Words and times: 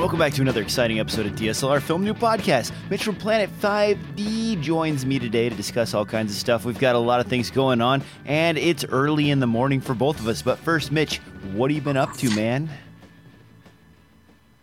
welcome 0.00 0.18
back 0.18 0.32
to 0.32 0.40
another 0.40 0.62
exciting 0.62 0.98
episode 0.98 1.26
of 1.26 1.32
DSLR 1.32 1.78
Film 1.82 2.02
Noob 2.02 2.18
Podcast. 2.18 2.72
Mitch 2.88 3.04
from 3.04 3.16
Planet 3.16 3.50
5D 3.60 4.58
joins 4.62 5.04
me 5.04 5.18
today 5.18 5.50
to 5.50 5.54
discuss 5.54 5.92
all 5.92 6.06
kinds 6.06 6.32
of 6.32 6.38
stuff. 6.38 6.64
We've 6.64 6.78
got 6.78 6.94
a 6.94 6.98
lot 6.98 7.20
of 7.20 7.26
things 7.26 7.50
going 7.50 7.82
on, 7.82 8.02
and 8.24 8.56
it's 8.56 8.82
early 8.82 9.30
in 9.30 9.40
the 9.40 9.46
morning 9.46 9.78
for 9.82 9.92
both 9.92 10.18
of 10.18 10.26
us. 10.26 10.40
But 10.40 10.58
first, 10.58 10.90
Mitch, 10.90 11.18
what 11.52 11.70
have 11.70 11.76
you 11.76 11.82
been 11.82 11.98
up 11.98 12.14
to, 12.14 12.34
man? 12.34 12.70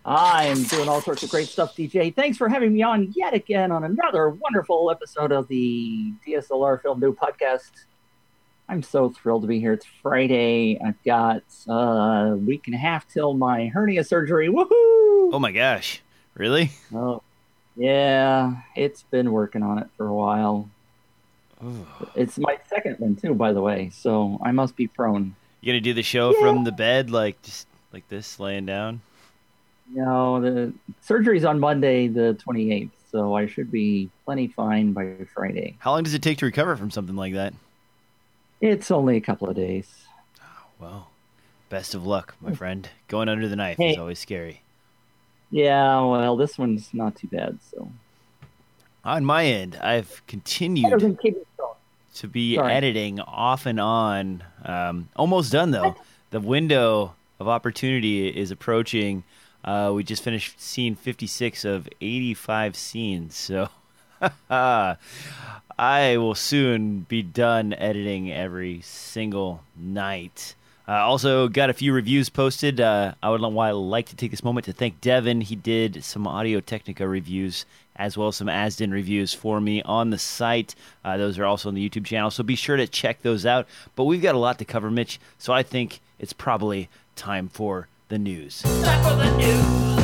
I'm 0.04 0.64
doing 0.64 0.90
all 0.90 1.02
sorts 1.02 1.22
of 1.22 1.30
great 1.30 1.48
stuff, 1.48 1.76
DJ. 1.76 2.16
Thanks 2.16 2.36
for 2.36 2.50
having 2.50 2.74
me 2.74 2.82
on 2.82 3.14
yet 3.16 3.36
again 3.36 3.72
on 3.72 3.84
another 3.84 4.30
wonderful 4.30 4.90
episode 4.90 5.32
of 5.32 5.48
the 5.50 6.14
DSLR 6.28 6.82
Film 6.82 7.00
Noob 7.00 7.16
Podcast. 7.16 7.86
I'm 8.70 8.84
so 8.84 9.10
thrilled 9.10 9.44
to 9.44 9.48
be 9.48 9.60
here. 9.60 9.74
It's 9.74 9.86
Friday. 10.02 10.80
I've 10.86 11.02
got 11.04 11.44
uh, 11.70 11.74
a 12.34 12.36
week 12.38 12.64
and 12.68 12.76
a 12.76 12.78
half 12.78 13.08
till 13.12 13.34
my 13.34 13.68
hernia 13.68 14.04
surgery. 14.04 14.50
Woohoo! 14.50 14.70
Oh 15.34 15.40
my 15.40 15.52
gosh, 15.52 16.02
really? 16.36 16.72
Oh, 16.94 17.22
yeah. 17.78 18.56
It's 18.76 19.04
been 19.04 19.32
working 19.32 19.64
on 19.64 19.78
it 19.80 19.88
for 19.96 20.08
a 20.08 20.14
while. 20.14 20.70
It's 22.16 22.38
my 22.38 22.58
second 22.70 23.00
one 23.00 23.16
too, 23.16 23.34
by 23.34 23.54
the 23.54 23.62
way. 23.62 23.90
So 23.94 24.40
I 24.44 24.52
must 24.52 24.76
be 24.76 24.88
prone. 24.88 25.36
You 25.62 25.72
gonna 25.72 25.82
do 25.82 25.94
the 25.94 26.04
show 26.04 26.34
Yeah. 26.34 26.42
from 26.42 26.64
the 26.66 26.72
bed, 26.72 27.10
like 27.10 27.42
just 27.42 27.68
like 27.94 28.08
this, 28.10 28.40
laying 28.40 28.66
down? 28.66 29.02
No, 29.94 30.42
the 30.42 30.74
surgery's 31.02 31.46
on 31.46 31.60
Monday, 31.60 32.08
the 32.10 32.38
28th. 32.46 32.90
So 33.12 33.34
I 33.36 33.48
should 33.48 33.72
be 33.72 34.10
plenty 34.26 34.48
fine 34.48 34.92
by 34.92 35.16
Friday. 35.34 35.78
How 35.80 35.92
long 35.94 36.04
does 36.04 36.14
it 36.14 36.22
take 36.22 36.38
to 36.40 36.46
recover 36.46 36.76
from 36.76 36.92
something 36.92 37.16
like 37.16 37.34
that? 37.34 37.54
It's 38.62 38.90
only 38.92 39.18
a 39.18 39.22
couple 39.22 39.50
of 39.50 39.56
days. 39.56 39.88
Oh, 40.42 40.46
Well, 40.80 41.10
best 41.70 41.94
of 41.96 42.06
luck, 42.06 42.36
my 42.42 42.54
friend. 42.54 42.90
Going 43.08 43.30
under 43.30 43.48
the 43.48 43.56
knife 43.56 43.80
is 43.80 43.98
always 43.98 44.20
scary. 44.20 44.62
Yeah, 45.52 46.02
well, 46.02 46.36
this 46.36 46.58
one's 46.58 46.94
not 46.94 47.16
too 47.16 47.28
bad. 47.28 47.60
So 47.72 47.90
On 49.06 49.24
my 49.24 49.46
end, 49.46 49.78
I've 49.82 50.22
continued 50.28 51.00
than 51.00 51.16
kidney 51.18 51.42
stone. 51.56 51.68
to 52.16 52.28
be 52.28 52.56
Sorry. 52.56 52.74
editing 52.74 53.20
off 53.22 53.66
and 53.66 53.80
on. 53.80 54.44
Um, 54.66 55.10
almost 55.16 55.52
done 55.52 55.72
though. 55.72 55.96
The 56.32 56.42
window 56.42 57.14
of 57.40 57.48
opportunity 57.48 58.28
is 58.28 58.52
approaching. 58.52 59.24
Uh, 59.64 59.92
we 59.94 60.04
just 60.04 60.24
finished 60.24 60.60
scene 60.60 60.96
56 60.96 61.64
of 61.66 61.88
85 62.02 62.76
scenes, 62.76 63.36
so 63.36 63.70
I 64.50 66.18
will 66.18 66.36
soon 66.36 67.02
be 67.02 67.22
done 67.22 67.74
editing 67.74 68.32
every 68.32 68.82
single 68.82 69.64
night. 69.76 70.56
Uh, 70.88 70.94
also, 70.94 71.50
got 71.50 71.70
a 71.70 71.74
few 71.74 71.92
reviews 71.92 72.30
posted. 72.30 72.80
Uh, 72.80 73.14
I 73.22 73.30
would 73.30 73.42
li- 73.42 73.72
like 73.72 74.08
to 74.08 74.16
take 74.16 74.32
this 74.32 74.44
moment 74.44 74.66
to 74.66 74.74
thank 74.74 75.02
Devin. 75.02 75.42
He 75.42 75.56
did 75.56 76.04
some 76.04 76.26
Audio 76.26 76.62
Technica 76.62 77.08
reviews 77.08 77.66
as 77.98 78.18
well 78.18 78.30
as 78.30 78.38
some 78.38 78.48
Azden 78.48 78.92
reviews 78.92 79.34
for 79.34 79.60
me 79.60 79.82
on 79.82 80.12
the 80.12 80.18
site. 80.18 80.76
Uh, 81.04 81.18
those 81.18 81.38
are 81.40 81.46
also 81.46 81.68
on 81.68 81.76
the 81.76 81.90
YouTube 81.90 82.06
channel, 82.06 82.32
so 82.32 82.44
be 82.44 82.56
sure 82.56 82.78
to 82.78 82.88
check 82.88 83.22
those 83.22 83.46
out. 83.46 83.68
But 83.96 84.06
we've 84.06 84.22
got 84.22 84.36
a 84.36 84.38
lot 84.38 84.60
to 84.60 84.66
cover, 84.66 84.90
Mitch, 84.90 85.20
so 85.38 85.52
I 85.52 85.64
think 85.64 86.00
it's 86.20 86.34
probably 86.34 86.90
time 87.16 87.50
for 87.50 87.88
the 88.10 88.20
news. 88.20 88.62
Time 88.62 89.04
for 89.04 89.16
the 89.16 89.38
news. 89.38 89.98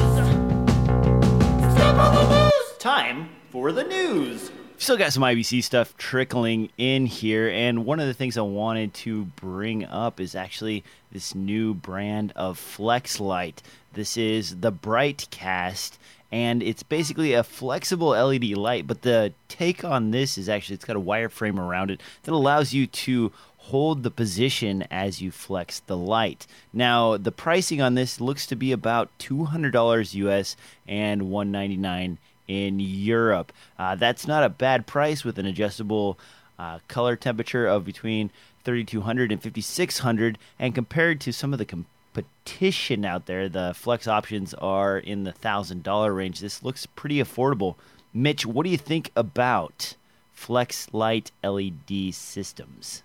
Time 2.79 3.29
for 3.53 3.71
the 3.71 3.83
news. 3.83 4.51
Still 4.79 4.97
got 4.97 5.13
some 5.13 5.21
IBC 5.21 5.63
stuff 5.63 5.95
trickling 5.95 6.71
in 6.75 7.05
here, 7.05 7.47
and 7.47 7.85
one 7.85 7.99
of 7.99 8.07
the 8.07 8.13
things 8.15 8.35
I 8.35 8.41
wanted 8.41 8.95
to 8.95 9.25
bring 9.25 9.85
up 9.85 10.19
is 10.19 10.33
actually 10.33 10.83
this 11.11 11.35
new 11.35 11.75
brand 11.75 12.33
of 12.35 12.57
Flex 12.57 13.19
Light. 13.19 13.61
This 13.93 14.17
is 14.17 14.61
the 14.61 14.71
Brightcast, 14.71 15.99
and 16.31 16.63
it's 16.63 16.81
basically 16.81 17.33
a 17.33 17.43
flexible 17.43 18.07
LED 18.07 18.57
light, 18.57 18.87
but 18.87 19.03
the 19.03 19.33
take 19.49 19.85
on 19.85 20.09
this 20.09 20.35
is 20.35 20.49
actually 20.49 20.73
it's 20.73 20.85
got 20.85 20.95
a 20.95 20.99
wireframe 20.99 21.59
around 21.59 21.91
it 21.91 22.01
that 22.23 22.33
allows 22.33 22.73
you 22.73 22.87
to 22.87 23.31
hold 23.57 24.01
the 24.01 24.11
position 24.11 24.83
as 24.89 25.21
you 25.21 25.29
flex 25.29 25.79
the 25.81 25.95
light. 25.95 26.47
Now, 26.73 27.17
the 27.17 27.31
pricing 27.31 27.83
on 27.83 27.93
this 27.93 28.19
looks 28.19 28.47
to 28.47 28.55
be 28.55 28.71
about 28.71 29.11
$200 29.19 30.15
US 30.15 30.57
and 30.87 31.21
$199 31.21 32.17
in 32.47 32.79
Europe. 32.79 33.51
Uh, 33.77 33.95
that's 33.95 34.27
not 34.27 34.43
a 34.43 34.49
bad 34.49 34.85
price 34.87 35.23
with 35.23 35.37
an 35.39 35.45
adjustable 35.45 36.17
uh, 36.59 36.79
color 36.87 37.15
temperature 37.15 37.67
of 37.67 37.85
between 37.85 38.29
3200 38.63 39.31
and 39.31 39.41
5600 39.41 40.37
and 40.59 40.75
compared 40.75 41.19
to 41.21 41.33
some 41.33 41.53
of 41.53 41.59
the 41.59 41.65
competition 41.65 43.03
out 43.05 43.25
there 43.25 43.49
the 43.49 43.73
flex 43.75 44.07
options 44.07 44.53
are 44.55 44.97
in 44.97 45.23
the 45.23 45.33
$1000 45.33 46.15
range 46.15 46.39
this 46.39 46.63
looks 46.63 46.85
pretty 46.85 47.17
affordable 47.17 47.75
mitch 48.13 48.45
what 48.45 48.63
do 48.63 48.69
you 48.69 48.77
think 48.77 49.11
about 49.15 49.95
flex 50.31 50.87
light 50.93 51.31
led 51.43 52.13
systems 52.13 53.03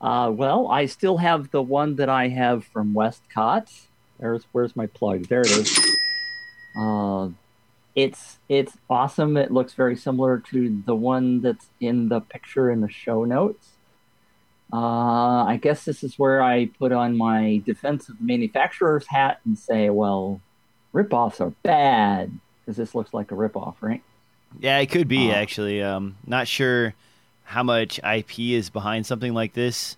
Uh, 0.00 0.30
well, 0.30 0.68
I 0.68 0.86
still 0.86 1.16
have 1.18 1.50
the 1.50 1.62
one 1.62 1.96
that 1.96 2.08
I 2.08 2.28
have 2.28 2.64
from 2.64 2.92
Westcott. 2.94 3.70
There's 4.18 4.44
where's 4.52 4.76
my 4.76 4.86
plug? 4.86 5.26
There 5.28 5.40
it 5.40 5.50
is. 5.50 5.78
Uh, 6.78 7.30
it's 7.96 8.38
it's 8.48 8.76
awesome. 8.88 9.36
It 9.36 9.50
looks 9.50 9.72
very 9.72 9.96
similar 9.96 10.38
to 10.50 10.82
the 10.84 10.94
one 10.94 11.40
that's 11.40 11.66
in 11.80 12.08
the 12.08 12.20
picture 12.20 12.70
in 12.70 12.82
the 12.82 12.90
show 12.90 13.24
notes. 13.24 13.70
Uh, 14.72 15.44
I 15.44 15.58
guess 15.60 15.84
this 15.84 16.04
is 16.04 16.18
where 16.18 16.42
I 16.42 16.66
put 16.78 16.92
on 16.92 17.16
my 17.16 17.62
defensive 17.64 18.16
manufacturer's 18.20 19.06
hat 19.06 19.40
and 19.44 19.58
say, 19.58 19.90
well, 19.90 20.40
ripoffs 20.92 21.40
are 21.40 21.50
bad 21.62 22.32
because 22.60 22.76
this 22.76 22.94
looks 22.94 23.14
like 23.14 23.32
a 23.32 23.34
ripoff, 23.34 23.76
right? 23.80 24.02
Yeah, 24.58 24.78
it 24.78 24.86
could 24.86 25.08
be 25.08 25.30
Uh, 25.30 25.34
actually. 25.34 25.82
Um, 25.82 26.16
not 26.26 26.48
sure 26.48 26.94
how 27.44 27.62
much 27.62 27.98
IP 28.04 28.40
is 28.40 28.68
behind 28.70 29.06
something 29.06 29.32
like 29.32 29.54
this. 29.54 29.96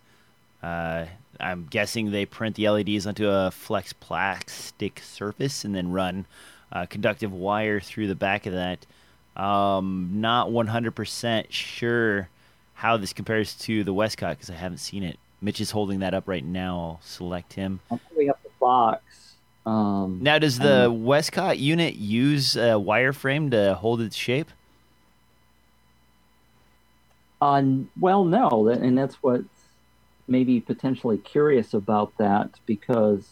Uh, 0.63 1.07
I'm 1.41 1.67
guessing 1.71 2.11
they 2.11 2.27
print 2.27 2.57
the 2.57 2.69
LEDs 2.69 3.07
onto 3.07 3.29
a 3.29 3.51
flex 3.51 3.93
plastic 3.93 5.01
surface 5.01 5.65
and 5.65 5.75
then 5.75 5.93
run 5.93 6.27
uh, 6.73 6.87
conductive 6.87 7.33
wire 7.33 7.81
through 7.81 8.09
the 8.09 8.15
back 8.15 8.47
of 8.47 8.53
that. 8.53 8.87
Um, 9.41 10.11
not 10.15 10.49
100% 10.49 11.47
sure 11.51 12.29
how 12.75 12.97
this 12.97 13.13
compares 13.13 13.55
to 13.55 13.85
the 13.85 13.93
Westcott 13.93 14.37
because 14.37 14.51
I 14.51 14.55
haven't 14.55 14.79
seen 14.79 15.03
it. 15.03 15.19
Mitch 15.41 15.61
is 15.61 15.71
holding 15.71 16.01
that 16.01 16.15
up 16.15 16.27
right 16.27 16.45
now. 16.45 16.79
I'll 16.79 17.01
select 17.03 17.53
him. 17.53 17.81
I'm 17.91 18.01
pulling 18.11 18.31
up 18.31 18.43
the 18.43 18.51
box. 18.61 19.35
Um, 19.65 20.19
Now, 20.23 20.39
does 20.39 20.59
the 20.59 20.91
Westcott 20.91 21.59
unit 21.59 21.95
use 21.95 22.57
a 22.57 22.75
wireframe 22.81 23.51
to 23.53 23.75
hold 23.75 24.01
its 24.01 24.17
shape? 24.17 24.51
Uh, 27.41 27.63
well, 28.01 28.25
no, 28.25 28.69
and 28.69 28.99
that's 28.99 29.17
what 29.23 29.43
maybe 30.27 30.61
potentially 30.61 31.19
curious 31.19 31.73
about 31.73 32.17
that 32.19 32.51
because 32.67 33.29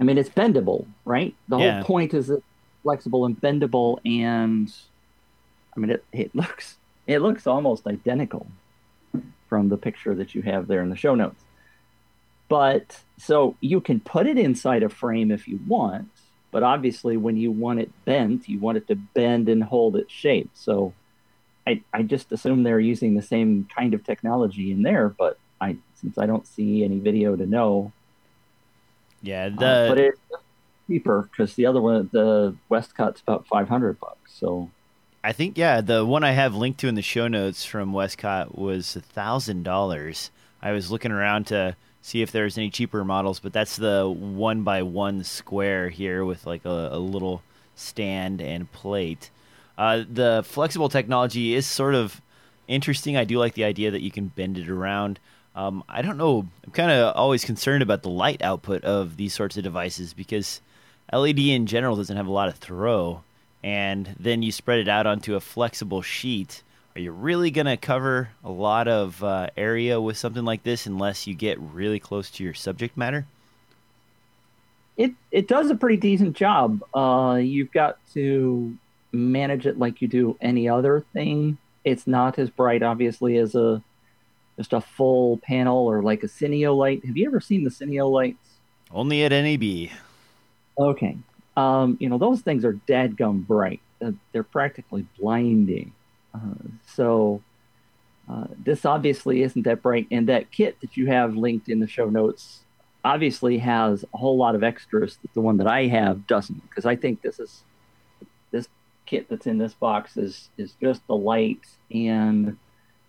I 0.00 0.04
mean 0.04 0.18
it's 0.18 0.28
bendable, 0.30 0.88
right? 1.04 1.36
The 1.48 1.56
Yeah. 1.56 1.58
whole 1.58 1.76
point 1.76 2.14
is 2.14 2.30
it's 2.30 2.42
flexible 2.82 3.24
and 3.26 3.36
bendable, 3.40 3.98
and 4.04 4.68
I 5.76 5.80
mean 5.80 5.90
it, 5.90 6.06
it 6.12 6.34
looks 6.34 6.78
it 7.06 7.20
looks 7.20 7.46
almost 7.46 7.86
identical 7.86 8.52
from 9.48 9.68
the 9.68 9.78
picture 9.78 10.14
that 10.16 10.34
you 10.34 10.42
have 10.42 10.66
there 10.68 10.82
in 10.82 10.90
the 10.90 10.96
show 10.96 11.14
notes. 11.14 11.44
But 12.48 13.04
so 13.18 13.56
you 13.60 13.80
can 13.80 14.00
put 14.00 14.26
it 14.26 14.38
inside 14.38 14.82
a 14.82 14.88
frame 14.88 15.30
if 15.30 15.46
you 15.48 15.60
want, 15.66 16.10
but 16.50 16.62
obviously 16.62 17.16
when 17.16 17.36
you 17.36 17.52
want 17.52 17.80
it 17.80 17.92
bent, 18.06 18.48
you 18.48 18.58
want 18.60 18.78
it 18.78 18.86
to 18.88 18.96
bend 18.96 19.48
and 19.48 19.62
hold 19.62 19.96
its 19.96 20.12
shape. 20.12 20.50
So 20.54 20.96
I, 21.68 21.84
I 21.94 22.02
just 22.04 22.32
assume 22.32 22.62
they're 22.64 22.80
using 22.80 23.14
the 23.16 23.22
same 23.22 23.68
kind 23.76 23.94
of 23.94 24.04
technology 24.04 24.72
in 24.72 24.82
there, 24.82 25.14
but 25.18 25.38
I 25.60 25.78
since 25.94 26.18
I 26.18 26.26
don't 26.26 26.46
see 26.48 26.84
any 26.84 27.00
video 27.00 27.36
to 27.36 27.46
know, 27.46 27.94
Yeah, 29.22 29.46
uh, 29.46 29.88
but 29.88 29.98
it's 29.98 30.20
cheaper 30.86 31.28
because 31.30 31.54
the 31.54 31.66
other 31.66 31.80
one, 31.80 32.08
the 32.12 32.54
Westcott's 32.68 33.20
about 33.20 33.46
five 33.46 33.68
hundred 33.68 33.98
bucks. 34.00 34.32
So 34.32 34.70
I 35.22 35.32
think 35.32 35.58
yeah, 35.58 35.80
the 35.80 36.04
one 36.04 36.24
I 36.24 36.32
have 36.32 36.54
linked 36.54 36.80
to 36.80 36.88
in 36.88 36.94
the 36.94 37.02
show 37.02 37.28
notes 37.28 37.64
from 37.64 37.92
Westcott 37.92 38.56
was 38.56 38.96
a 38.96 39.00
thousand 39.00 39.64
dollars. 39.64 40.30
I 40.62 40.72
was 40.72 40.90
looking 40.90 41.12
around 41.12 41.46
to 41.48 41.76
see 42.00 42.22
if 42.22 42.32
there's 42.32 42.56
any 42.56 42.70
cheaper 42.70 43.04
models, 43.04 43.40
but 43.40 43.52
that's 43.52 43.76
the 43.76 44.08
one 44.08 44.62
by 44.62 44.82
one 44.82 45.24
square 45.24 45.88
here 45.88 46.24
with 46.24 46.46
like 46.46 46.64
a, 46.64 46.90
a 46.92 46.98
little 46.98 47.42
stand 47.74 48.40
and 48.40 48.70
plate. 48.72 49.30
Uh, 49.76 50.04
the 50.10 50.42
flexible 50.44 50.88
technology 50.88 51.54
is 51.54 51.66
sort 51.66 51.94
of 51.94 52.20
interesting. 52.66 53.16
I 53.16 53.24
do 53.24 53.38
like 53.38 53.54
the 53.54 53.64
idea 53.64 53.90
that 53.90 54.02
you 54.02 54.10
can 54.10 54.28
bend 54.28 54.58
it 54.58 54.68
around. 54.68 55.20
Um, 55.58 55.82
I 55.88 56.02
don't 56.02 56.18
know. 56.18 56.46
I'm 56.64 56.72
kind 56.72 56.92
of 56.92 57.16
always 57.16 57.44
concerned 57.44 57.82
about 57.82 58.02
the 58.02 58.08
light 58.10 58.42
output 58.42 58.84
of 58.84 59.16
these 59.16 59.34
sorts 59.34 59.56
of 59.56 59.64
devices 59.64 60.14
because 60.14 60.60
LED 61.12 61.40
in 61.40 61.66
general 61.66 61.96
doesn't 61.96 62.16
have 62.16 62.28
a 62.28 62.32
lot 62.32 62.48
of 62.48 62.54
throw, 62.54 63.22
and 63.64 64.14
then 64.20 64.42
you 64.42 64.52
spread 64.52 64.78
it 64.78 64.88
out 64.88 65.06
onto 65.06 65.34
a 65.34 65.40
flexible 65.40 66.00
sheet. 66.00 66.62
Are 66.94 67.00
you 67.00 67.10
really 67.10 67.50
going 67.50 67.66
to 67.66 67.76
cover 67.76 68.30
a 68.44 68.50
lot 68.50 68.86
of 68.86 69.24
uh, 69.24 69.48
area 69.56 70.00
with 70.00 70.16
something 70.16 70.44
like 70.44 70.62
this 70.62 70.86
unless 70.86 71.26
you 71.26 71.34
get 71.34 71.58
really 71.58 71.98
close 71.98 72.30
to 72.30 72.44
your 72.44 72.54
subject 72.54 72.96
matter? 72.96 73.26
it 74.98 75.12
it 75.30 75.48
does 75.48 75.70
a 75.70 75.76
pretty 75.76 75.96
decent 75.96 76.36
job. 76.36 76.82
Uh, 76.94 77.38
you've 77.40 77.72
got 77.72 77.98
to 78.12 78.76
manage 79.12 79.64
it 79.66 79.78
like 79.78 80.02
you 80.02 80.08
do 80.08 80.36
any 80.40 80.68
other 80.68 81.04
thing. 81.12 81.56
It's 81.84 82.06
not 82.06 82.38
as 82.38 82.50
bright, 82.50 82.82
obviously, 82.82 83.38
as 83.38 83.54
a 83.54 83.82
just 84.58 84.72
a 84.72 84.80
full 84.80 85.38
panel 85.38 85.86
or 85.86 86.02
like 86.02 86.24
a 86.24 86.26
Cineo 86.26 86.76
light. 86.76 87.04
Have 87.06 87.16
you 87.16 87.26
ever 87.26 87.40
seen 87.40 87.64
the 87.64 87.70
Cineo 87.70 88.10
lights? 88.10 88.58
Only 88.90 89.22
at 89.22 89.30
NAB. 89.30 89.90
Okay. 90.76 91.16
Um, 91.56 91.96
you 92.00 92.08
know, 92.08 92.18
those 92.18 92.40
things 92.40 92.64
are 92.64 92.74
dadgum 92.88 93.46
bright. 93.46 93.80
Uh, 94.04 94.12
They're 94.32 94.42
practically 94.42 95.06
blinding. 95.18 95.92
Uh, 96.34 96.68
so 96.86 97.40
uh, 98.28 98.46
this 98.64 98.84
obviously 98.84 99.42
isn't 99.42 99.62
that 99.62 99.80
bright. 99.80 100.08
And 100.10 100.28
that 100.28 100.50
kit 100.50 100.80
that 100.80 100.96
you 100.96 101.06
have 101.06 101.36
linked 101.36 101.68
in 101.68 101.78
the 101.78 101.88
show 101.88 102.10
notes 102.10 102.60
obviously 103.04 103.58
has 103.58 104.04
a 104.12 104.16
whole 104.16 104.36
lot 104.36 104.56
of 104.56 104.64
extras 104.64 105.18
that 105.22 105.32
the 105.34 105.40
one 105.40 105.58
that 105.58 105.68
I 105.68 105.86
have 105.86 106.26
doesn't. 106.26 106.68
Because 106.68 106.84
I 106.84 106.96
think 106.96 107.22
this 107.22 107.38
is 107.38 107.62
this 108.50 108.68
kit 109.06 109.28
that's 109.28 109.46
in 109.46 109.58
this 109.58 109.74
box 109.74 110.16
is 110.16 110.48
is 110.58 110.74
just 110.82 111.06
the 111.06 111.16
light 111.16 111.64
and 111.92 112.56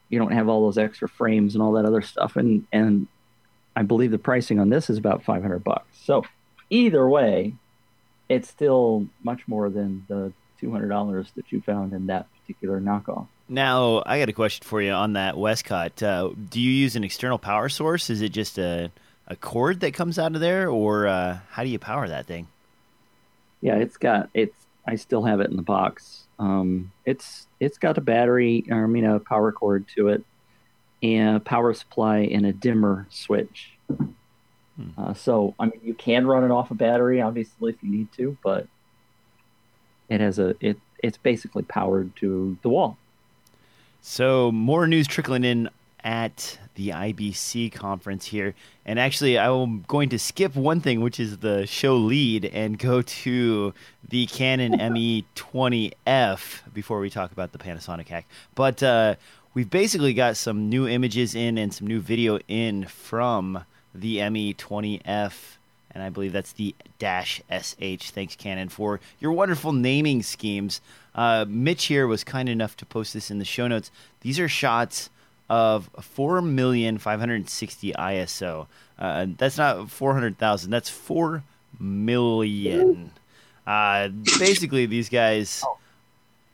you 0.10 0.20
don't 0.20 0.32
have 0.32 0.48
all 0.50 0.62
those 0.62 0.78
extra 0.78 1.08
frames 1.08 1.56
and 1.56 1.62
all 1.62 1.74
that 1.74 1.86
other 1.86 2.02
stuff. 2.02 2.36
And 2.36 2.66
and 2.72 3.08
I 3.76 3.84
believe 3.84 4.12
the 4.12 4.18
pricing 4.18 4.60
on 4.60 4.70
this 4.70 4.90
is 4.90 4.98
about 4.98 5.24
500 5.24 5.64
bucks. 5.64 5.98
So 6.04 6.26
either 6.70 7.08
way, 7.08 7.54
it's 8.28 8.50
still 8.50 9.08
much 9.24 9.48
more 9.48 9.70
than 9.70 10.06
the 10.08 10.34
$200 10.62 11.34
that 11.36 11.52
you 11.52 11.62
found 11.62 11.94
in 11.94 12.08
that 12.08 12.28
particular 12.42 12.82
knockoff. 12.82 13.28
Now, 13.48 14.04
I 14.06 14.20
got 14.20 14.30
a 14.30 14.34
question 14.34 14.66
for 14.66 14.82
you 14.82 14.92
on 14.92 15.14
that 15.14 15.38
Westcott. 15.38 16.04
Uh, 16.04 16.32
do 16.50 16.62
you 16.62 16.72
use 16.72 16.96
an 16.96 17.04
external 17.04 17.40
power 17.40 17.70
source? 17.70 18.10
Is 18.10 18.22
it 18.22 18.30
just 18.30 18.60
a, 18.60 18.92
a 19.28 19.36
cord 19.36 19.80
that 19.80 19.94
comes 19.94 20.20
out 20.20 20.36
of 20.36 20.42
there, 20.42 20.70
or 20.70 21.08
uh, 21.08 21.40
how 21.50 21.64
do 21.64 21.70
you 21.70 21.80
power 21.80 22.08
that 22.08 22.28
thing? 22.28 22.48
Yeah, 23.62 23.76
it's 23.76 23.98
got 23.98 24.30
it's. 24.34 24.56
I 24.86 24.96
still 24.96 25.24
have 25.24 25.40
it 25.40 25.50
in 25.50 25.56
the 25.56 25.64
box. 25.64 26.24
Um, 26.40 26.92
it's 27.06 27.48
it's 27.60 27.78
got 27.78 27.98
a 27.98 28.02
battery, 28.02 28.64
or 28.70 28.84
I 28.84 28.88
mean 28.88 29.06
a 29.06 29.20
power 29.20 29.52
cord 29.52 29.86
to 29.96 30.08
it, 30.08 30.24
and 31.04 31.38
a 31.38 31.40
power 31.40 31.74
supply 31.74 32.20
and 32.20 32.46
a 32.46 32.54
dimmer 32.54 33.06
switch. 33.10 33.72
Uh, 34.98 35.14
so 35.14 35.54
I 35.60 35.66
mean, 35.66 35.82
you 35.84 35.94
can 35.94 36.26
run 36.26 36.44
it 36.44 36.52
off 36.52 36.72
a 36.72 36.76
battery, 36.76 37.22
obviously, 37.22 37.74
if 37.74 37.84
you 37.84 37.90
need 37.92 38.12
to, 38.14 38.38
but 38.44 38.68
it 40.08 40.22
has 40.22 40.40
a 40.40 40.56
it. 40.62 40.78
It's 41.02 41.18
basically 41.18 41.64
powered 41.64 42.16
to 42.18 42.58
the 42.62 42.70
wall. 42.70 42.98
So, 44.02 44.52
more 44.52 44.88
news 44.88 45.08
trickling 45.08 45.44
in 45.44 45.70
at 46.04 46.58
the 46.80 46.90
IBC 46.90 47.74
conference 47.74 48.28
here. 48.28 48.56
And 48.86 48.98
actually, 48.98 49.38
I'm 49.38 49.82
going 49.82 50.08
to 50.10 50.18
skip 50.18 50.56
one 50.56 50.80
thing, 50.80 51.02
which 51.02 51.20
is 51.20 51.40
the 51.40 51.68
show 51.68 51.98
lead, 51.98 52.46
and 52.46 52.80
go 52.80 53.02
to 53.02 53.74
the 54.08 54.26
Canon 54.28 54.72
ME20F 54.80 56.74
before 56.74 57.02
we 57.02 57.10
talk 57.10 57.34
about 57.34 57.52
the 57.52 57.58
Panasonic 57.58 58.08
hack. 58.08 58.28
But 58.56 58.82
uh, 58.82 59.16
we've 59.54 59.70
basically 59.70 60.14
got 60.14 60.38
some 60.38 60.70
new 60.70 60.88
images 60.88 61.36
in 61.36 61.58
and 61.58 61.74
some 61.74 61.86
new 61.86 62.00
video 62.00 62.40
in 62.48 62.86
from 62.86 63.66
the 63.94 64.18
ME20F. 64.20 65.34
And 65.92 66.02
I 66.02 66.10
believe 66.10 66.32
that's 66.32 66.54
the 66.54 66.74
dash 66.98 67.42
SH. 67.52 68.12
Thanks, 68.12 68.38
Canon, 68.38 68.70
for 68.70 69.02
your 69.20 69.34
wonderful 69.34 69.74
naming 69.74 70.24
schemes. 70.24 70.80
Uh, 71.14 71.44
Mitch 71.46 71.88
here 71.88 72.08
was 72.08 72.24
kind 72.24 72.48
enough 72.48 72.78
to 72.78 72.86
post 72.86 73.14
this 73.14 73.30
in 73.30 73.38
the 73.38 73.44
show 73.44 73.68
notes. 73.68 73.92
These 74.22 74.40
are 74.40 74.48
shots 74.48 75.10
of 75.50 75.90
4,560 76.00 77.94
ISO. 77.94 78.68
Uh, 78.98 79.28
that's 79.38 79.58
not 79.58 79.90
400,000, 79.90 80.70
that's 80.70 80.90
4 80.90 81.44
million. 81.80 83.12
Uh, 83.66 84.10
basically, 84.40 84.86
these 84.86 85.10
guys 85.10 85.64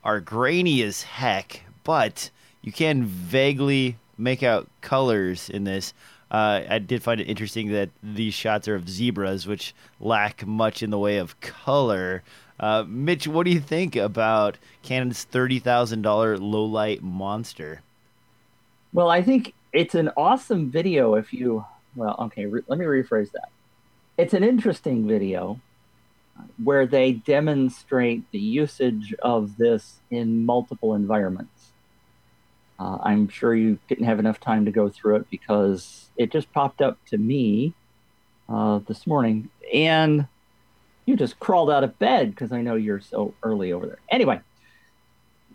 are 0.03 0.19
grainy 0.19 0.81
as 0.83 1.03
heck, 1.03 1.61
but 1.83 2.29
you 2.61 2.71
can 2.71 3.05
vaguely 3.05 3.97
make 4.17 4.43
out 4.43 4.67
colors 4.81 5.49
in 5.49 5.63
this. 5.63 5.93
Uh, 6.31 6.61
I 6.69 6.79
did 6.79 7.03
find 7.03 7.21
it 7.21 7.25
interesting 7.25 7.71
that 7.71 7.89
these 8.01 8.33
shots 8.33 8.67
are 8.67 8.75
of 8.75 8.89
zebras, 8.89 9.47
which 9.47 9.73
lack 9.99 10.45
much 10.45 10.81
in 10.83 10.89
the 10.89 10.99
way 10.99 11.17
of 11.17 11.39
color. 11.39 12.23
Uh, 12.59 12.83
Mitch, 12.87 13.27
what 13.27 13.45
do 13.45 13.51
you 13.51 13.59
think 13.59 13.95
about 13.95 14.57
Canon's 14.81 15.23
thirty 15.23 15.59
thousand 15.59 16.01
dollar 16.01 16.37
low 16.37 16.65
light 16.65 17.03
monster? 17.03 17.81
Well, 18.95 19.09
I 19.09 19.21
think 19.21 19.53
it's 19.73 19.93
an 19.93 20.09
awesome 20.15 20.71
video 20.71 21.15
if 21.15 21.33
you, 21.33 21.65
well, 21.97 22.15
okay, 22.17 22.45
re- 22.45 22.61
let 22.69 22.79
me 22.79 22.85
rephrase 22.85 23.29
that. 23.33 23.49
It's 24.17 24.33
an 24.33 24.41
interesting 24.41 25.05
video 25.05 25.59
where 26.63 26.87
they 26.87 27.11
demonstrate 27.11 28.23
the 28.31 28.39
usage 28.39 29.13
of 29.21 29.57
this 29.57 29.99
in 30.11 30.45
multiple 30.45 30.93
environments. 30.93 31.73
Uh, 32.79 32.99
I'm 33.03 33.27
sure 33.27 33.53
you 33.53 33.79
didn't 33.89 34.05
have 34.05 34.19
enough 34.19 34.39
time 34.39 34.63
to 34.63 34.71
go 34.71 34.87
through 34.87 35.17
it 35.17 35.29
because 35.29 36.07
it 36.15 36.31
just 36.31 36.53
popped 36.53 36.81
up 36.81 36.97
to 37.07 37.17
me 37.17 37.73
uh, 38.47 38.79
this 38.87 39.05
morning, 39.05 39.49
and 39.73 40.25
you 41.05 41.17
just 41.17 41.37
crawled 41.41 41.69
out 41.69 41.83
of 41.83 41.99
bed 41.99 42.29
because 42.29 42.53
I 42.53 42.61
know 42.61 42.75
you're 42.75 43.01
so 43.01 43.33
early 43.43 43.73
over 43.73 43.87
there. 43.87 43.99
Anyway, 44.09 44.39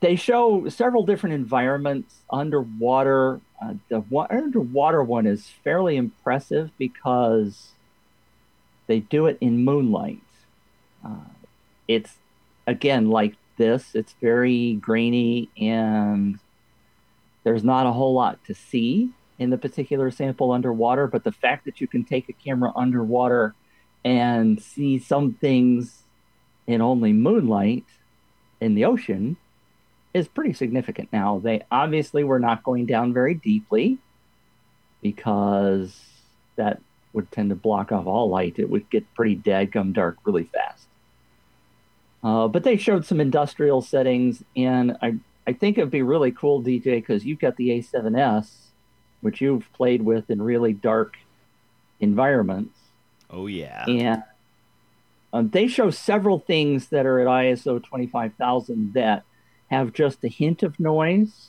they 0.00 0.16
show 0.16 0.68
several 0.68 1.04
different 1.04 1.34
environments 1.34 2.14
underwater. 2.30 3.40
Uh, 3.62 3.74
the 3.88 4.00
wa- 4.00 4.26
underwater 4.30 5.02
one 5.02 5.26
is 5.26 5.46
fairly 5.62 5.96
impressive 5.96 6.70
because 6.78 7.72
they 8.86 9.00
do 9.00 9.26
it 9.26 9.36
in 9.40 9.64
moonlight. 9.64 10.22
Uh, 11.04 11.28
it's 11.86 12.14
again 12.66 13.10
like 13.10 13.34
this. 13.58 13.94
It's 13.94 14.14
very 14.20 14.74
grainy 14.74 15.50
and 15.60 16.38
there's 17.44 17.64
not 17.64 17.86
a 17.86 17.92
whole 17.92 18.14
lot 18.14 18.42
to 18.46 18.54
see 18.54 19.10
in 19.38 19.50
the 19.50 19.58
particular 19.58 20.10
sample 20.10 20.52
underwater. 20.52 21.06
But 21.06 21.24
the 21.24 21.32
fact 21.32 21.66
that 21.66 21.80
you 21.80 21.86
can 21.86 22.04
take 22.04 22.28
a 22.28 22.32
camera 22.32 22.72
underwater 22.74 23.54
and 24.02 24.60
see 24.62 24.98
some 24.98 25.34
things 25.34 26.02
in 26.66 26.80
only 26.80 27.12
moonlight 27.12 27.84
in 28.62 28.74
the 28.74 28.86
ocean 28.86 29.36
is 30.12 30.28
pretty 30.28 30.52
significant. 30.52 31.08
Now, 31.12 31.38
they 31.38 31.62
obviously 31.70 32.24
were 32.24 32.40
not 32.40 32.62
going 32.62 32.86
down 32.86 33.12
very 33.12 33.34
deeply 33.34 33.98
because 35.02 35.98
that 36.56 36.80
would 37.12 37.30
tend 37.30 37.50
to 37.50 37.56
block 37.56 37.92
off 37.92 38.06
all 38.06 38.28
light. 38.28 38.58
It 38.58 38.70
would 38.70 38.88
get 38.90 39.12
pretty 39.14 39.36
dadgum 39.36 39.92
dark 39.92 40.18
really 40.24 40.44
fast. 40.44 40.86
Uh, 42.22 42.48
but 42.48 42.64
they 42.64 42.76
showed 42.76 43.06
some 43.06 43.20
industrial 43.20 43.80
settings, 43.80 44.44
and 44.54 44.96
I, 45.00 45.16
I 45.46 45.54
think 45.54 45.78
it'd 45.78 45.90
be 45.90 46.02
really 46.02 46.32
cool, 46.32 46.62
DJ, 46.62 46.96
because 46.96 47.24
you've 47.24 47.38
got 47.38 47.56
the 47.56 47.70
A7S, 47.70 48.50
which 49.22 49.40
you've 49.40 49.72
played 49.72 50.02
with 50.02 50.28
in 50.28 50.42
really 50.42 50.74
dark 50.74 51.16
environments. 51.98 52.78
Oh 53.30 53.46
yeah, 53.46 53.84
And 53.88 54.22
um, 55.32 55.50
they 55.50 55.66
show 55.66 55.90
several 55.90 56.40
things 56.40 56.88
that 56.88 57.06
are 57.06 57.20
at 57.20 57.26
ISO 57.26 57.82
25000 57.82 58.92
that 58.94 59.24
have 59.70 59.92
just 59.92 60.24
a 60.24 60.28
hint 60.28 60.62
of 60.62 60.78
noise. 60.80 61.48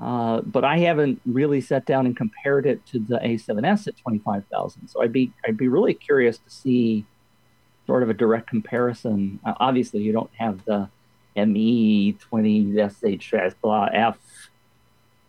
Uh, 0.00 0.40
but 0.40 0.64
I 0.64 0.78
haven't 0.78 1.20
really 1.24 1.60
sat 1.60 1.86
down 1.86 2.04
and 2.06 2.16
compared 2.16 2.66
it 2.66 2.84
to 2.86 2.98
the 2.98 3.18
A7S 3.18 3.86
at 3.86 3.96
25,000. 3.96 4.88
So 4.88 5.02
I'd 5.02 5.12
be 5.12 5.32
I'd 5.46 5.56
be 5.56 5.68
really 5.68 5.94
curious 5.94 6.38
to 6.38 6.50
see 6.50 7.04
sort 7.86 8.02
of 8.02 8.10
a 8.10 8.14
direct 8.14 8.48
comparison. 8.48 9.38
Uh, 9.44 9.54
obviously, 9.60 10.00
you 10.00 10.12
don't 10.12 10.30
have 10.36 10.64
the 10.64 10.88
ME 11.36 12.16
20SH 12.30 13.54
blah 13.60 13.88
F 13.92 14.18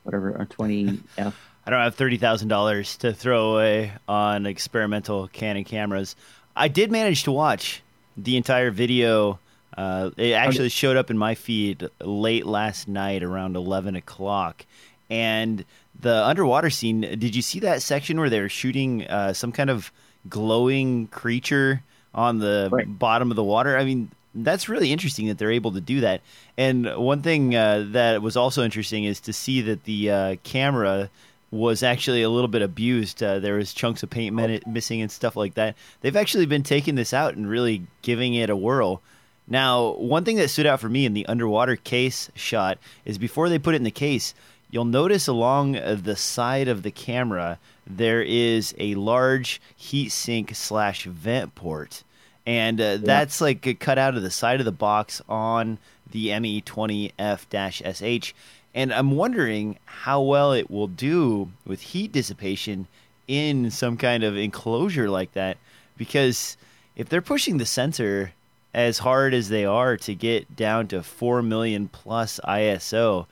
whatever 0.03 0.31
or 0.31 0.45
20F. 0.45 1.33
I 1.67 1.71
don't 1.71 1.81
have 1.81 1.95
thirty 1.95 2.17
thousand 2.17 2.49
dollars 2.49 2.95
to 2.97 3.11
throw 3.11 3.53
away 3.53 3.93
on 4.07 4.45
experimental 4.45 5.27
Canon 5.29 5.63
cameras. 5.63 6.15
I 6.55 6.67
did 6.67 6.91
manage 6.91 7.23
to 7.23 7.31
watch 7.31 7.81
the 8.15 8.37
entire 8.37 8.69
video. 8.69 9.39
Uh, 9.77 10.11
it 10.17 10.31
actually 10.31 10.69
showed 10.69 10.95
up 10.97 11.09
in 11.11 11.17
my 11.17 11.35
feed 11.35 11.89
late 11.99 12.45
last 12.45 12.87
night 12.87 13.23
around 13.23 13.55
eleven 13.55 13.95
o'clock, 13.95 14.65
and 15.09 15.65
the 15.99 16.25
underwater 16.25 16.69
scene. 16.69 17.01
Did 17.01 17.35
you 17.35 17.41
see 17.41 17.59
that 17.59 17.81
section 17.81 18.19
where 18.19 18.29
they 18.29 18.39
were 18.41 18.49
shooting 18.49 19.05
uh, 19.07 19.33
some 19.33 19.51
kind 19.51 19.69
of 19.69 19.91
glowing 20.29 21.07
creature 21.07 21.81
on 22.13 22.39
the 22.39 22.69
Right. 22.71 22.87
bottom 22.99 23.31
of 23.31 23.35
the 23.35 23.43
water? 23.43 23.77
I 23.77 23.83
mean, 23.85 24.09
that's 24.33 24.67
really 24.67 24.91
interesting 24.91 25.27
that 25.27 25.37
they're 25.37 25.51
able 25.51 25.71
to 25.73 25.81
do 25.81 26.01
that. 26.01 26.21
And 26.57 26.85
one 26.97 27.21
thing 27.21 27.55
uh, 27.55 27.85
that 27.91 28.21
was 28.21 28.35
also 28.35 28.63
interesting 28.63 29.03
is 29.05 29.19
to 29.21 29.33
see 29.33 29.61
that 29.61 29.83
the 29.85 30.11
uh, 30.11 30.35
camera 30.43 31.09
was 31.51 31.83
actually 31.83 32.21
a 32.21 32.29
little 32.29 32.47
bit 32.49 32.61
abused. 32.61 33.21
Uh, 33.23 33.39
there 33.39 33.55
was 33.55 33.73
chunks 33.73 34.03
of 34.03 34.09
paint 34.09 34.35
min- 34.35 34.61
missing 34.67 35.01
and 35.01 35.09
stuff 35.11 35.35
like 35.37 35.53
that. 35.53 35.75
They've 36.01 36.15
actually 36.15 36.45
been 36.47 36.63
taking 36.63 36.95
this 36.95 37.13
out 37.13 37.35
and 37.35 37.49
really 37.49 37.83
giving 38.01 38.33
it 38.33 38.49
a 38.49 38.55
whirl. 38.57 39.01
Now, 39.47 39.91
one 39.91 40.25
thing 40.25 40.37
that 40.37 40.49
stood 40.49 40.65
out 40.65 40.79
for 40.79 40.89
me 40.89 41.05
in 41.05 41.13
the 41.13 41.25
underwater 41.27 41.75
case 41.75 42.31
shot 42.33 42.79
is 43.05 43.17
before 43.17 43.49
they 43.49 43.59
put 43.59 43.75
it 43.75 43.77
in 43.77 43.83
the 43.83 43.91
case, 43.91 44.33
you'll 44.71 44.85
notice 44.85 45.27
along 45.27 45.73
the 45.73 46.15
side 46.15 46.67
of 46.67 46.81
the 46.81 46.91
camera 46.91 47.59
there 47.85 48.23
is 48.23 48.73
a 48.79 48.95
large 48.95 49.61
heat 49.75 50.09
sink 50.09 50.55
slash 50.55 51.05
vent 51.05 51.53
port, 51.53 52.03
and 52.45 52.81
uh, 52.81 52.97
that's 52.97 53.39
like 53.39 53.79
cut 53.79 53.99
out 53.99 54.15
of 54.15 54.23
the 54.23 54.31
side 54.31 54.59
of 54.59 54.65
the 54.65 54.71
box 54.71 55.21
on 55.29 55.77
the 56.09 56.29
ME20F-SH. 56.29 58.33
And 58.73 58.93
I'm 58.93 59.11
wondering 59.11 59.77
how 59.85 60.21
well 60.21 60.51
it 60.51 60.69
will 60.69 60.87
do 60.87 61.51
with 61.65 61.81
heat 61.81 62.11
dissipation 62.11 62.87
in 63.27 63.71
some 63.71 63.97
kind 63.97 64.23
of 64.23 64.35
enclosure 64.35 65.09
like 65.09 65.33
that, 65.33 65.57
because 65.97 66.57
if 66.95 67.07
they're 67.07 67.21
pushing 67.21 67.57
the 67.57 67.65
sensor 67.65 68.33
as 68.75 68.97
hard 68.97 69.33
as 69.33 69.47
they 69.47 69.63
are 69.63 69.95
to 69.95 70.13
get 70.13 70.53
down 70.53 70.85
to 70.85 71.01
4 71.01 71.41
million 71.41 71.87
plus 71.87 72.41
ISO, 72.43 73.25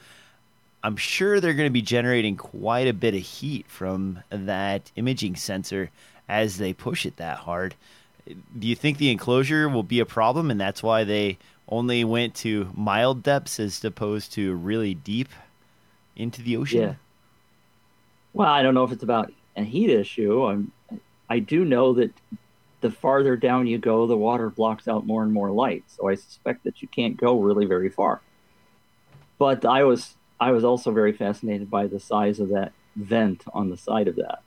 I'm 0.81 0.95
sure 0.95 1.41
they're 1.41 1.53
going 1.53 1.67
to 1.67 1.73
be 1.73 1.81
generating 1.81 2.37
quite 2.37 2.87
a 2.87 2.93
bit 2.93 3.13
of 3.13 3.19
heat 3.21 3.65
from 3.67 4.19
that 4.29 4.89
imaging 4.95 5.35
sensor 5.35 5.91
as 6.29 6.57
they 6.57 6.71
push 6.71 7.05
it 7.05 7.17
that 7.17 7.39
hard. 7.39 7.75
Do 8.25 8.67
you 8.67 8.75
think 8.75 8.97
the 8.97 9.11
enclosure 9.11 9.67
will 9.67 9.83
be 9.83 9.99
a 9.99 10.05
problem 10.05 10.49
and 10.49 10.61
that's 10.61 10.81
why 10.81 11.03
they 11.03 11.37
only 11.67 12.05
went 12.05 12.35
to 12.35 12.71
mild 12.73 13.21
depths 13.21 13.59
as 13.59 13.83
opposed 13.83 14.31
to 14.33 14.55
really 14.55 14.93
deep 14.93 15.27
into 16.15 16.41
the 16.41 16.55
ocean? 16.55 16.81
Yeah. 16.81 16.93
Well, 18.31 18.47
I 18.47 18.63
don't 18.63 18.73
know 18.73 18.85
if 18.85 18.93
it's 18.93 19.03
about 19.03 19.33
a 19.57 19.63
heat 19.63 19.89
issue. 19.89 20.45
I'm, 20.45 20.71
I 21.29 21.39
do 21.39 21.65
know 21.65 21.91
that 21.95 22.13
the 22.83 22.91
farther 22.91 23.35
down 23.35 23.65
you 23.65 23.79
go, 23.79 24.05
the 24.05 24.15
water 24.17 24.49
blocks 24.51 24.87
out 24.87 25.07
more 25.07 25.23
and 25.23 25.33
more 25.33 25.49
light. 25.49 25.83
So 25.87 26.09
I 26.09 26.15
suspect 26.15 26.63
that 26.65 26.81
you 26.83 26.87
can't 26.89 27.17
go 27.17 27.39
really 27.39 27.65
very 27.65 27.89
far. 27.89 28.21
But 29.39 29.65
I 29.65 29.83
was 29.85 30.15
I 30.39 30.51
was 30.51 30.63
also 30.63 30.91
very 30.91 31.13
fascinated 31.13 31.71
by 31.71 31.87
the 31.87 31.99
size 31.99 32.39
of 32.39 32.49
that 32.49 32.73
vent 32.97 33.43
on 33.53 33.69
the 33.69 33.77
side 33.77 34.07
of 34.07 34.17
that. 34.17 34.41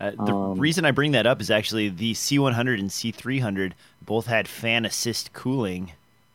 Uh, 0.00 0.10
the 0.10 0.34
Um, 0.34 0.58
reason 0.58 0.84
I 0.84 0.90
bring 0.90 1.12
that 1.12 1.26
up 1.26 1.40
is 1.40 1.50
actually 1.50 1.88
the 1.88 2.12
C100 2.14 2.78
and 2.80 2.90
C300 2.90 3.72
both 4.04 4.26
had 4.26 4.48
fan 4.48 4.84
assist 4.84 5.32
cooling 5.32 5.92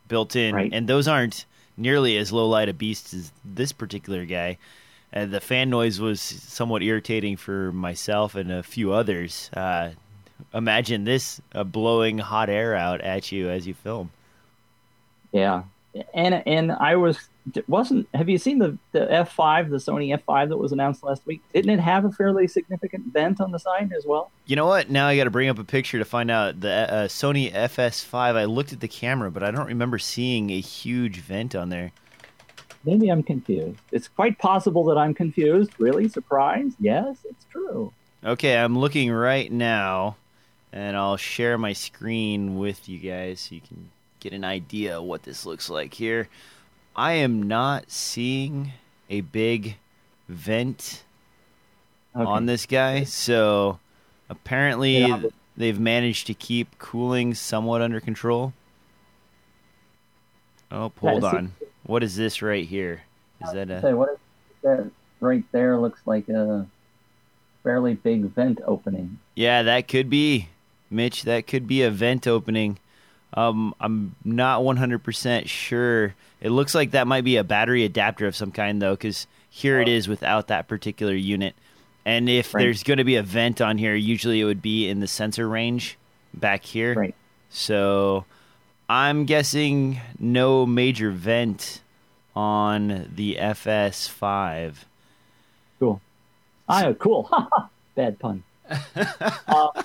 built 0.08 0.34
in, 0.36 0.54
Right. 0.54 0.70
and 0.72 0.88
those 0.88 1.06
aren't 1.06 1.44
nearly 1.76 2.16
as 2.16 2.32
low 2.32 2.48
light 2.48 2.68
a 2.68 2.74
beast 2.74 3.12
as 3.12 3.32
this 3.44 3.72
particular 3.72 4.24
guy. 4.24 4.56
Uh, 5.14 5.26
the 5.26 5.40
fan 5.40 5.70
noise 5.70 6.00
was 6.00 6.20
somewhat 6.20 6.82
irritating 6.82 7.36
for 7.36 7.70
myself 7.72 8.34
and 8.34 8.50
a 8.50 8.62
few 8.62 8.92
others. 8.92 9.50
Uh, 9.54 9.90
imagine 10.52 11.04
this 11.04 11.40
uh, 11.54 11.64
blowing 11.64 12.18
hot 12.18 12.48
air 12.48 12.74
out 12.74 13.00
at 13.00 13.32
you 13.32 13.50
as 13.50 13.66
you 13.66 13.74
film. 13.74 14.10
Yeah, 15.32 15.64
and 16.12 16.42
and 16.46 16.72
I 16.72 16.96
was 16.96 17.18
wasn't. 17.68 18.08
Have 18.14 18.28
you 18.28 18.38
seen 18.38 18.58
the 18.58 18.78
the 18.92 19.00
F5, 19.00 19.70
the 19.70 19.76
Sony 19.76 20.16
F5 20.16 20.48
that 20.48 20.56
was 20.56 20.72
announced 20.72 21.02
last 21.02 21.26
week? 21.26 21.42
Didn't 21.52 21.70
it 21.70 21.80
have 21.80 22.04
a 22.04 22.10
fairly 22.10 22.46
significant 22.46 23.12
vent 23.12 23.40
on 23.40 23.50
the 23.50 23.58
side 23.58 23.92
as 23.96 24.04
well? 24.06 24.30
You 24.46 24.56
know 24.56 24.66
what? 24.66 24.90
Now 24.90 25.08
I 25.08 25.16
got 25.16 25.24
to 25.24 25.30
bring 25.30 25.48
up 25.48 25.58
a 25.58 25.64
picture 25.64 25.98
to 25.98 26.04
find 26.04 26.30
out 26.30 26.60
the 26.60 26.70
uh, 26.70 27.08
Sony 27.08 27.52
FS5. 27.52 28.14
I 28.14 28.44
looked 28.44 28.72
at 28.72 28.80
the 28.80 28.88
camera, 28.88 29.30
but 29.30 29.42
I 29.42 29.50
don't 29.50 29.66
remember 29.66 29.98
seeing 29.98 30.50
a 30.50 30.60
huge 30.60 31.20
vent 31.20 31.54
on 31.54 31.68
there. 31.68 31.92
Maybe 32.84 33.08
I'm 33.08 33.22
confused. 33.22 33.80
It's 33.92 34.08
quite 34.08 34.38
possible 34.38 34.84
that 34.84 34.98
I'm 34.98 35.14
confused. 35.14 35.70
Really 35.78 36.08
surprised? 36.08 36.76
Yes, 36.80 37.16
it's 37.24 37.46
true. 37.50 37.92
Okay, 38.22 38.56
I'm 38.56 38.78
looking 38.78 39.10
right 39.10 39.50
now, 39.50 40.16
and 40.74 40.96
I'll 40.96 41.16
share 41.16 41.56
my 41.56 41.72
screen 41.72 42.58
with 42.58 42.88
you 42.88 42.98
guys 42.98 43.40
so 43.40 43.54
you 43.54 43.60
can 43.60 43.90
get 44.18 44.32
an 44.32 44.44
idea 44.44 44.98
of 44.98 45.04
what 45.04 45.22
this 45.22 45.46
looks 45.46 45.70
like 45.70 45.94
here. 45.94 46.28
I 46.96 47.12
am 47.12 47.44
not 47.44 47.90
seeing 47.90 48.72
a 49.08 49.20
big 49.22 49.76
vent 50.28 51.04
Okay. 52.16 52.24
on 52.24 52.46
this 52.46 52.66
guy, 52.66 53.04
so 53.04 53.78
apparently 54.28 54.98
Yeah, 54.98 55.22
they've 55.56 55.78
managed 55.78 56.26
to 56.28 56.34
keep 56.34 56.78
cooling 56.78 57.34
somewhat 57.34 57.80
under 57.80 58.00
control. 58.00 58.52
Oh, 60.70 60.92
hold 61.00 61.24
on. 61.24 61.52
What 61.84 62.02
is 62.02 62.16
this 62.16 62.42
right 62.42 62.66
here? 62.66 63.02
Is 63.44 63.52
that 63.52 63.68
Say, 63.68 63.90
a 63.90 63.96
what 63.96 64.10
is 64.10 64.18
that 64.62 64.90
right 65.20 65.44
there? 65.52 65.78
Looks 65.78 66.00
like 66.04 66.28
a 66.28 66.66
fairly 67.62 67.94
big 67.94 68.24
vent 68.26 68.60
opening. 68.64 69.18
Yeah, 69.34 69.62
that 69.64 69.88
could 69.88 70.08
be, 70.08 70.48
Mitch. 70.94 71.24
That 71.24 71.46
could 71.46 71.66
be 71.66 71.82
a 71.82 71.90
vent 71.90 72.26
opening. 72.26 72.78
Um, 73.34 73.74
I'm 73.80 74.14
not 74.24 74.62
100% 74.62 75.48
sure. 75.48 76.14
It 76.40 76.50
looks 76.50 76.74
like 76.74 76.92
that 76.92 77.06
might 77.06 77.24
be 77.24 77.36
a 77.36 77.44
battery 77.44 77.84
adapter 77.84 78.26
of 78.26 78.36
some 78.36 78.52
kind, 78.52 78.80
though, 78.80 78.94
because 78.94 79.26
here 79.50 79.80
it 79.80 79.88
Oh. 79.88 79.92
is 79.92 80.08
without 80.08 80.46
that 80.48 80.68
particular 80.68 81.14
unit. 81.14 81.54
And 82.06 82.28
if 82.28 82.54
Right. 82.54 82.62
there's 82.62 82.82
going 82.82 82.98
to 82.98 83.04
be 83.04 83.16
a 83.16 83.22
vent 83.22 83.60
on 83.60 83.78
here, 83.78 83.94
usually 83.94 84.40
it 84.40 84.44
would 84.44 84.62
be 84.62 84.88
in 84.88 85.00
the 85.00 85.06
sensor 85.08 85.48
range 85.48 85.96
back 86.32 86.64
here. 86.64 86.94
Right. 86.94 87.14
So 87.50 88.24
I'm 88.88 89.24
guessing 89.24 90.00
no 90.18 90.66
major 90.66 91.10
vent 91.10 91.80
on 92.36 93.10
the 93.14 93.36
FS5. 93.40 94.84
Cool. 95.80 96.00
Ah, 96.68 96.92
cool. 96.98 97.28
Bad 97.94 98.18
pun. 98.18 98.42
uh, 99.48 99.82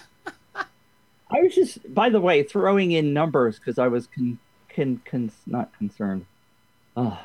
I 1.31 1.41
was 1.41 1.53
just, 1.53 1.93
by 1.93 2.09
the 2.09 2.19
way, 2.21 2.43
throwing 2.43 2.91
in 2.91 3.13
numbers 3.13 3.59
because 3.59 3.77
I 3.77 3.87
was 3.87 4.07
con, 4.07 4.39
con, 4.75 5.01
con, 5.05 5.31
not 5.45 5.75
concerned. 5.77 6.25
Oh, 6.97 7.19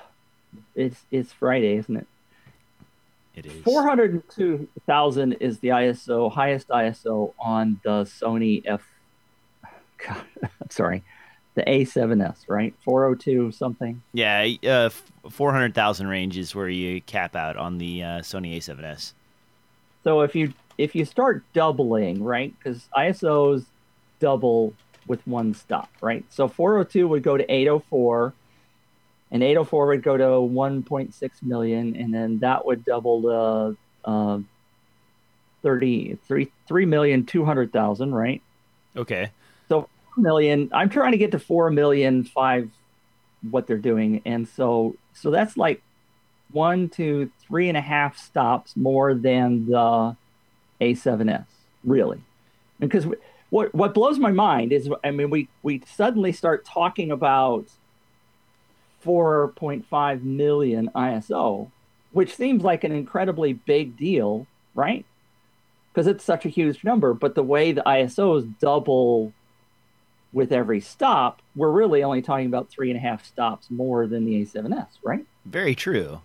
it's 0.75 1.03
it's 1.11 1.33
Friday, 1.33 1.77
isn't 1.77 1.97
it? 1.97 2.07
It 3.35 3.47
is. 3.47 3.63
Four 3.63 3.83
hundred 3.83 4.23
two 4.29 4.69
thousand 4.87 5.35
is 5.35 5.59
the 5.59 5.69
ISO 5.69 6.31
highest 6.31 6.69
ISO 6.69 7.33
on 7.39 7.81
the 7.83 8.03
Sony 8.03 8.63
F. 8.67 8.87
God, 10.07 10.23
I'm 10.43 10.51
sorry, 10.71 11.03
the 11.55 11.63
A7S, 11.63 12.49
right? 12.49 12.75
Four 12.85 13.05
hundred 13.05 13.21
two 13.21 13.53
something. 13.53 14.03
Yeah, 14.13 14.47
uh, 14.67 14.91
400,000 15.31 16.07
range 16.07 16.37
is 16.37 16.55
where 16.55 16.69
you 16.69 17.01
cap 17.01 17.35
out 17.35 17.57
on 17.57 17.79
the 17.79 18.03
uh, 18.03 18.07
Sony 18.21 18.57
A7S. 18.57 19.15
So 20.05 20.21
if 20.21 20.35
you 20.35 20.53
if 20.77 20.95
you 20.95 21.05
start 21.05 21.43
doubling, 21.55 22.23
right? 22.23 22.55
Because 22.59 22.89
ISOs 22.97 23.65
double 24.21 24.75
with 25.07 25.27
one 25.27 25.55
stop, 25.55 25.91
right? 26.01 26.25
So 26.31 26.49
402 26.49 27.07
would 27.09 27.23
go 27.23 27.37
to 27.37 27.45
804, 27.51 28.33
and 29.31 29.43
804 29.43 29.87
would 29.87 30.03
go 30.03 30.17
to 30.17 30.25
1.6 30.25 31.43
million, 31.43 31.97
and 31.97 32.15
then 32.15 32.39
that 32.39 32.65
would 32.65 32.85
double 32.85 33.23
to 33.23 33.77
uh, 34.09 34.39
30, 35.63 36.19
3, 36.27 36.53
3 36.67 36.87
million 36.87 37.27
200,000, 37.27 38.15
right? 38.15 38.43
Okay. 38.97 39.31
So 39.69 39.89
4 40.15 40.23
million, 40.23 40.71
I'm 40.73 40.89
trying 40.89 41.13
to 41.13 41.19
get 41.19 41.33
to 41.33 41.39
4 41.39 41.71
million 41.71 42.25
five 42.25 42.71
what 43.51 43.67
they're 43.67 43.77
doing. 43.77 44.23
And 44.25 44.49
so 44.49 44.97
so 45.13 45.31
that's 45.31 45.57
like 45.57 45.83
one, 46.53 46.89
two, 46.89 47.31
three 47.47 47.69
and 47.69 47.77
a 47.77 47.81
half 47.81 48.17
stops 48.17 48.77
more 48.77 49.15
than 49.15 49.67
the 49.67 50.17
A7S, 50.81 51.47
really. 51.83 52.21
Because 52.79 53.07
what 53.51 53.75
what 53.75 53.95
blows 53.95 54.19
my 54.19 54.33
mind 54.33 54.73
is 54.73 54.89
I 55.03 55.11
mean 55.11 55.31
we 55.31 55.49
we 55.63 55.83
suddenly 55.87 56.33
start 56.33 56.65
talking 56.65 57.11
about 57.11 57.67
4.5 59.05 60.23
million 60.23 60.91
ISO, 60.95 61.71
which 62.13 62.35
seems 62.35 62.63
like 62.63 62.85
an 62.85 62.93
incredibly 62.93 63.53
big 63.53 63.97
deal, 63.97 64.47
right? 64.75 65.05
Because 65.93 66.07
it's 66.07 66.25
such 66.25 66.45
a 66.45 66.49
huge 66.49 66.83
number, 66.83 67.15
but 67.15 67.35
the 67.35 67.43
way 67.43 67.73
the 67.73 67.83
ISOs 67.87 68.53
double 68.59 69.33
with 70.33 70.51
every 70.51 70.81
stop, 70.81 71.41
we're 71.55 71.71
really 71.71 72.03
only 72.03 72.21
talking 72.21 72.47
about 72.47 72.69
three 72.69 72.91
and 72.91 72.97
a 72.97 73.01
half 73.01 73.25
stops 73.25 73.71
more 73.71 74.07
than 74.07 74.25
the 74.25 74.43
A7S, 74.45 74.89
right? 75.05 75.25
Very 75.45 75.75
true. 75.75 76.21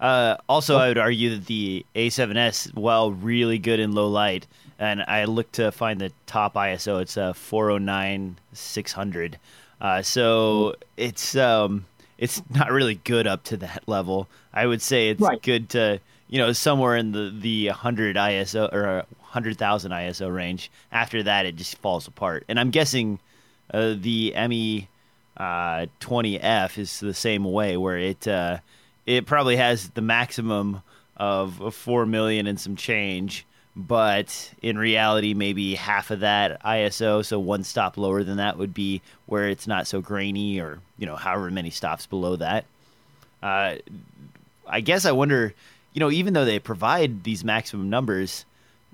Uh, 0.00 0.36
also, 0.48 0.78
I 0.78 0.88
would 0.88 0.98
argue 0.98 1.30
that 1.36 1.46
the 1.46 1.84
A7S, 1.94 2.74
while 2.74 3.12
really 3.12 3.58
good 3.58 3.80
in 3.80 3.92
low 3.92 4.08
light, 4.08 4.46
and 4.78 5.02
I 5.02 5.24
looked 5.26 5.54
to 5.54 5.70
find 5.70 6.00
the 6.00 6.10
top 6.26 6.54
ISO, 6.54 7.02
it's 7.02 7.18
uh, 7.18 7.34
409 7.34 8.36
600. 8.54 9.38
Uh, 9.80 10.02
so 10.02 10.74
it's 10.96 11.36
um, 11.36 11.84
it's 12.18 12.42
not 12.50 12.70
really 12.70 12.94
good 13.04 13.26
up 13.26 13.44
to 13.44 13.56
that 13.58 13.82
level. 13.86 14.26
I 14.54 14.66
would 14.66 14.80
say 14.82 15.10
it's 15.10 15.20
Right. 15.20 15.40
good 15.42 15.68
to 15.70 16.00
you 16.28 16.38
know 16.38 16.52
somewhere 16.52 16.96
in 16.96 17.12
the 17.12 17.30
the 17.38 17.66
100 17.68 18.16
ISO 18.16 18.72
or 18.72 19.04
100,000 19.20 19.92
ISO 19.92 20.34
range. 20.34 20.70
After 20.90 21.22
that, 21.22 21.44
it 21.46 21.56
just 21.56 21.76
falls 21.78 22.08
apart. 22.08 22.44
And 22.48 22.58
I'm 22.58 22.70
guessing 22.70 23.18
uh, 23.72 23.94
the 23.98 24.34
ME 24.48 24.88
uh, 25.36 25.86
20F 26.00 26.78
is 26.78 27.00
the 27.00 27.14
same 27.14 27.44
way, 27.44 27.76
where 27.76 27.98
it 27.98 28.26
uh, 28.26 28.58
it 29.10 29.26
probably 29.26 29.56
has 29.56 29.88
the 29.90 30.02
maximum 30.02 30.82
of 31.16 31.74
four 31.74 32.06
million 32.06 32.46
and 32.46 32.60
some 32.60 32.76
change, 32.76 33.44
but 33.74 34.52
in 34.62 34.78
reality, 34.78 35.34
maybe 35.34 35.74
half 35.74 36.12
of 36.12 36.20
that 36.20 36.62
ISO, 36.62 37.24
so 37.24 37.40
one 37.40 37.64
stop 37.64 37.98
lower 37.98 38.22
than 38.22 38.36
that 38.36 38.56
would 38.56 38.72
be 38.72 39.02
where 39.26 39.48
it's 39.48 39.66
not 39.66 39.88
so 39.88 40.00
grainy, 40.00 40.60
or 40.60 40.78
you 40.96 41.06
know, 41.06 41.16
however 41.16 41.50
many 41.50 41.70
stops 41.70 42.06
below 42.06 42.36
that. 42.36 42.64
Uh, 43.42 43.76
I 44.68 44.80
guess 44.80 45.04
I 45.04 45.12
wonder, 45.12 45.54
you 45.92 45.98
know, 45.98 46.10
even 46.12 46.32
though 46.32 46.44
they 46.44 46.60
provide 46.60 47.24
these 47.24 47.42
maximum 47.42 47.90
numbers, 47.90 48.44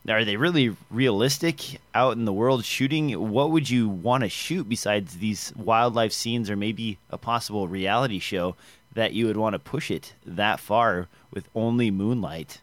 are 0.08 0.24
they 0.24 0.36
really 0.36 0.74
realistic 0.90 1.78
out 1.94 2.16
in 2.16 2.24
the 2.24 2.32
world 2.32 2.64
shooting? 2.64 3.30
What 3.30 3.50
would 3.50 3.68
you 3.68 3.90
want 3.90 4.22
to 4.22 4.30
shoot 4.30 4.66
besides 4.66 5.18
these 5.18 5.52
wildlife 5.56 6.12
scenes 6.12 6.48
or 6.48 6.56
maybe 6.56 6.96
a 7.10 7.18
possible 7.18 7.68
reality 7.68 8.18
show 8.18 8.56
that 8.96 9.12
you 9.12 9.26
would 9.26 9.36
want 9.36 9.52
to 9.52 9.58
push 9.58 9.90
it 9.90 10.14
that 10.24 10.58
far 10.58 11.06
with 11.30 11.48
only 11.54 11.90
moonlight? 11.90 12.60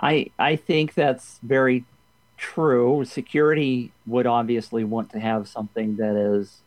I 0.00 0.30
I 0.38 0.56
think 0.56 0.94
that's 0.94 1.38
very 1.42 1.84
true. 2.36 3.04
Security 3.04 3.92
would 4.06 4.26
obviously 4.26 4.84
want 4.84 5.10
to 5.12 5.20
have 5.20 5.48
something 5.48 5.96
that 5.96 6.16
is 6.16 6.58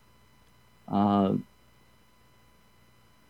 uh, 0.88 1.34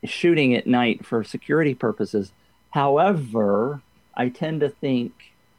shooting 0.03 0.55
at 0.55 0.67
night 0.67 1.05
for 1.05 1.23
security 1.23 1.73
purposes. 1.73 2.31
However, 2.71 3.81
I 4.15 4.29
tend 4.29 4.61
to 4.61 4.69
think, 4.69 5.13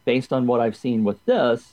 based 0.05 0.33
on 0.33 0.47
what 0.47 0.61
I've 0.61 0.77
seen 0.77 1.03
with 1.03 1.25
this, 1.27 1.73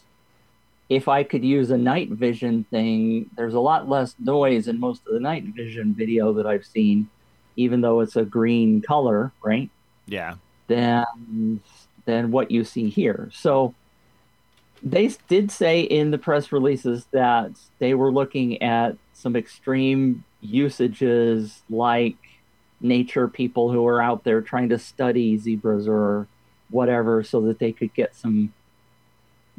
if 0.90 1.08
I 1.08 1.24
could 1.24 1.46
use 1.46 1.70
a 1.70 1.78
night 1.78 2.10
vision 2.10 2.66
thing, 2.72 3.30
there's 3.38 3.54
a 3.54 3.60
lot 3.60 3.88
less 3.88 4.16
noise 4.20 4.68
in 4.68 4.80
most 4.80 5.06
of 5.08 5.14
the 5.14 5.20
night 5.20 5.44
vision 5.46 5.94
video 5.94 6.34
that 6.34 6.48
I've 6.48 6.66
seen, 6.66 7.08
even 7.56 7.82
though 7.82 8.00
it's 8.00 8.16
a 8.16 8.26
green 8.26 8.82
color, 8.82 9.32
right? 9.44 9.70
Yeah. 10.08 10.36
Than 10.68 11.62
than 12.06 12.32
what 12.32 12.50
you 12.50 12.64
see 12.64 12.90
here. 12.90 13.30
So 13.32 13.76
they 14.82 15.12
did 15.28 15.52
say 15.52 15.82
in 15.82 16.10
the 16.10 16.18
press 16.18 16.52
releases 16.52 17.06
that 17.12 17.52
they 17.78 17.94
were 17.94 18.12
looking 18.12 18.62
at 18.64 18.98
some 19.14 19.36
extreme 19.36 20.24
usages 20.42 21.62
like 21.70 22.16
nature 22.82 23.28
people 23.28 23.72
who 23.72 23.86
are 23.86 24.02
out 24.02 24.24
there 24.24 24.42
trying 24.42 24.70
to 24.70 24.80
study 24.80 25.38
zebras 25.38 25.88
or 25.88 26.28
whatever 26.70 27.24
so 27.24 27.42
that 27.42 27.60
they 27.60 27.72
could 27.72 27.94
get 27.94 28.16
some 28.16 28.54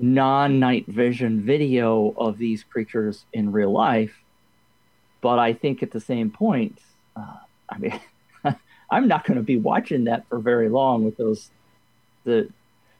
non 0.00 0.58
night 0.58 0.86
vision 0.86 1.42
video 1.42 2.14
of 2.16 2.38
these 2.38 2.64
creatures 2.64 3.26
in 3.32 3.52
real 3.52 3.70
life. 3.70 4.22
But 5.20 5.38
I 5.38 5.52
think 5.52 5.82
at 5.82 5.90
the 5.90 6.00
same 6.00 6.30
point, 6.30 6.78
uh, 7.14 7.36
I 7.68 7.78
mean, 7.78 8.00
I'm 8.90 9.06
not 9.06 9.26
going 9.26 9.36
to 9.36 9.42
be 9.42 9.58
watching 9.58 10.04
that 10.04 10.26
for 10.28 10.38
very 10.38 10.68
long 10.68 11.04
with 11.04 11.16
those 11.16 11.50
the 12.24 12.48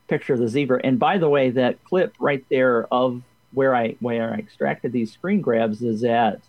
picture 0.09 0.35
of 0.35 0.41
the 0.41 0.49
zebra. 0.49 0.81
And 0.85 0.99
by 0.99 1.19
the 1.19 1.29
way, 1.29 1.51
that 1.51 1.83
clip 1.85 2.15
right 2.19 2.45
there 2.51 2.87
of 2.93 3.23
where 3.53 3.75
I 3.75 3.97
where 4.01 4.35
I 4.35 4.39
extracted 4.39 4.93
these 4.93 5.13
screen 5.13 5.41
grabs 5.41 5.83
is 5.83 6.05
at 6.05 6.41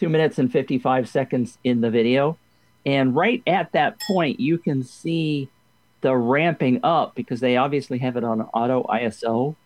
two 0.00 0.08
minutes 0.08 0.38
and 0.38 0.50
55 0.50 1.08
seconds 1.08 1.58
in 1.62 1.80
the 1.80 1.90
video. 1.90 2.36
And 2.84 3.14
right 3.14 3.42
at 3.46 3.72
that 3.72 4.00
point, 4.00 4.40
you 4.40 4.58
can 4.58 4.82
see 4.82 5.48
the 6.00 6.16
ramping 6.16 6.80
up 6.82 7.14
because 7.14 7.40
they 7.40 7.56
obviously 7.56 7.98
have 7.98 8.16
it 8.16 8.24
on 8.24 8.40
auto 8.40 8.84
ISO 8.84 9.56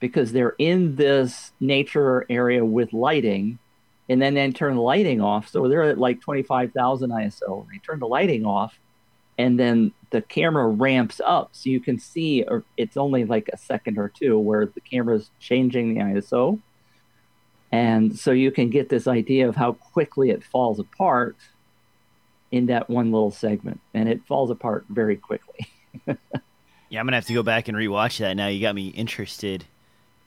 because 0.00 0.32
they're 0.32 0.56
in 0.58 0.96
this 0.96 1.52
nature 1.60 2.26
area 2.28 2.64
with 2.64 2.92
lighting 2.92 3.58
and 4.08 4.20
then 4.20 4.34
they 4.34 4.50
turn 4.50 4.74
the 4.74 4.82
lighting 4.82 5.20
off. 5.20 5.48
So 5.48 5.68
they're 5.68 5.84
at 5.84 5.98
like 5.98 6.20
25,000 6.20 7.10
ISO. 7.10 7.66
They 7.70 7.78
turn 7.78 8.00
the 8.00 8.08
lighting 8.08 8.44
off 8.44 8.78
and 9.38 9.58
then 9.58 9.92
the 10.10 10.22
camera 10.22 10.68
ramps 10.68 11.20
up 11.24 11.50
so 11.52 11.70
you 11.70 11.80
can 11.80 11.98
see 11.98 12.42
or 12.42 12.64
it's 12.76 12.96
only 12.96 13.24
like 13.24 13.48
a 13.52 13.56
second 13.56 13.98
or 13.98 14.08
two 14.08 14.38
where 14.38 14.66
the 14.66 14.80
camera's 14.80 15.30
changing 15.38 15.94
the 15.94 16.00
ISO. 16.00 16.60
And 17.70 18.18
so 18.18 18.32
you 18.32 18.50
can 18.50 18.68
get 18.68 18.88
this 18.90 19.06
idea 19.06 19.48
of 19.48 19.56
how 19.56 19.72
quickly 19.72 20.30
it 20.30 20.44
falls 20.44 20.78
apart 20.78 21.36
in 22.50 22.66
that 22.66 22.90
one 22.90 23.10
little 23.10 23.30
segment. 23.30 23.80
And 23.94 24.08
it 24.08 24.26
falls 24.26 24.50
apart 24.50 24.84
very 24.90 25.16
quickly. 25.16 25.66
Yeah, 26.06 27.00
I'm 27.00 27.06
gonna 27.06 27.16
have 27.16 27.26
to 27.26 27.34
go 27.34 27.42
back 27.42 27.68
and 27.68 27.76
rewatch 27.76 28.18
that. 28.18 28.34
Now 28.34 28.48
you 28.48 28.60
got 28.60 28.74
me 28.74 28.88
interested 28.88 29.64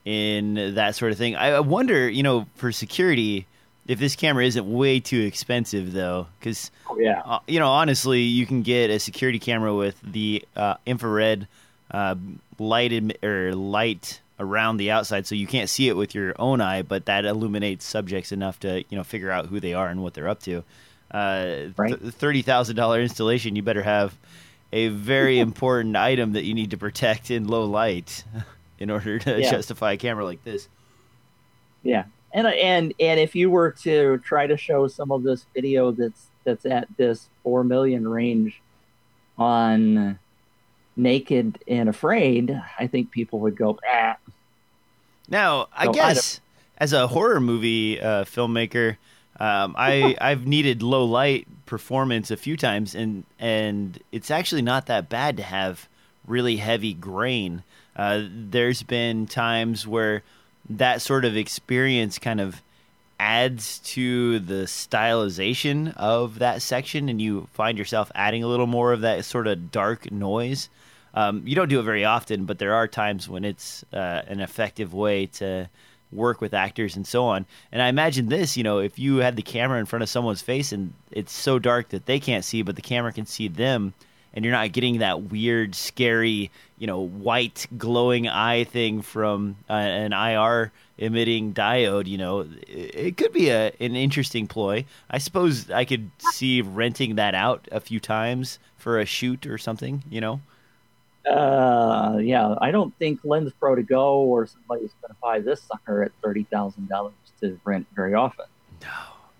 in 0.03 0.75
that 0.75 0.95
sort 0.95 1.11
of 1.11 1.17
thing. 1.17 1.35
I 1.35 1.59
wonder, 1.59 2.09
you 2.09 2.23
know, 2.23 2.47
for 2.55 2.71
security, 2.71 3.45
if 3.87 3.99
this 3.99 4.15
camera 4.15 4.45
isn't 4.45 4.71
way 4.71 4.99
too 4.99 5.21
expensive 5.21 5.93
though, 5.93 6.27
because 6.39 6.71
yeah. 6.97 7.21
uh, 7.23 7.39
you 7.47 7.59
know, 7.59 7.67
honestly, 7.69 8.21
you 8.21 8.45
can 8.47 8.63
get 8.63 8.89
a 8.89 8.99
security 8.99 9.37
camera 9.39 9.75
with 9.75 9.99
the 10.01 10.43
uh, 10.55 10.75
infrared 10.85 11.47
uh, 11.91 12.15
or 12.59 13.53
light 13.53 14.21
around 14.39 14.77
the 14.77 14.91
outside, 14.91 15.25
so 15.27 15.35
you 15.35 15.47
can't 15.47 15.69
see 15.69 15.87
it 15.87 15.95
with 15.95 16.13
your 16.15 16.33
own 16.39 16.61
eye, 16.61 16.81
but 16.81 17.05
that 17.05 17.25
illuminates 17.25 17.85
subjects 17.85 18.31
enough 18.31 18.59
to 18.61 18.83
you 18.89 18.97
know 18.97 19.03
figure 19.03 19.29
out 19.31 19.45
who 19.47 19.59
they 19.59 19.73
are 19.73 19.87
and 19.87 20.01
what 20.01 20.13
they're 20.15 20.27
up 20.29 20.41
to. 20.41 20.63
Uh, 21.11 21.69
Right. 21.77 21.99
th- 21.99 22.13
Thirty 22.15 22.41
thousand 22.41 22.75
dollar 22.75 23.01
installation, 23.01 23.55
you 23.55 23.61
better 23.61 23.83
have 23.83 24.15
a 24.75 24.89
very 24.89 25.39
important 25.47 25.95
item 25.95 26.33
that 26.33 26.43
you 26.43 26.53
need 26.53 26.71
to 26.71 26.77
protect 26.77 27.31
in 27.31 27.47
low 27.47 27.65
light 27.65 28.23
in 28.79 28.91
order 28.91 29.17
to 29.19 29.39
Yeah. 29.41 29.49
justify 29.49 29.93
a 29.93 29.97
camera 29.97 30.25
like 30.25 30.43
this. 30.43 30.67
Yeah, 31.81 32.05
and 32.33 32.45
and 32.47 32.93
and 32.99 33.19
if 33.19 33.35
you 33.35 33.49
were 33.49 33.71
to 33.83 34.17
try 34.19 34.47
to 34.47 34.57
show 34.57 34.87
some 34.87 35.11
of 35.11 35.23
this 35.23 35.45
video 35.53 35.91
that's 35.91 36.27
that's 36.43 36.65
at 36.65 36.87
this 36.97 37.29
four 37.43 37.63
million 37.63 38.07
range 38.07 38.61
on 39.37 40.19
Naked 40.97 41.59
and 41.67 41.89
Afraid, 41.89 42.59
I 42.79 42.87
think 42.87 43.11
people 43.11 43.39
would 43.41 43.55
go, 43.55 43.77
ah, 43.87 44.15
Now, 45.29 45.67
I 45.75 45.85
So 45.85 45.89
I 45.89 45.93
guess 45.93 46.41
as 46.77 46.93
a 46.93 47.07
horror 47.07 47.39
movie 47.41 47.99
uh, 48.01 48.23
filmmaker, 48.23 48.97
um, 49.39 49.75
I 49.77 50.15
I've 50.21 50.45
needed 50.45 50.81
low 50.81 51.05
light 51.05 51.47
performance 51.65 52.31
a 52.31 52.37
few 52.37 52.57
times, 52.57 52.95
and 52.95 53.23
and 53.39 53.99
it's 54.11 54.31
actually 54.31 54.61
not 54.61 54.87
that 54.87 55.09
bad 55.09 55.37
to 55.37 55.43
have 55.43 55.87
really 56.27 56.57
heavy 56.57 56.93
grain. 56.93 57.63
Uh, 57.95 58.23
there's 58.29 58.83
been 58.83 59.25
times 59.25 59.87
where 59.87 60.23
that 60.69 61.01
sort 61.01 61.25
of 61.25 61.37
experience 61.37 62.19
kind 62.19 62.41
of 62.41 62.61
adds 63.19 63.79
to 63.79 64.39
the 64.39 64.63
stylization 64.65 65.95
of 65.95 66.39
that 66.39 66.61
section, 66.61 67.09
and 67.09 67.21
you 67.21 67.47
find 67.53 67.77
yourself 67.77 68.11
adding 68.15 68.43
a 68.43 68.47
little 68.47 68.67
more 68.67 68.91
of 68.91 69.01
that 69.01 69.23
sort 69.25 69.47
of 69.47 69.71
dark 69.71 70.11
noise. 70.11 70.69
Um, 71.13 71.43
you 71.45 71.55
don't 71.55 71.69
do 71.69 71.79
it 71.79 71.83
very 71.83 72.03
often, 72.03 72.43
but 72.45 72.59
there 72.59 72.73
are 72.73 72.89
times 72.89 73.29
when 73.29 73.45
it's 73.45 73.85
uh, 73.93 74.21
an 74.27 74.41
effective 74.41 74.93
way 74.93 75.27
to 75.27 75.69
work 76.11 76.41
with 76.41 76.53
actors 76.53 76.95
and 76.95 77.05
so 77.05 77.25
on. 77.25 77.45
And 77.71 77.81
I 77.81 77.87
imagine 77.87 78.29
this, 78.29 78.55
you 78.57 78.63
know, 78.63 78.79
if 78.79 78.97
you 78.97 79.17
had 79.17 79.35
the 79.35 79.41
camera 79.41 79.79
in 79.79 79.85
front 79.85 80.03
of 80.03 80.09
someone's 80.09 80.41
face 80.41 80.71
and 80.71 80.93
it's 81.11 81.33
so 81.33 81.59
dark 81.59 81.89
that 81.89 82.05
they 82.05 82.19
can't 82.19 82.45
see, 82.45 82.61
but 82.61 82.75
the 82.75 82.81
camera 82.81 83.11
can 83.11 83.25
see 83.25 83.47
them, 83.47 83.93
and 84.33 84.43
you're 84.43 84.53
not 84.53 84.73
getting 84.73 84.99
that 84.99 85.23
weird, 85.23 85.75
scary, 85.75 86.51
you 86.77 86.87
know, 86.87 86.99
white 86.99 87.67
glowing 87.77 88.27
eye 88.27 88.65
thing 88.65 89.01
from 89.01 89.55
uh, 89.69 89.73
an 89.73 90.11
IR 90.11 90.73
emitting 90.97 91.53
diode, 91.53 92.07
you 92.07 92.17
know, 92.17 92.47
it, 92.67 93.17
could 93.17 93.31
be 93.33 93.49
a 93.49 93.67
an 93.79 93.95
interesting 93.95 94.47
ploy. 94.47 94.85
I 95.09 95.17
suppose 95.17 95.69
I 95.71 95.85
could 95.85 96.11
see 96.31 96.61
renting 96.61 97.15
that 97.15 97.33
out 97.33 97.67
a 97.71 97.79
few 97.79 97.99
times 97.99 98.59
for 98.77 98.99
a 98.99 99.05
shoot 99.05 99.45
or 99.45 99.57
something, 99.57 100.03
you 100.09 100.21
know. 100.21 100.41
Uh, 101.27 102.17
yeah, 102.21 102.55
I 102.61 102.71
don't 102.71 102.95
think 102.97 103.21
LensProToGo 103.23 104.01
or 104.17 104.45
somebody's 104.45 104.91
going 105.01 105.09
to 105.09 105.15
buy 105.21 105.39
this 105.39 105.61
sucker 105.63 106.03
at 106.03 106.11
thirty 106.23 106.43
thousand 106.51 106.87
dollars 106.89 107.13
to 107.41 107.59
rent 107.65 107.87
very 107.95 108.13
often. 108.13 108.45
And 108.81 108.89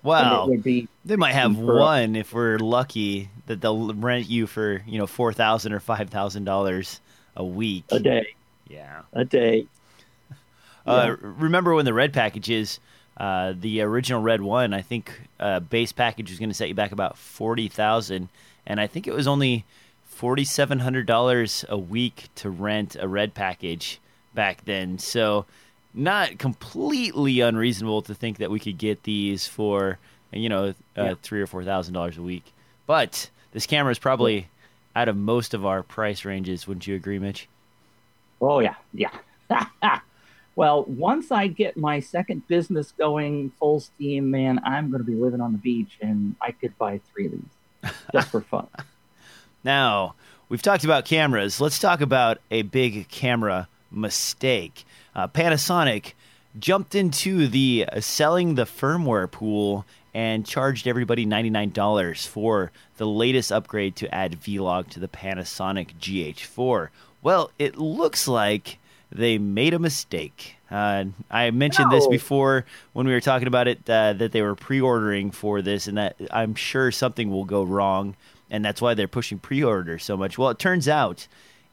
Well, 0.04 0.50
would 0.50 0.64
be 0.64 0.88
They 1.04 1.16
might 1.16 1.34
have 1.34 1.58
one 1.58 2.16
if 2.16 2.34
we're 2.34 2.58
lucky 2.58 3.30
that 3.48 3.62
they'll 3.62 3.94
rent 3.94 4.30
you 4.30 4.48
for 4.48 4.82
you 4.88 4.98
know 4.98 5.08
four 5.08 5.34
thousand 5.34 5.74
or 5.74 5.80
five 5.80 6.10
thousand 6.10 6.46
dollars 6.46 7.00
a 7.36 7.44
week. 7.44 7.86
a 7.92 8.00
day, 8.00 8.36
Yeah. 8.70 9.02
a 9.14 9.26
day. 9.26 9.68
Uh, 10.86 11.16
remember 11.20 11.74
when 11.74 11.86
the 11.86 11.94
red 11.94 12.14
packages, 12.14 12.80
uh, 13.18 13.54
the 13.60 13.82
original 13.82 14.22
red 14.22 14.42
one, 14.42 14.74
I 14.74 14.82
think 14.82 15.12
uh, 15.40 15.60
base 15.60 15.92
package 15.92 16.30
was 16.30 16.38
going 16.38 16.50
to 16.50 16.56
set 16.56 16.68
you 16.68 16.76
back 16.76 16.92
about 16.92 17.18
forty 17.18 17.68
thousand, 17.68 18.30
and 18.68 18.80
I 18.80 18.88
think 18.88 19.08
it 19.08 19.14
was 19.14 19.28
only 19.28 19.66
forty 20.16 20.46
seven 20.46 20.80
hundred 20.80 21.06
dollars 21.06 21.66
a 21.70 21.78
week 21.78 22.30
to 22.36 22.50
rent 22.50 22.96
a 23.00 23.08
red 23.08 23.34
package 23.34 24.00
back 24.34 24.64
then. 24.66 24.98
So 24.98 25.46
not 25.94 26.40
completely 26.40 27.40
unreasonable 27.42 28.02
to 28.04 28.14
think 28.16 28.38
that 28.38 28.50
we 28.50 28.60
could 28.60 28.78
get 28.78 29.04
these 29.04 29.48
for 29.48 30.00
you 30.32 30.50
know 30.50 30.70
uh, 30.98 31.04
Yeah. 31.04 31.14
three 31.22 31.42
or 31.42 31.48
four 31.48 31.64
thousand 31.64 31.94
dollars 31.94 32.18
a 32.18 32.22
week. 32.22 32.54
But 32.88 33.30
this 33.52 33.66
camera 33.68 33.92
is 33.92 34.00
probably 34.00 34.48
out 34.96 35.08
of 35.10 35.18
most 35.18 35.54
of 35.54 35.66
our 35.66 35.84
price 35.84 36.24
ranges. 36.26 36.68
Wouldn't 36.68 36.88
you 36.88 36.96
agree, 36.96 37.20
Mitch? 37.20 37.48
Oh 38.42 38.60
yeah, 38.60 38.76
yeah. 38.94 39.12
well, 40.56 40.84
once 40.86 41.32
I 41.32 41.48
get 41.48 41.76
my 41.78 42.00
second 42.00 42.48
business 42.48 42.92
going 42.98 43.52
full 43.60 43.80
steam, 43.82 44.32
man, 44.32 44.60
I'm 44.66 44.90
going 44.92 45.04
to 45.04 45.10
be 45.10 45.16
living 45.16 45.42
on 45.42 45.52
the 45.52 45.58
beach, 45.58 45.98
and 46.02 46.36
I 46.42 46.52
could 46.52 46.78
buy 46.78 47.00
three 47.14 47.28
of 47.28 47.32
these 47.34 47.92
just 48.14 48.30
for 48.30 48.42
fun. 48.42 48.68
Now, 49.66 50.14
we've 50.48 50.62
talked 50.62 50.84
about 50.84 51.06
cameras. 51.06 51.60
Let's 51.60 51.80
talk 51.80 52.00
about 52.00 52.38
a 52.52 52.62
big 52.62 53.10
camera 53.10 53.68
mistake. 53.90 54.86
Uh, 55.16 55.28
Panasonic 55.28 56.14
jumped 56.60 56.94
into 56.94 57.48
the 57.48 57.88
uh, 57.92 58.00
selling 58.00 58.54
the 58.54 58.66
firmware 58.66 59.30
pool 59.30 59.84
and 60.14 60.46
charged 60.46 60.88
everybody 60.88 61.26
$99 61.26 62.28
for 62.28 62.72
the 62.98 63.08
latest 63.08 63.52
upgrade 63.52 63.96
to 63.96 64.14
add 64.14 64.40
Vlog 64.40 64.88
to 64.90 65.00
the 65.00 65.08
Panasonic 65.08 65.96
GH4. 66.00 66.90
Well, 67.24 67.50
it 67.58 67.76
looks 67.76 68.28
like 68.28 68.78
they 69.12 69.40
made 69.40 69.74
a 69.74 69.80
mistake. 69.80 70.58
Uh, 70.70 71.06
I 71.32 71.50
mentioned 71.50 71.92
this 71.92 72.06
before 72.06 72.66
when 72.94 73.08
we 73.08 73.14
were 73.14 73.22
talking 73.22 73.48
about 73.48 73.68
it 73.68 73.90
uh, 73.90 74.14
that 74.14 74.32
they 74.32 74.44
were 74.44 74.56
pre-ordering 74.56 75.32
for 75.32 75.64
this, 75.64 75.88
and 75.88 75.98
that 75.98 76.18
I'm 76.30 76.54
sure 76.54 76.92
something 76.92 77.32
will 77.32 77.46
go 77.46 77.64
wrong, 77.64 78.16
and 78.56 78.64
that's 78.64 78.82
why 78.82 78.94
they're 78.94 79.06
pushing 79.06 79.38
pre-order 79.38 80.00
so 80.00 80.16
much. 80.16 80.38
Well, 80.38 80.50
it 80.50 80.60
turns 80.60 80.88
out 80.88 81.28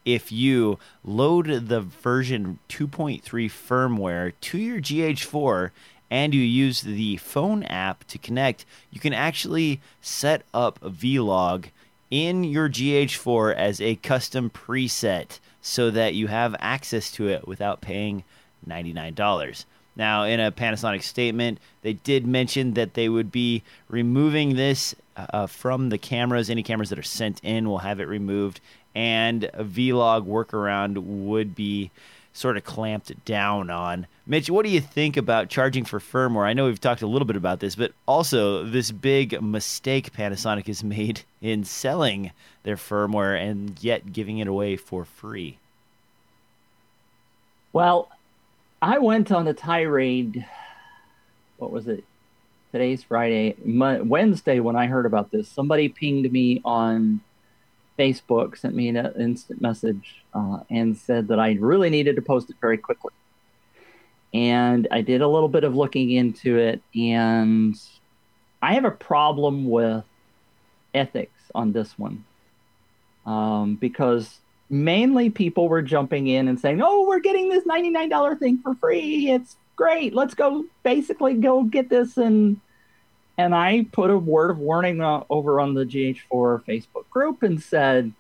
if 0.04 0.32
you 0.32 0.80
load 1.04 1.46
the 1.68 1.80
version 1.80 2.58
2.3 2.68 3.22
firmware 3.22 4.32
to 4.40 4.58
your 4.58 4.80
GH4 4.80 5.70
and 6.10 6.34
you 6.34 6.40
use 6.40 6.80
the 6.80 7.18
phone 7.18 7.62
app 7.62 8.04
to 8.08 8.18
connect, 8.18 8.66
you 8.90 8.98
can 8.98 9.14
actually 9.14 9.80
set 10.00 10.42
up 10.52 10.80
Vlog 10.80 11.66
in 12.10 12.42
your 12.42 12.68
GH4 12.68 13.54
as 13.54 13.80
a 13.80 13.94
custom 13.94 14.50
preset 14.50 15.38
so 15.60 15.88
that 15.88 16.14
you 16.14 16.26
have 16.26 16.56
access 16.58 17.12
to 17.12 17.28
it 17.28 17.46
without 17.46 17.80
paying 17.80 18.24
$99. 18.68 19.64
Now, 19.94 20.24
in 20.24 20.40
a 20.40 20.50
Panasonic 20.50 21.04
statement, 21.04 21.58
they 21.82 21.92
did 21.92 22.26
mention 22.26 22.74
that 22.74 22.94
they 22.94 23.08
would 23.08 23.30
be 23.30 23.62
removing 23.88 24.56
this 24.56 24.96
uh, 25.16 25.46
from 25.46 25.88
the 25.88 25.98
cameras. 25.98 26.50
Any 26.50 26.62
cameras 26.62 26.90
that 26.90 26.98
are 26.98 27.02
sent 27.02 27.40
in 27.42 27.68
will 27.68 27.78
have 27.78 28.00
it 28.00 28.08
removed, 28.08 28.60
and 28.94 29.44
a 29.44 29.64
Vlog 29.64 30.26
workaround 30.26 30.98
would 30.98 31.54
be 31.54 31.90
sort 32.32 32.56
of 32.56 32.64
clamped 32.64 33.24
down 33.24 33.70
on. 33.70 34.06
Mitch, 34.26 34.48
what 34.48 34.64
do 34.64 34.70
you 34.70 34.80
think 34.80 35.16
about 35.16 35.48
charging 35.48 35.84
for 35.84 35.98
firmware? 36.00 36.46
I 36.46 36.52
know 36.52 36.66
we've 36.66 36.80
talked 36.80 37.02
a 37.02 37.06
little 37.06 37.26
bit 37.26 37.36
about 37.36 37.60
this, 37.60 37.74
but 37.74 37.92
also 38.06 38.64
this 38.64 38.90
big 38.90 39.40
mistake 39.42 40.12
Panasonic 40.12 40.66
has 40.66 40.82
made 40.84 41.22
in 41.40 41.64
selling 41.64 42.30
their 42.62 42.76
firmware 42.76 43.38
and 43.38 43.82
yet 43.82 44.12
giving 44.12 44.38
it 44.38 44.46
away 44.46 44.76
for 44.76 45.04
free. 45.04 45.58
Well, 47.72 48.10
I 48.80 48.98
went 48.98 49.32
on 49.32 49.46
a 49.48 49.54
tirade. 49.54 50.46
What 51.56 51.70
was 51.70 51.88
it? 51.88 52.04
Today's 52.72 53.02
Friday, 53.02 53.54
Mon- 53.62 54.08
Wednesday. 54.08 54.58
When 54.58 54.76
I 54.76 54.86
heard 54.86 55.04
about 55.04 55.30
this, 55.30 55.46
somebody 55.46 55.90
pinged 55.90 56.32
me 56.32 56.62
on 56.64 57.20
Facebook, 57.98 58.56
sent 58.56 58.74
me 58.74 58.88
an 58.88 58.96
instant 59.20 59.60
message, 59.60 60.24
uh, 60.32 60.60
and 60.70 60.96
said 60.96 61.28
that 61.28 61.38
I 61.38 61.52
really 61.60 61.90
needed 61.90 62.16
to 62.16 62.22
post 62.22 62.48
it 62.48 62.56
very 62.62 62.78
quickly. 62.78 63.12
And 64.32 64.88
I 64.90 65.02
did 65.02 65.20
a 65.20 65.28
little 65.28 65.50
bit 65.50 65.64
of 65.64 65.76
looking 65.76 66.12
into 66.12 66.56
it, 66.56 66.80
and 66.94 67.78
I 68.62 68.72
have 68.72 68.86
a 68.86 68.90
problem 68.90 69.68
with 69.68 70.04
ethics 70.94 71.42
on 71.54 71.72
this 71.72 71.98
one 71.98 72.24
um, 73.26 73.74
because 73.74 74.38
mainly 74.70 75.28
people 75.28 75.68
were 75.68 75.82
jumping 75.82 76.26
in 76.26 76.48
and 76.48 76.58
saying, 76.58 76.80
"Oh, 76.82 77.06
we're 77.06 77.20
getting 77.20 77.50
this 77.50 77.66
ninety-nine 77.66 78.08
dollar 78.08 78.34
thing 78.34 78.60
for 78.62 78.74
free. 78.76 79.28
It's 79.28 79.56
great. 79.82 80.14
Let's 80.14 80.34
go. 80.34 80.64
Basically, 80.82 81.34
go 81.34 81.64
get 81.64 81.88
this." 81.88 82.16
And 82.16 82.60
and 83.38 83.54
I 83.54 83.86
put 83.92 84.10
a 84.10 84.18
word 84.18 84.50
of 84.50 84.58
warning 84.58 85.00
uh, 85.00 85.24
over 85.30 85.60
on 85.60 85.74
the 85.74 85.84
GH4 85.84 86.64
Facebook 86.64 87.08
group 87.10 87.42
and 87.42 87.62
said, 87.62 88.12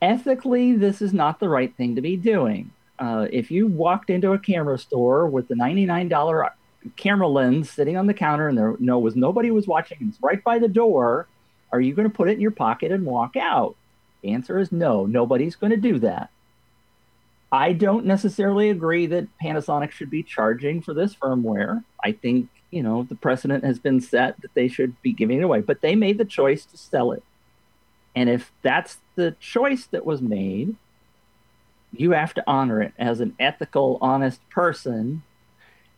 ethically, 0.00 0.74
this 0.74 1.02
is 1.02 1.12
not 1.12 1.40
the 1.40 1.48
right 1.48 1.74
thing 1.76 1.94
to 1.94 2.00
be 2.00 2.16
doing. 2.16 2.70
Uh, 2.98 3.26
if 3.30 3.50
you 3.50 3.66
walked 3.66 4.08
into 4.08 4.32
a 4.32 4.38
camera 4.38 4.78
store 4.78 5.26
with 5.26 5.48
the 5.48 5.54
ninety-nine 5.54 6.08
dollar 6.08 6.50
camera 6.96 7.28
lens 7.28 7.68
sitting 7.68 7.96
on 7.96 8.06
the 8.06 8.14
counter 8.14 8.48
and 8.48 8.56
there 8.56 8.76
no 8.78 8.98
was 8.98 9.16
nobody 9.16 9.50
was 9.50 9.66
watching 9.66 9.98
it's 10.08 10.22
right 10.22 10.42
by 10.42 10.58
the 10.58 10.68
door, 10.68 11.26
are 11.72 11.80
you 11.80 11.94
going 11.94 12.08
to 12.08 12.14
put 12.14 12.28
it 12.28 12.34
in 12.34 12.40
your 12.40 12.50
pocket 12.50 12.90
and 12.90 13.04
walk 13.04 13.36
out? 13.36 13.76
The 14.22 14.32
answer 14.32 14.58
is 14.58 14.72
no. 14.72 15.04
Nobody's 15.04 15.56
going 15.56 15.72
to 15.72 15.76
do 15.76 15.98
that. 15.98 16.30
I 17.56 17.72
don't 17.72 18.04
necessarily 18.04 18.68
agree 18.68 19.06
that 19.06 19.28
Panasonic 19.42 19.90
should 19.90 20.10
be 20.10 20.22
charging 20.22 20.82
for 20.82 20.92
this 20.92 21.14
firmware. 21.14 21.82
I 22.04 22.12
think, 22.12 22.50
you 22.70 22.82
know, 22.82 23.04
the 23.04 23.14
precedent 23.14 23.64
has 23.64 23.78
been 23.78 24.02
set 24.02 24.38
that 24.42 24.52
they 24.52 24.68
should 24.68 25.00
be 25.00 25.14
giving 25.14 25.38
it 25.38 25.44
away, 25.44 25.62
but 25.62 25.80
they 25.80 25.94
made 25.94 26.18
the 26.18 26.26
choice 26.26 26.66
to 26.66 26.76
sell 26.76 27.12
it. 27.12 27.22
And 28.14 28.28
if 28.28 28.52
that's 28.60 28.98
the 29.14 29.36
choice 29.40 29.86
that 29.86 30.04
was 30.04 30.20
made, 30.20 30.76
you 31.92 32.10
have 32.10 32.34
to 32.34 32.44
honor 32.46 32.82
it 32.82 32.92
as 32.98 33.20
an 33.20 33.34
ethical, 33.40 33.96
honest 34.02 34.46
person. 34.50 35.22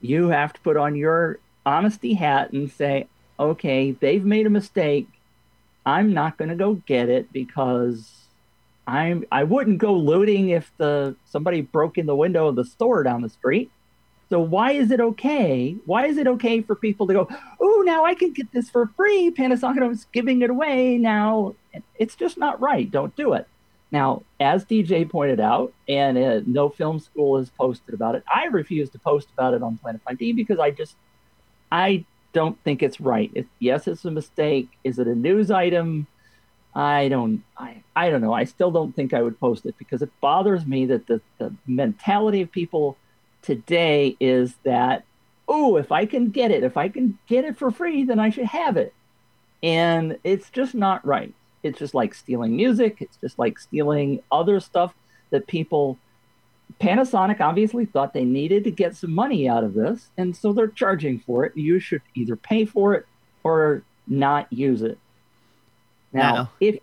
You 0.01 0.29
have 0.29 0.53
to 0.53 0.61
put 0.61 0.77
on 0.77 0.95
your 0.95 1.41
honesty 1.67 2.15
hat 2.15 2.53
and 2.53 2.71
say, 2.71 3.09
okay, 3.41 3.91
they've 3.91 4.25
made 4.25 4.47
a 4.47 4.51
mistake. 4.51 5.09
I'm 5.85 6.15
not 6.15 6.37
going 6.37 6.51
to 6.51 6.55
go 6.55 6.75
get 6.75 7.09
it 7.09 7.33
because 7.33 8.28
I'm 8.89 9.25
I 9.31 9.45
wouldn't 9.45 9.79
go 9.79 9.93
looting 9.93 10.49
if 10.49 10.73
the 10.79 11.15
somebody 11.27 11.61
broke 11.61 11.99
in 11.99 12.07
the 12.07 12.17
window 12.17 12.49
of 12.49 12.57
the 12.57 12.65
store 12.65 13.03
down 13.03 13.21
the 13.21 13.29
street. 13.29 13.71
So 14.31 14.41
why 14.41 14.73
is 14.73 14.91
it 14.91 15.01
okay? 15.01 15.77
Why 15.85 16.07
is 16.07 16.17
it 16.17 16.27
okay 16.27 16.63
for 16.63 16.75
people 16.75 17.07
to 17.07 17.13
go, 17.13 17.29
"Oh, 17.61 17.83
now 17.85 18.07
I 18.07 18.15
can 18.15 18.33
get 18.33 18.51
this 18.51 18.71
for 18.71 18.87
free. 18.97 19.31
Panasonic 19.31 19.91
is 19.93 20.07
giving 20.13 20.41
it 20.41 20.49
away 20.49 20.97
now." 20.97 21.55
It's 21.99 22.17
just 22.17 22.39
not 22.39 22.61
right. 22.63 22.91
Don't 22.91 23.15
do 23.15 23.35
it. 23.35 23.47
Now, 23.93 24.23
as 24.41 24.65
DJ 24.65 25.09
pointed 25.09 25.41
out, 25.41 25.73
and 25.87 26.17
uh, 26.17 26.41
No 26.47 26.71
Film 26.71 26.99
School 26.99 27.39
has 27.39 27.51
posted 27.51 27.95
about 27.95 28.15
it, 28.15 28.25
I 28.35 28.47
refuse 28.47 28.91
to 28.91 28.99
post 28.99 29.29
about 29.33 29.55
it 29.55 29.63
on 29.63 29.79
Planet 29.79 30.03
5D 30.07 30.37
because 30.37 30.59
I 30.59 30.71
just, 30.71 30.95
I 31.73 32.05
don't 32.35 32.63
think 32.65 32.83
it's 32.83 33.01
right. 33.01 33.31
It, 33.35 33.47
yes, 33.61 33.89
it's 33.89 34.05
a 34.05 34.11
mistake. 34.11 34.69
Is 34.85 34.99
it 34.99 35.07
a 35.07 35.15
news 35.15 35.51
item? 35.51 36.07
I 36.79 37.09
don't, 37.09 37.43
I, 37.57 37.83
I 37.97 38.09
don't 38.09 38.21
know. 38.21 38.33
I 38.33 38.45
still 38.45 38.71
don't 38.71 38.95
think 38.95 39.13
I 39.13 39.21
would 39.21 39.41
post 39.41 39.67
it 39.67 39.77
because 39.79 40.01
it 40.01 40.13
bothers 40.21 40.65
me 40.65 40.87
that 40.87 41.09
the, 41.09 41.21
the 41.39 41.53
mentality 41.67 42.41
of 42.41 42.53
people 42.53 42.97
today 43.43 44.17
is 44.21 44.55
that, 44.63 45.03
oh, 45.49 45.77
if 45.77 45.91
I 45.91 46.07
can 46.07 46.31
get 46.31 46.53
it, 46.53 46.63
if 46.63 46.77
I 46.77 46.89
can 46.89 47.19
get 47.27 47.45
it 47.45 47.59
for 47.59 47.73
free, 47.73 48.05
then 48.05 48.21
I 48.21 48.31
should 48.31 48.45
have 48.45 48.77
it. 48.77 48.95
And 49.61 50.21
it's 50.23 50.51
just 50.51 50.73
not 50.73 51.05
right. 51.05 51.35
It's 51.65 51.81
just 51.81 51.95
like 51.95 52.15
stealing 52.15 52.55
music. 52.55 52.99
It's 53.01 53.17
just 53.17 53.41
like 53.41 53.59
stealing 53.59 54.23
other 54.31 54.61
stuff 54.61 54.95
that 55.31 55.49
people. 55.49 55.99
Panasonic 56.81 57.41
obviously 57.41 57.87
thought 57.87 58.13
they 58.13 58.25
needed 58.25 58.63
to 58.65 58.71
get 58.71 58.95
some 58.95 59.13
money 59.13 59.49
out 59.49 59.65
of 59.65 59.75
this, 59.75 60.11
and 60.17 60.37
so 60.37 60.53
they're 60.53 60.69
charging 60.69 61.19
for 61.19 61.45
it. 61.45 61.57
You 61.57 61.81
should 61.81 62.03
either 62.15 62.37
pay 62.37 62.67
for 62.67 62.95
it 62.95 63.07
or 63.43 63.83
not 64.07 64.53
use 64.53 64.83
it. 64.83 64.99
Now, 66.13 66.33
Now- 66.35 66.51
if 66.61 66.79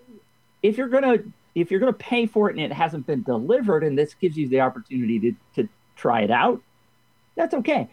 if 0.63 0.77
you're 0.77 0.87
gonna 0.89 1.17
if 1.55 1.71
you're 1.71 1.79
gonna 1.79 1.93
pay 1.93 2.25
for 2.25 2.49
it 2.49 2.55
and 2.57 2.65
it 2.65 2.73
hasn't 2.73 3.05
been 3.07 3.23
delivered, 3.23 3.83
and 3.83 3.97
this 3.97 4.13
gives 4.15 4.37
you 4.37 4.47
the 4.47 4.61
opportunity 4.61 5.19
to 5.19 5.35
to 5.55 5.69
try 5.95 6.21
it 6.21 6.31
out, 6.31 6.61
that's 7.35 7.53
okay. 7.53 7.87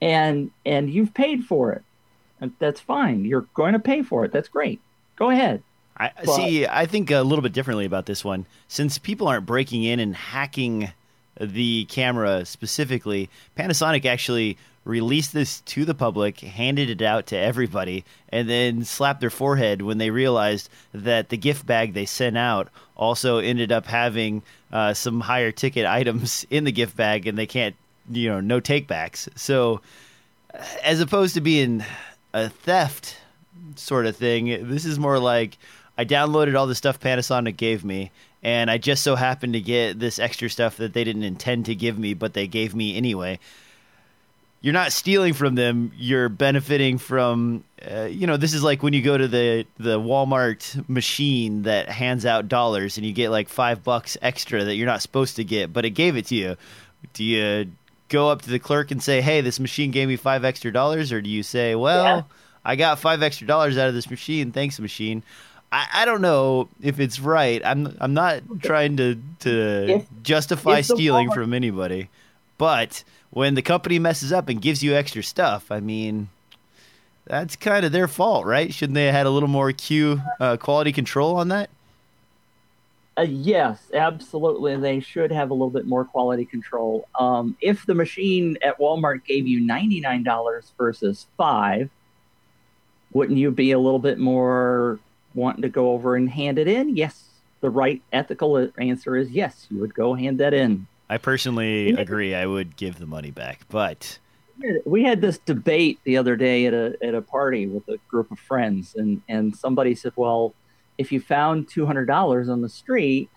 And 0.00 0.50
and 0.64 0.88
you've 0.90 1.12
paid 1.14 1.44
for 1.44 1.72
it. 1.72 1.82
And 2.40 2.52
That's 2.58 2.80
fine. 2.80 3.24
You're 3.24 3.46
going 3.54 3.72
to 3.74 3.78
pay 3.78 4.02
for 4.02 4.24
it. 4.24 4.32
That's 4.32 4.48
great. 4.48 4.80
Go 5.14 5.30
ahead. 5.30 5.62
I 5.96 6.10
But- 6.24 6.34
see. 6.34 6.66
I 6.66 6.86
think 6.86 7.10
a 7.12 7.20
little 7.22 7.42
bit 7.42 7.52
differently 7.52 7.84
about 7.84 8.06
this 8.06 8.24
one. 8.24 8.46
Since 8.66 8.98
people 8.98 9.28
aren't 9.28 9.46
breaking 9.46 9.84
in 9.84 10.00
and 10.00 10.16
hacking 10.16 10.90
the 11.40 11.84
camera 11.84 12.44
specifically, 12.44 13.30
Panasonic 13.56 14.04
actually 14.04 14.56
released 14.84 15.32
this 15.32 15.60
to 15.60 15.84
the 15.84 15.94
public, 15.94 16.40
handed 16.40 16.90
it 16.90 17.02
out 17.02 17.26
to 17.26 17.36
everybody, 17.36 18.04
and 18.28 18.48
then 18.48 18.84
slapped 18.84 19.20
their 19.20 19.30
forehead 19.30 19.82
when 19.82 19.98
they 19.98 20.10
realized 20.10 20.68
that 20.92 21.28
the 21.28 21.36
gift 21.36 21.64
bag 21.66 21.94
they 21.94 22.06
sent 22.06 22.36
out 22.36 22.68
also 22.96 23.38
ended 23.38 23.70
up 23.70 23.86
having 23.86 24.42
uh, 24.72 24.92
some 24.94 25.20
higher 25.20 25.52
ticket 25.52 25.86
items 26.00 26.46
in 26.50 26.64
the 26.64 26.72
gift 26.72 26.96
bag, 26.96 27.26
and 27.26 27.38
they 27.38 27.46
can't, 27.46 27.76
you 28.10 28.28
know, 28.28 28.40
no 28.40 28.60
takebacks. 28.60 29.28
So, 29.38 29.80
as 30.82 31.00
opposed 31.00 31.34
to 31.34 31.40
being 31.40 31.84
a 32.34 32.48
theft 32.48 33.16
sort 33.76 34.06
of 34.06 34.16
thing. 34.16 34.68
This 34.68 34.84
is 34.84 34.98
more 34.98 35.18
like 35.18 35.58
I 35.96 36.04
downloaded 36.04 36.56
all 36.56 36.66
the 36.66 36.74
stuff 36.74 37.00
Panasonic 37.00 37.56
gave 37.56 37.84
me, 37.84 38.10
and 38.42 38.70
I 38.70 38.78
just 38.78 39.02
so 39.02 39.14
happened 39.14 39.52
to 39.54 39.60
get 39.60 39.98
this 39.98 40.18
extra 40.18 40.48
stuff 40.48 40.76
that 40.78 40.92
they 40.92 41.04
didn't 41.04 41.24
intend 41.24 41.66
to 41.66 41.74
give 41.74 41.98
me, 41.98 42.14
but 42.14 42.34
they 42.34 42.46
gave 42.46 42.74
me 42.74 42.96
anyway. 42.96 43.38
You're 44.62 44.72
not 44.72 44.92
stealing 44.92 45.34
from 45.34 45.56
them. 45.56 45.90
You're 45.96 46.28
benefiting 46.28 46.96
from, 46.98 47.64
uh, 47.90 48.04
you 48.04 48.26
know, 48.28 48.36
this 48.36 48.54
is 48.54 48.62
like 48.62 48.82
when 48.82 48.92
you 48.92 49.02
go 49.02 49.18
to 49.18 49.26
the 49.28 49.66
the 49.78 49.98
Walmart 49.98 50.88
machine 50.88 51.62
that 51.62 51.88
hands 51.88 52.24
out 52.24 52.48
dollars, 52.48 52.96
and 52.96 53.04
you 53.04 53.12
get 53.12 53.30
like 53.30 53.48
five 53.48 53.82
bucks 53.82 54.16
extra 54.22 54.62
that 54.64 54.76
you're 54.76 54.86
not 54.86 55.02
supposed 55.02 55.36
to 55.36 55.44
get, 55.44 55.72
but 55.72 55.84
it 55.84 55.90
gave 55.90 56.16
it 56.16 56.26
to 56.26 56.36
you. 56.36 56.56
Do 57.12 57.24
you 57.24 57.72
go 58.08 58.28
up 58.30 58.42
to 58.42 58.50
the 58.50 58.60
clerk 58.60 58.92
and 58.92 59.02
say, 59.02 59.20
"Hey, 59.20 59.40
this 59.40 59.58
machine 59.58 59.90
gave 59.90 60.06
me 60.06 60.14
five 60.16 60.44
extra 60.44 60.72
dollars," 60.72 61.10
or 61.12 61.20
do 61.20 61.28
you 61.28 61.42
say, 61.42 61.74
"Well"? 61.74 62.04
Yeah. 62.04 62.22
I 62.64 62.76
got 62.76 63.00
five 63.00 63.20
extra 63.24 63.48
dollars 63.48 63.76
out 63.76 63.88
of 63.88 63.94
this 63.94 64.08
machine. 64.08 64.52
Thanks, 64.52 64.78
machine. 64.78 65.24
I, 65.72 65.88
I 65.92 66.04
don't 66.04 66.20
know 66.20 66.68
if 66.80 67.00
it's 67.00 67.18
right. 67.18 67.60
I'm 67.64 67.96
I'm 68.00 68.14
not 68.14 68.42
trying 68.62 68.96
to 68.98 69.18
to 69.40 69.94
If- 69.96 70.06
justify 70.22 70.78
if 70.78 70.86
stealing 70.86 71.30
Walmart- 71.30 71.34
from 71.34 71.54
anybody, 71.54 72.08
but 72.58 73.02
when 73.32 73.54
the 73.54 73.62
company 73.62 73.98
messes 73.98 74.30
up 74.30 74.48
and 74.48 74.60
gives 74.60 74.82
you 74.82 74.94
extra 74.94 75.22
stuff, 75.22 75.72
I 75.72 75.80
mean, 75.80 76.28
that's 77.26 77.56
kind 77.56 77.84
of 77.84 77.90
their 77.90 78.06
fault, 78.06 78.44
right? 78.44 78.72
Shouldn't 78.72 78.94
they 78.94 79.06
have 79.06 79.14
had 79.14 79.26
a 79.26 79.30
little 79.30 79.48
more 79.48 79.72
Q 79.72 80.20
uh, 80.38 80.58
quality 80.58 80.92
control 80.92 81.36
on 81.36 81.48
that? 81.48 81.70
Uh, 83.16 83.22
yes, 83.22 83.90
absolutely. 83.94 84.76
They 84.76 85.00
should 85.00 85.32
have 85.32 85.50
a 85.50 85.54
little 85.54 85.70
bit 85.70 85.86
more 85.86 86.04
quality 86.04 86.44
control. 86.44 87.08
Um, 87.18 87.56
if 87.60 87.86
the 87.86 87.94
machine 87.94 88.58
at 88.62 88.78
Walmart 88.78 89.24
gave 89.24 89.46
you 89.46 89.60
$99 89.62 90.72
versus 90.76 91.26
five, 91.36 91.90
wouldn't 93.12 93.38
you 93.38 93.50
be 93.50 93.72
a 93.72 93.78
little 93.78 93.98
bit 93.98 94.18
more 94.18 94.98
wanting 95.34 95.62
to 95.62 95.68
go 95.68 95.92
over 95.92 96.16
and 96.16 96.28
hand 96.28 96.58
it 96.58 96.68
in? 96.68 96.96
Yes. 96.96 97.24
The 97.60 97.70
right 97.70 98.02
ethical 98.12 98.70
answer 98.76 99.16
is 99.16 99.30
yes, 99.30 99.68
you 99.70 99.78
would 99.78 99.94
go 99.94 100.14
hand 100.14 100.40
that 100.40 100.52
in. 100.52 100.86
I 101.12 101.18
personally 101.18 101.90
agree. 101.90 102.34
I 102.34 102.46
would 102.46 102.74
give 102.74 102.98
the 102.98 103.04
money 103.04 103.30
back, 103.30 103.66
but 103.68 104.18
We 104.86 105.04
had 105.04 105.20
this 105.20 105.36
debate 105.36 105.98
the 106.04 106.16
other 106.16 106.36
day 106.36 106.64
at 106.64 106.72
a 106.72 106.96
at 107.02 107.14
a 107.14 107.20
party 107.20 107.66
with 107.66 107.86
a 107.88 107.98
group 108.08 108.30
of 108.30 108.38
friends, 108.38 108.94
and 108.94 109.20
and 109.28 109.54
somebody 109.54 109.94
said, 109.94 110.14
"Well, 110.16 110.54
if 110.96 111.12
you 111.12 111.20
found 111.20 111.68
two 111.68 111.84
hundred 111.84 112.06
dollars 112.06 112.48
on 112.48 112.62
the 112.62 112.68
street 112.70 113.28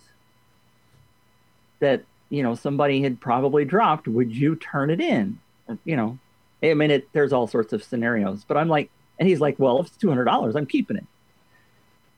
that 1.80 2.04
you 2.30 2.44
know 2.44 2.56
somebody 2.56 3.02
had 3.02 3.20
probably 3.20 3.66
dropped, 3.66 4.08
would 4.08 4.34
you 4.34 4.56
turn 4.56 4.90
it 4.90 5.02
in?" 5.02 5.40
You 5.84 5.98
know, 5.98 6.18
I 6.64 6.76
mean, 6.76 6.92
it, 6.92 7.12
there's 7.12 7.34
all 7.34 7.46
sorts 7.46 7.74
of 7.74 7.84
scenarios, 7.84 8.46
but 8.48 8.56
I'm 8.56 8.70
like, 8.70 8.90
and 9.20 9.28
he's 9.28 9.42
like, 9.42 9.60
"Well, 9.60 9.82
if 9.82 9.88
it's 9.88 9.98
two 9.98 10.08
hundred 10.08 10.26
dollars, 10.26 10.56
I'm 10.56 10.66
keeping 10.66 10.96
it." 10.96 11.06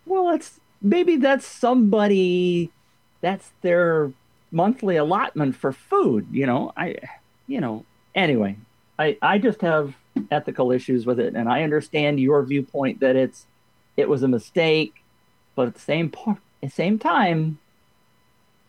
Well, 0.06 0.28
that's 0.30 0.60
maybe 0.84 1.16
that's 1.16 1.48
somebody 1.48 2.70
that's 3.22 3.52
their 3.64 4.12
monthly 4.52 4.98
allotment 4.98 5.56
for 5.56 5.72
food. 5.72 6.28
You 6.32 6.46
know, 6.46 6.74
I, 6.76 6.96
you 7.48 7.62
know, 7.62 7.86
anyway, 8.16 8.58
I 8.98 9.18
I 9.22 9.38
just 9.38 9.62
have 9.62 9.96
ethical 10.32 10.72
issues 10.72 11.06
with 11.06 11.20
it, 11.20 11.36
and 11.36 11.50
I 11.50 11.64
understand 11.64 12.20
your 12.20 12.44
viewpoint 12.44 13.00
that 13.00 13.16
it's 13.16 13.46
it 13.96 14.10
was 14.10 14.24
a 14.24 14.28
mistake, 14.28 15.04
but 15.56 15.68
at 15.68 15.74
the 15.74 15.80
same 15.80 16.12
the 16.62 16.70
same 16.70 17.00
time, 17.00 17.60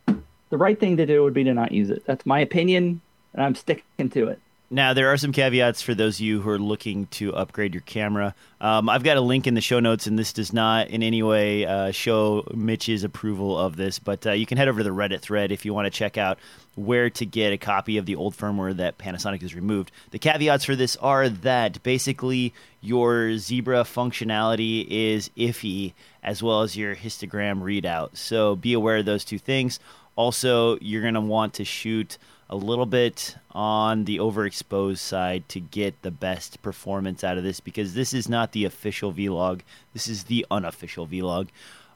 the 0.07 0.59
right 0.59 0.79
thing 0.79 0.97
to 0.97 1.07
do 1.07 1.23
would 1.23 1.35
be 1.35 1.45
to 1.45 1.55
not 1.55 1.73
use 1.73 1.91
it. 1.91 2.05
That's 2.07 2.27
my 2.27 2.41
opinion, 2.41 3.01
and 3.33 3.43
I'm 3.43 3.55
sticking 3.55 4.11
to 4.11 4.29
it. 4.29 4.41
Now, 4.71 4.93
there 4.93 5.09
are 5.09 5.17
some 5.17 5.33
caveats 5.33 5.81
for 5.81 5.95
those 5.95 6.17
of 6.17 6.21
you 6.21 6.43
who 6.43 6.51
are 6.51 6.59
looking 6.59 7.07
to 7.07 7.35
upgrade 7.35 7.73
your 7.73 7.81
camera. 7.81 8.35
Um, 8.61 8.91
I've 8.91 9.03
got 9.03 9.17
a 9.17 9.23
link 9.23 9.47
in 9.47 9.55
the 9.55 9.63
show 9.63 9.81
notes, 9.81 10.07
and 10.07 10.19
this 10.19 10.35
does 10.35 10.53
not 10.53 10.89
in 10.89 11.03
any 11.03 11.23
way 11.23 11.65
uh, 11.65 11.91
show 11.91 12.47
Mitch's 12.55 13.03
approval 13.03 13.59
of 13.59 13.77
this, 13.77 13.99
but 13.99 14.27
uh, 14.27 14.33
you 14.33 14.45
can 14.45 14.59
head 14.59 14.69
over 14.69 14.81
to 14.81 14.85
the 14.85 14.91
Reddit 14.91 15.21
thread 15.21 15.53
if 15.53 15.65
you 15.65 15.73
want 15.73 15.87
to 15.87 15.91
check 15.91 16.19
out 16.19 16.39
where 16.75 17.09
to 17.09 17.25
get 17.25 17.55
a 17.55 17.57
copy 17.57 17.97
of 17.97 18.05
the 18.05 18.17
old 18.17 18.37
firmware 18.37 18.77
that 18.77 18.99
Panasonic 18.99 19.41
has 19.41 19.55
removed. 19.55 19.91
The 20.11 20.19
caveats 20.19 20.67
for 20.67 20.77
this 20.77 20.97
are 20.97 21.31
that 21.31 21.83
basically 21.83 22.53
your 22.83 23.39
Zebra 23.39 23.85
functionality 23.85 24.87
is 24.87 25.31
iffy, 25.35 25.95
as 26.23 26.43
well 26.43 26.61
as 26.61 26.77
your 26.77 26.95
histogram 26.95 27.63
readout. 27.63 28.19
So 28.19 28.55
be 28.55 28.75
aware 28.75 28.99
of 28.99 29.07
those 29.07 29.25
two 29.25 29.39
things. 29.39 29.81
Also, 30.15 30.79
you're 30.81 31.03
going 31.03 31.15
to 31.15 31.23
want 31.23 31.55
to 31.55 31.65
shoot 31.65 32.19
a 32.51 32.57
little 32.57 32.87
bit 32.87 33.37
on 33.53 34.05
the 34.05 34.19
overexposed 34.19 34.99
side 34.99 35.49
to 35.51 35.61
get 35.61 36.01
the 36.03 36.11
best 36.11 36.63
performance 36.63 37.23
out 37.23 37.37
of 37.37 37.45
this 37.45 37.61
because 37.61 37.95
this 37.95 38.15
is 38.15 38.29
not 38.29 38.53
the 38.53 38.65
official 38.65 39.13
vlog. 39.13 39.61
This 39.93 40.09
is 40.09 40.25
the 40.25 40.47
unofficial 40.51 41.07
vlog. 41.07 41.49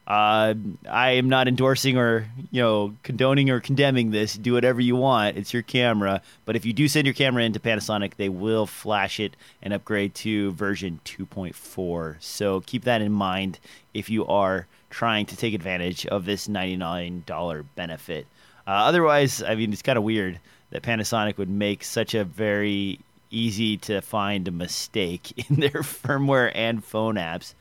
Uh, 0.05 0.55
I 0.91 1.11
am 1.13 1.29
not 1.29 1.47
endorsing 1.47 1.97
or 1.97 2.27
you 2.51 2.61
know 2.61 2.95
condoning 3.05 3.51
or 3.51 3.61
condemning 3.61 4.11
this. 4.11 4.35
Do 4.35 4.55
whatever 4.55 4.81
you 4.81 4.97
want. 4.97 5.37
It's 5.37 5.55
your 5.55 5.63
camera. 5.63 6.23
But 6.45 6.57
if 6.57 6.67
you 6.67 6.73
do 6.73 6.89
send 6.89 7.07
your 7.07 7.15
camera 7.15 7.45
into 7.45 7.61
Panasonic, 7.61 8.17
they 8.17 8.29
will 8.29 8.67
flash 8.67 9.21
it 9.21 9.37
and 9.63 9.73
upgrade 9.73 10.15
to 10.17 10.53
version 10.53 11.01
2.4. 11.05 12.17
So 12.21 12.61
keep 12.63 12.83
that 12.85 13.01
in 13.01 13.13
mind 13.13 13.61
if 13.95 14.11
you 14.11 14.27
are 14.27 14.67
trying 14.91 15.25
to 15.27 15.37
take 15.37 15.55
advantage 15.55 16.05
of 16.07 16.25
this 16.25 16.49
$99 16.49 17.65
benefit. 17.77 18.27
Uh, 18.67 18.71
otherwise, 18.71 19.43
I 19.43 19.55
mean, 19.55 19.73
it's 19.73 19.83
kind 19.83 19.99
of 19.99 20.05
weird 20.05 20.39
that 20.71 20.83
Panasonic 20.83 21.37
would 21.39 21.51
make 21.51 21.85
such 21.85 22.15
a 22.15 22.25
very 22.25 23.01
easy 23.31 23.77
to 23.79 24.01
find 24.01 24.51
mistake 24.53 25.33
in 25.51 25.57
their 25.61 25.71
firmware 25.83 26.53
and 26.55 26.85
phone 26.85 27.15
apps. 27.17 27.55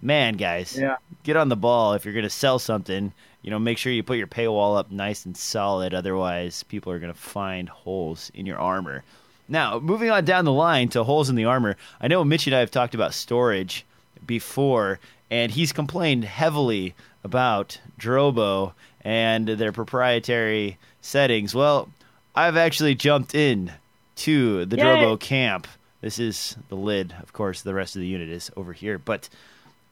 Man, 0.00 0.34
guys, 0.34 0.76
Yeah. 0.78 0.96
get 1.24 1.36
on 1.36 1.48
the 1.48 1.56
ball 1.56 1.94
if 1.94 2.04
you're 2.04 2.14
going 2.14 2.22
to 2.24 2.30
sell 2.30 2.58
something. 2.58 3.12
You 3.42 3.50
know, 3.50 3.58
make 3.58 3.78
sure 3.78 3.92
you 3.92 4.02
put 4.02 4.18
your 4.18 4.26
paywall 4.26 4.76
up 4.76 4.90
nice 4.90 5.24
and 5.24 5.36
solid. 5.36 5.94
Otherwise, 5.94 6.64
people 6.64 6.92
are 6.92 6.98
going 6.98 7.12
to 7.12 7.18
find 7.18 7.68
holes 7.68 8.30
in 8.34 8.44
your 8.44 8.58
armor. 8.58 9.04
Now, 9.48 9.78
moving 9.78 10.10
on 10.10 10.24
down 10.24 10.44
the 10.44 10.52
line 10.52 10.88
to 10.90 11.04
holes 11.04 11.30
in 11.30 11.36
the 11.36 11.44
armor, 11.44 11.76
I 12.00 12.08
know 12.08 12.24
Mitch 12.24 12.46
and 12.46 12.56
I 12.56 12.60
have 12.60 12.70
talked 12.72 12.94
about 12.94 13.14
storage 13.14 13.86
before, 14.26 14.98
and 15.30 15.52
he's 15.52 15.72
complained 15.72 16.24
heavily 16.24 16.94
about 17.22 17.78
Drobo 17.98 18.72
and 19.06 19.46
their 19.46 19.70
proprietary 19.70 20.78
settings. 21.00 21.54
Well, 21.54 21.88
I've 22.34 22.56
actually 22.56 22.96
jumped 22.96 23.36
in 23.36 23.70
to 24.16 24.66
the 24.66 24.76
Yay! 24.76 24.82
Drobo 24.82 25.20
camp. 25.20 25.68
This 26.00 26.18
is 26.18 26.56
the 26.70 26.74
lid, 26.74 27.14
of 27.22 27.32
course. 27.32 27.62
The 27.62 27.72
rest 27.72 27.94
of 27.94 28.00
the 28.00 28.08
unit 28.08 28.28
is 28.28 28.50
over 28.56 28.72
here, 28.72 28.98
but 28.98 29.28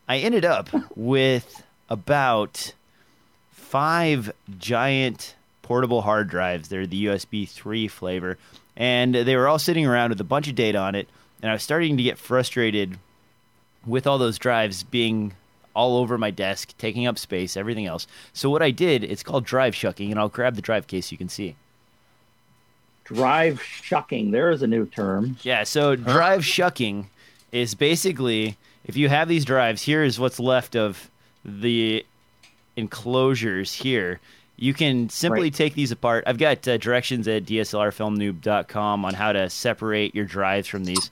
I 0.09 0.18
ended 0.18 0.44
up 0.44 0.68
with 0.96 1.62
about 1.88 2.74
five 3.53 4.33
giant 4.59 5.37
portable 5.62 6.03
hard 6.03 6.29
drives. 6.29 6.68
They're 6.68 6.85
the 6.85 7.07
USB 7.07 7.48
3 7.48 7.87
flavor. 7.87 8.37
And 8.77 9.14
they 9.14 9.37
were 9.37 9.46
all 9.46 9.61
sitting 9.61 9.87
around 9.87 10.11
with 10.11 10.20
a 10.20 10.24
bunch 10.24 10.48
of 10.48 10.57
data 10.57 10.79
on 10.79 10.96
it. 10.96 11.09
And 11.40 11.53
I 11.53 11.55
was 11.55 11.62
starting 11.62 11.96
to 11.98 12.03
get 12.03 12.18
frustrated 12.18 12.98
with 13.87 14.09
all 14.09 14.18
those 14.18 14.38
drives 14.38 14.83
being 14.83 15.35
all 15.75 15.97
over 15.97 16.17
my 16.19 16.31
desk, 16.31 16.75
taking 16.79 17.07
up 17.07 17.19
space, 17.19 17.57
everything 17.57 17.87
else. 17.87 18.07
So 18.33 18.49
what 18.51 18.63
I 18.63 18.71
did, 18.71 19.05
it's 19.05 19.23
called 19.23 19.45
drive 19.45 19.75
shucking, 19.75 20.11
and 20.11 20.19
I'll 20.21 20.29
grab 20.29 20.55
the 20.57 20.63
drive 20.63 20.87
case 20.87 21.07
so 21.07 21.13
you 21.13 21.19
can 21.19 21.29
see. 21.29 21.57
Drive 23.05 23.63
shucking. 23.63 24.31
There 24.31 24.51
is 24.51 24.63
a 24.63 24.67
new 24.67 24.87
term. 24.87 25.37
Yeah, 25.43 25.65
so 25.65 25.95
drive 25.97 26.45
shucking 26.45 27.11
is 27.53 27.75
basically 27.75 28.57
if 28.85 28.97
you 28.97 29.09
have 29.09 29.29
these 29.29 29.45
drives, 29.45 29.83
here 29.83 30.03
is 30.03 30.19
what's 30.21 30.39
left 30.41 30.77
of 30.77 31.11
the 31.45 32.05
enclosures 32.77 33.73
here. 33.73 34.21
You 34.57 34.73
can 34.75 35.09
simply 35.09 35.43
Right. 35.45 35.55
take 35.55 35.75
these 35.75 35.91
apart. 35.91 36.25
I've 36.27 36.39
got 36.39 36.67
uh, 36.69 36.77
directions 36.77 37.27
at 37.27 37.45
dslrfilmnoob.com 37.45 39.05
on 39.05 39.15
how 39.15 39.33
to 39.33 39.51
separate 39.51 40.15
your 40.15 40.25
drives 40.27 40.69
from 40.69 40.85
these. 40.85 41.11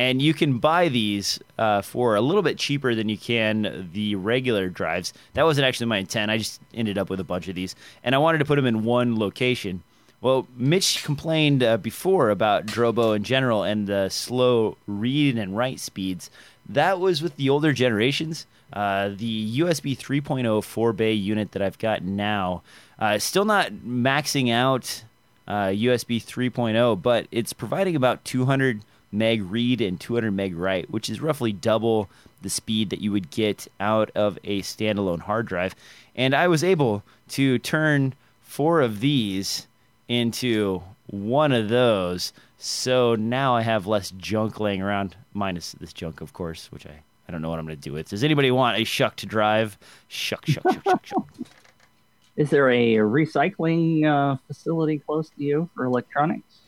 And 0.00 0.22
you 0.22 0.32
can 0.32 0.60
buy 0.60 0.88
these 0.88 1.38
uh, 1.58 1.82
for 1.82 2.14
a 2.14 2.22
little 2.22 2.40
bit 2.40 2.56
cheaper 2.56 2.94
than 2.94 3.10
you 3.10 3.18
can 3.18 3.90
the 3.92 4.14
regular 4.14 4.70
drives. 4.70 5.12
That 5.34 5.42
wasn't 5.42 5.66
actually 5.66 5.88
my 5.88 5.98
intent. 5.98 6.30
I 6.30 6.38
just 6.38 6.58
ended 6.72 6.96
up 6.96 7.10
with 7.10 7.20
a 7.20 7.24
bunch 7.24 7.48
of 7.48 7.54
these. 7.54 7.76
And 8.02 8.14
I 8.14 8.18
wanted 8.18 8.38
to 8.38 8.46
put 8.46 8.56
them 8.56 8.64
in 8.64 8.82
one 8.82 9.18
location. 9.18 9.82
Well, 10.22 10.48
Mitch 10.56 11.04
complained 11.04 11.62
uh, 11.62 11.76
before 11.76 12.30
about 12.30 12.64
Drobo 12.64 13.14
in 13.14 13.24
general 13.24 13.62
and 13.62 13.86
the 13.86 14.08
slow 14.08 14.78
read 14.86 15.36
and 15.36 15.54
write 15.54 15.80
speeds. 15.80 16.30
That 16.66 16.98
was 16.98 17.20
with 17.20 17.36
the 17.36 17.50
older 17.50 17.74
generations. 17.74 18.46
Uh, 18.72 19.10
the 19.14 19.58
USB 19.58 19.94
3.0 19.98 20.64
4 20.64 20.92
bay 20.94 21.12
unit 21.12 21.52
that 21.52 21.60
I've 21.60 21.78
got 21.78 22.02
now, 22.02 22.62
uh, 22.98 23.18
still 23.18 23.44
not 23.44 23.72
maxing 23.72 24.50
out 24.50 25.04
uh, 25.46 25.66
USB 25.66 26.24
3.0, 26.24 27.02
but 27.02 27.26
it's 27.30 27.52
providing 27.52 27.96
about 27.96 28.24
200 28.24 28.80
meg 29.12 29.42
read 29.42 29.80
and 29.80 30.00
200 30.00 30.30
meg 30.30 30.56
write, 30.56 30.90
which 30.90 31.10
is 31.10 31.20
roughly 31.20 31.52
double 31.52 32.08
the 32.42 32.50
speed 32.50 32.90
that 32.90 33.00
you 33.00 33.12
would 33.12 33.30
get 33.30 33.66
out 33.78 34.10
of 34.14 34.38
a 34.44 34.62
standalone 34.62 35.20
hard 35.20 35.46
drive. 35.46 35.74
And 36.14 36.34
I 36.34 36.48
was 36.48 36.64
able 36.64 37.02
to 37.30 37.58
turn 37.58 38.14
four 38.42 38.80
of 38.80 39.00
these 39.00 39.66
into 40.08 40.82
one 41.06 41.52
of 41.52 41.68
those. 41.68 42.32
So 42.58 43.14
now 43.14 43.56
I 43.56 43.62
have 43.62 43.86
less 43.86 44.10
junk 44.12 44.60
laying 44.60 44.82
around, 44.82 45.16
minus 45.32 45.72
this 45.72 45.92
junk, 45.92 46.20
of 46.20 46.32
course, 46.32 46.70
which 46.70 46.86
I, 46.86 47.02
I 47.28 47.32
don't 47.32 47.42
know 47.42 47.50
what 47.50 47.58
I'm 47.58 47.66
going 47.66 47.76
to 47.76 47.82
do 47.82 47.92
with. 47.92 48.08
Does 48.08 48.24
anybody 48.24 48.50
want 48.50 48.78
a 48.78 48.84
shuck 48.84 49.16
to 49.16 49.26
drive? 49.26 49.78
Shuck, 50.08 50.46
shuck, 50.46 50.64
shuck, 50.72 50.84
shuck, 50.84 51.06
shuck. 51.06 51.26
Is 52.36 52.48
there 52.48 52.70
a 52.70 52.96
recycling 52.96 54.06
uh, 54.06 54.36
facility 54.46 54.98
close 54.98 55.28
to 55.30 55.42
you 55.42 55.68
for 55.74 55.84
electronics? 55.84 56.59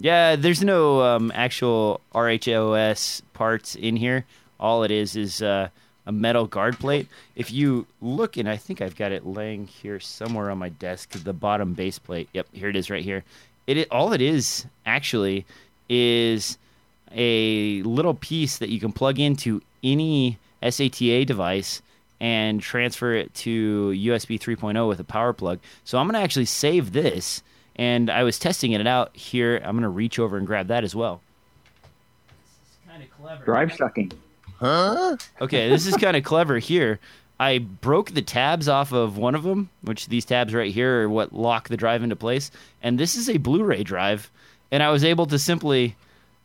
Yeah, 0.00 0.36
there's 0.36 0.62
no 0.62 1.02
um, 1.02 1.30
actual 1.34 2.00
RoHS 2.14 3.20
parts 3.34 3.74
in 3.76 3.96
here. 3.96 4.24
All 4.58 4.82
it 4.82 4.90
is 4.90 5.14
is 5.14 5.42
uh, 5.42 5.68
a 6.06 6.12
metal 6.12 6.46
guard 6.46 6.78
plate. 6.78 7.06
If 7.36 7.52
you 7.52 7.86
look, 8.00 8.36
and 8.38 8.48
I 8.48 8.56
think 8.56 8.80
I've 8.80 8.96
got 8.96 9.12
it 9.12 9.26
laying 9.26 9.66
here 9.66 10.00
somewhere 10.00 10.50
on 10.50 10.58
my 10.58 10.70
desk, 10.70 11.10
the 11.10 11.34
bottom 11.34 11.74
base 11.74 11.98
plate. 11.98 12.28
Yep, 12.32 12.46
here 12.52 12.68
it 12.70 12.76
is 12.76 12.88
right 12.88 13.04
here. 13.04 13.24
It 13.66 13.76
i- 13.78 13.86
all 13.90 14.12
it 14.14 14.22
is 14.22 14.64
actually 14.86 15.44
is 15.88 16.56
a 17.14 17.82
little 17.82 18.14
piece 18.14 18.56
that 18.58 18.70
you 18.70 18.80
can 18.80 18.92
plug 18.92 19.18
into 19.18 19.60
any 19.82 20.38
SATA 20.62 21.26
device 21.26 21.82
and 22.20 22.60
transfer 22.60 23.14
it 23.14 23.32
to 23.34 23.92
USB 23.92 24.38
3.0 24.38 24.88
with 24.88 25.00
a 25.00 25.04
power 25.04 25.32
plug. 25.32 25.58
So 25.84 25.98
I'm 25.98 26.06
going 26.06 26.14
to 26.14 26.20
actually 26.24 26.44
save 26.46 26.92
this, 26.92 27.42
and 27.80 28.10
I 28.10 28.24
was 28.24 28.38
testing 28.38 28.72
it 28.72 28.86
out 28.86 29.16
here. 29.16 29.56
I'm 29.64 29.72
going 29.72 29.84
to 29.84 29.88
reach 29.88 30.18
over 30.18 30.36
and 30.36 30.46
grab 30.46 30.66
that 30.66 30.84
as 30.84 30.94
well. 30.94 31.22
This 32.28 32.68
is 32.68 32.76
kind 32.86 33.00
kind 33.00 33.10
of 33.10 33.16
clever. 33.18 33.44
Drive 33.44 33.72
sucking. 33.72 34.12
Huh? 34.58 35.16
Okay, 35.40 35.70
this 35.70 35.86
is 35.86 35.96
kind 35.96 36.14
of 36.14 36.22
clever 36.22 36.58
here. 36.58 37.00
I 37.38 37.58
broke 37.58 38.10
the 38.10 38.20
tabs 38.20 38.68
off 38.68 38.92
of 38.92 39.16
one 39.16 39.34
of 39.34 39.44
them, 39.44 39.70
which 39.80 40.08
these 40.08 40.26
tabs 40.26 40.52
right 40.52 40.72
here 40.72 41.04
are 41.04 41.08
what 41.08 41.32
lock 41.32 41.68
the 41.70 41.76
drive 41.78 42.02
into 42.02 42.16
place. 42.16 42.50
And 42.82 42.98
this 42.98 43.16
is 43.16 43.30
a 43.30 43.38
Blu 43.38 43.64
ray 43.64 43.82
drive. 43.82 44.30
And 44.70 44.82
I 44.82 44.90
was 44.90 45.02
able 45.02 45.24
to 45.28 45.38
simply 45.38 45.96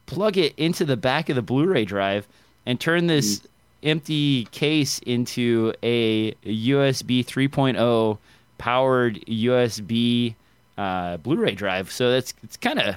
plug 0.06 0.38
it 0.38 0.54
into 0.56 0.86
the 0.86 0.96
back 0.96 1.28
of 1.28 1.36
the 1.36 1.42
Blu 1.42 1.66
ray 1.66 1.84
drive 1.84 2.28
and 2.66 2.80
turn 2.80 3.08
this 3.08 3.40
mm. 3.40 3.48
empty 3.84 4.46
case 4.46 5.00
into 5.00 5.74
a 5.84 6.32
USB 6.46 7.26
3.0 7.26 8.18
powered 8.58 9.16
USB 9.26 10.36
uh, 10.78 11.18
Blu 11.18 11.38
ray 11.38 11.56
drive. 11.56 11.92
So 11.92 12.12
that's 12.12 12.34
it's 12.44 12.58
kind 12.58 12.80
of 12.80 12.96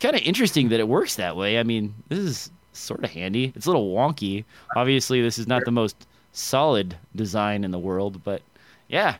kind 0.00 0.16
of 0.16 0.22
interesting 0.22 0.68
that 0.70 0.80
it 0.80 0.88
works 0.88 1.16
that 1.16 1.36
way. 1.36 1.58
I 1.58 1.62
mean, 1.62 1.94
this 2.08 2.18
is 2.18 2.50
sort 2.72 3.04
of 3.04 3.10
handy. 3.10 3.52
It's 3.54 3.66
a 3.66 3.70
little 3.70 3.92
wonky. 3.94 4.44
Obviously, 4.76 5.22
this 5.22 5.38
is 5.38 5.46
not 5.46 5.64
the 5.64 5.70
most 5.70 6.06
solid 6.32 6.96
design 7.14 7.62
in 7.64 7.70
the 7.70 7.78
world, 7.78 8.22
but 8.24 8.42
yeah, 8.88 9.16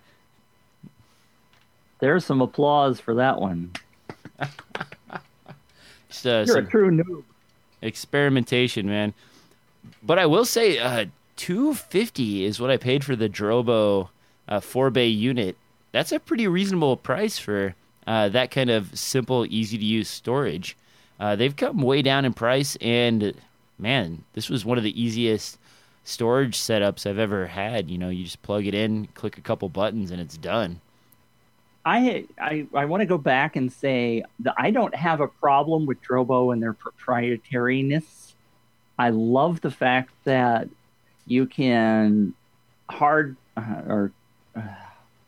There's 2.00 2.24
some 2.24 2.40
applause 2.42 3.00
for 3.00 3.14
that 3.14 3.40
one. 3.40 3.72
just 6.08 6.26
uh, 6.26 6.44
You're 6.46 6.58
a 6.58 6.66
true 6.66 6.90
noob. 6.90 7.22
experimentation, 7.82 8.86
man. 8.86 9.14
But 10.02 10.18
I 10.18 10.26
will 10.26 10.44
say, 10.44 10.78
uh, 10.78 11.06
two 11.36 11.74
fifty 11.74 12.44
is 12.44 12.60
what 12.60 12.70
I 12.70 12.76
paid 12.76 13.04
for 13.04 13.16
the 13.16 13.28
Drobo 13.28 14.08
uh, 14.48 14.60
four 14.60 14.90
bay 14.90 15.08
unit. 15.08 15.56
That's 15.94 16.10
a 16.10 16.18
pretty 16.18 16.48
reasonable 16.48 16.96
price 16.96 17.38
for 17.38 17.76
uh, 18.04 18.28
that 18.30 18.50
kind 18.50 18.68
of 18.68 18.98
simple, 18.98 19.46
easy 19.48 19.78
to 19.78 19.84
use 19.84 20.08
storage. 20.08 20.76
Uh, 21.20 21.36
they've 21.36 21.54
come 21.54 21.82
way 21.82 22.02
down 22.02 22.24
in 22.24 22.32
price, 22.32 22.76
and 22.80 23.32
man, 23.78 24.24
this 24.32 24.50
was 24.50 24.64
one 24.64 24.76
of 24.76 24.82
the 24.82 25.00
easiest 25.00 25.56
storage 26.02 26.58
setups 26.58 27.08
I've 27.08 27.20
ever 27.20 27.46
had. 27.46 27.88
You 27.88 27.98
know, 27.98 28.08
you 28.08 28.24
just 28.24 28.42
plug 28.42 28.66
it 28.66 28.74
in, 28.74 29.06
click 29.14 29.38
a 29.38 29.40
couple 29.40 29.68
buttons, 29.68 30.10
and 30.10 30.20
it's 30.20 30.36
done. 30.36 30.80
I 31.84 32.24
I, 32.40 32.66
I 32.74 32.86
want 32.86 33.02
to 33.02 33.06
go 33.06 33.16
back 33.16 33.54
and 33.54 33.72
say 33.72 34.24
that 34.40 34.56
I 34.58 34.72
don't 34.72 34.96
have 34.96 35.20
a 35.20 35.28
problem 35.28 35.86
with 35.86 36.02
Drobo 36.02 36.52
and 36.52 36.60
their 36.60 36.74
proprietariness. 36.74 38.32
I 38.98 39.10
love 39.10 39.60
the 39.60 39.70
fact 39.70 40.10
that 40.24 40.68
you 41.24 41.46
can 41.46 42.34
hard 42.90 43.36
uh, 43.56 43.82
or 43.86 44.12
uh, 44.56 44.62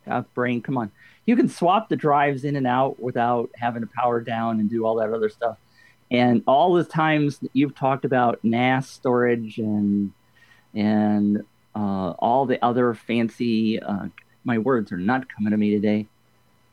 God, 0.07 0.25
brain, 0.35 0.63
come 0.63 0.79
on, 0.79 0.91
you 1.27 1.37
can 1.37 1.49
swap 1.49 1.89
the 1.89 1.97
drives 1.97 2.45
in 2.45 2.57
and 2.57 2.67
out 2.67 3.01
without 3.01 3.51
having 3.57 3.83
to 3.83 3.89
power 3.89 4.21
down 4.21 4.61
and 4.61 4.71
do 4.71 4.85
all 4.85 4.97
that 4.97 5.13
other 5.13 5.29
stuff. 5.29 5.59
And 6.11 6.43
all 6.47 6.75
the 6.75 6.85
times 6.85 7.39
that 7.39 7.51
you've 7.53 7.75
talked 7.75 8.05
about 8.05 8.39
NAS 8.45 8.89
storage 8.89 9.59
and 9.59 10.13
and 10.75 11.45
uh, 11.75 12.11
all 12.19 12.47
the 12.47 12.63
other 12.65 12.95
fancy, 12.95 13.81
uh, 13.81 14.07
my 14.45 14.59
words 14.59 14.93
are 14.93 14.99
not 14.99 15.27
coming 15.29 15.51
to 15.51 15.57
me 15.57 15.71
today 15.71 16.07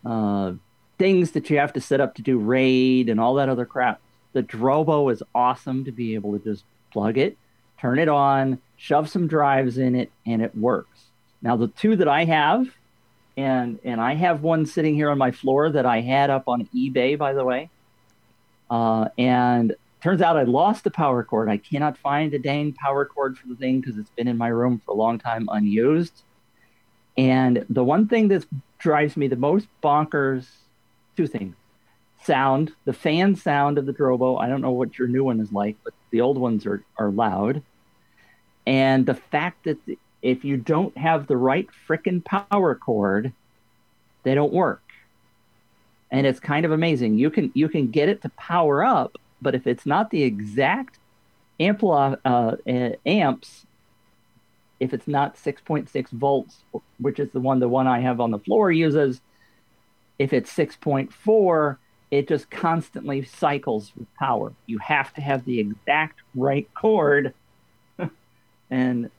uh, 0.05 0.53
things 0.97 1.31
that 1.31 1.49
you 1.49 1.57
have 1.57 1.73
to 1.73 1.81
set 1.81 2.01
up 2.01 2.15
to 2.15 2.21
do 2.21 2.37
raid 2.37 3.09
and 3.09 3.19
all 3.19 3.35
that 3.35 3.49
other 3.49 3.65
crap. 3.65 4.01
The 4.33 4.43
Drobo 4.43 5.11
is 5.11 5.23
awesome 5.33 5.85
to 5.85 5.91
be 5.91 6.15
able 6.15 6.37
to 6.37 6.43
just 6.43 6.63
plug 6.91 7.17
it, 7.17 7.37
turn 7.79 7.99
it 7.99 8.09
on, 8.09 8.59
shove 8.77 9.09
some 9.09 9.27
drives 9.27 9.77
in 9.77 9.95
it, 9.95 10.11
and 10.25 10.41
it 10.41 10.55
works. 10.55 11.05
Now 11.41 11.55
the 11.55 11.67
two 11.67 11.95
that 11.97 12.07
I 12.07 12.25
have, 12.25 12.67
and 13.37 13.79
and 13.83 13.99
I 13.99 14.15
have 14.15 14.41
one 14.41 14.65
sitting 14.65 14.95
here 14.95 15.09
on 15.09 15.17
my 15.17 15.31
floor 15.31 15.69
that 15.71 15.85
I 15.85 16.01
had 16.01 16.29
up 16.29 16.47
on 16.47 16.67
eBay, 16.75 17.17
by 17.17 17.33
the 17.33 17.43
way. 17.43 17.69
Uh, 18.69 19.09
and 19.17 19.75
turns 20.01 20.21
out 20.21 20.37
I 20.37 20.43
lost 20.43 20.83
the 20.83 20.91
power 20.91 21.23
cord. 21.23 21.49
I 21.49 21.57
cannot 21.57 21.97
find 21.97 22.33
a 22.33 22.39
dang 22.39 22.73
power 22.73 23.05
cord 23.05 23.37
for 23.37 23.47
the 23.47 23.55
thing 23.55 23.79
because 23.79 23.97
it's 23.97 24.09
been 24.11 24.27
in 24.27 24.37
my 24.37 24.49
room 24.49 24.81
for 24.85 24.91
a 24.91 24.95
long 24.95 25.19
time 25.19 25.47
unused. 25.51 26.23
And 27.17 27.65
the 27.69 27.83
one 27.83 28.07
thing 28.07 28.27
that 28.29 28.45
drives 28.79 29.15
me 29.15 29.27
the 29.27 29.35
most 29.35 29.67
bonkers, 29.83 30.47
two 31.15 31.27
things. 31.27 31.55
Sound, 32.23 32.73
the 32.85 32.93
fan 32.93 33.35
sound 33.35 33.77
of 33.77 33.85
the 33.85 33.93
Drobo. 33.93 34.41
I 34.41 34.47
don't 34.47 34.61
know 34.61 34.71
what 34.71 34.97
your 34.97 35.07
new 35.07 35.23
one 35.23 35.39
is 35.39 35.51
like, 35.51 35.75
but 35.83 35.93
the 36.11 36.21
old 36.21 36.37
ones 36.37 36.65
are, 36.65 36.83
are 36.97 37.11
loud. 37.11 37.61
And 38.65 39.05
the 39.05 39.13
fact 39.13 39.65
that 39.65 39.77
if 40.23 40.43
you 40.43 40.57
don't 40.57 40.97
have 40.97 41.27
the 41.27 41.37
right 41.37 41.67
frickin' 41.87 42.23
power 42.23 42.73
cord, 42.73 43.31
they 44.23 44.33
don't 44.33 44.53
work. 44.53 44.81
And 46.09 46.25
it's 46.25 46.39
kind 46.39 46.65
of 46.65 46.71
amazing. 46.71 47.17
You 47.17 47.29
can 47.29 47.51
you 47.53 47.69
can 47.69 47.91
get 47.91 48.09
it 48.09 48.21
to 48.23 48.29
power 48.29 48.83
up, 48.83 49.17
but 49.41 49.53
if 49.53 49.67
it's 49.67 49.85
not 49.85 50.09
the 50.09 50.23
exact 50.23 50.97
ampli- 51.59 52.17
uh, 52.25 52.55
uh, 52.67 52.89
amps 53.05 53.65
if 54.83 54.93
it's 54.93 55.07
not 55.07 55.37
6.6 55.37 56.09
volts, 56.09 56.57
which 56.99 57.17
is 57.17 57.31
the 57.31 57.39
one 57.39 57.59
the 57.59 57.69
one 57.69 57.87
I 57.87 58.01
have 58.01 58.19
on 58.19 58.31
the 58.31 58.39
floor 58.39 58.69
uses, 58.69 59.21
if 60.19 60.33
it's 60.33 60.53
6.4, 60.53 61.77
it 62.11 62.27
just 62.27 62.51
constantly 62.51 63.23
cycles 63.23 63.93
with 63.97 64.13
power. 64.15 64.51
You 64.65 64.79
have 64.79 65.13
to 65.13 65.21
have 65.21 65.45
the 65.45 65.59
exact 65.59 66.19
right 66.35 66.67
cord. 66.73 67.33
and 68.69 69.09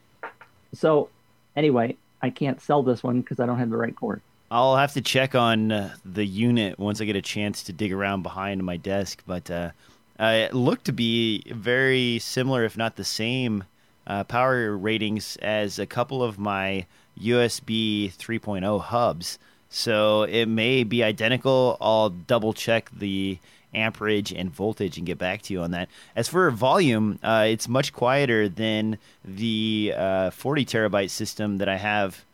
so, 0.76 1.08
anyway, 1.56 1.96
I 2.22 2.30
can't 2.30 2.60
sell 2.60 2.82
this 2.82 3.02
one 3.02 3.20
because 3.20 3.40
I 3.40 3.46
don't 3.46 3.58
have 3.58 3.70
the 3.70 3.76
right 3.76 3.94
cord. 3.94 4.20
I'll 4.50 4.76
have 4.76 4.92
to 4.92 5.00
check 5.00 5.34
on 5.34 5.72
uh, 5.72 5.94
the 6.04 6.24
unit 6.24 6.78
once 6.78 7.00
I 7.00 7.06
get 7.06 7.16
a 7.16 7.22
chance 7.22 7.62
to 7.64 7.72
dig 7.72 7.92
around 7.92 8.22
behind 8.22 8.62
my 8.62 8.76
desk, 8.76 9.22
but 9.26 9.50
uh, 9.50 9.70
uh, 10.18 10.46
it 10.48 10.54
looked 10.54 10.84
to 10.84 10.92
be 10.92 11.42
very 11.50 12.18
similar, 12.20 12.64
if 12.64 12.76
not 12.76 12.96
the 12.96 13.04
same, 13.04 13.64
uh, 14.06 14.24
power 14.24 14.76
ratings 14.76 15.36
as 15.36 15.78
a 15.78 15.86
couple 15.86 16.22
of 16.22 16.38
my 16.38 16.86
USB 17.20 18.14
3.0 18.14 18.80
hubs. 18.80 19.38
So 19.70 20.22
it 20.22 20.46
may 20.46 20.84
be 20.84 21.02
identical. 21.02 21.76
I'll 21.80 22.10
double 22.10 22.52
check 22.52 22.90
the 22.96 23.38
amperage 23.74 24.32
and 24.32 24.50
voltage 24.50 24.96
and 24.98 25.06
get 25.06 25.18
back 25.18 25.42
to 25.42 25.52
you 25.52 25.60
on 25.60 25.70
that. 25.72 25.88
As 26.14 26.28
for 26.28 26.50
volume, 26.50 27.18
uh, 27.22 27.46
it's 27.48 27.68
much 27.68 27.92
quieter 27.92 28.48
than 28.48 28.98
the 29.24 29.92
uh, 29.96 30.30
40 30.30 30.64
terabyte 30.64 31.10
system 31.10 31.58
that 31.58 31.68
I 31.68 31.76
have 31.76 32.24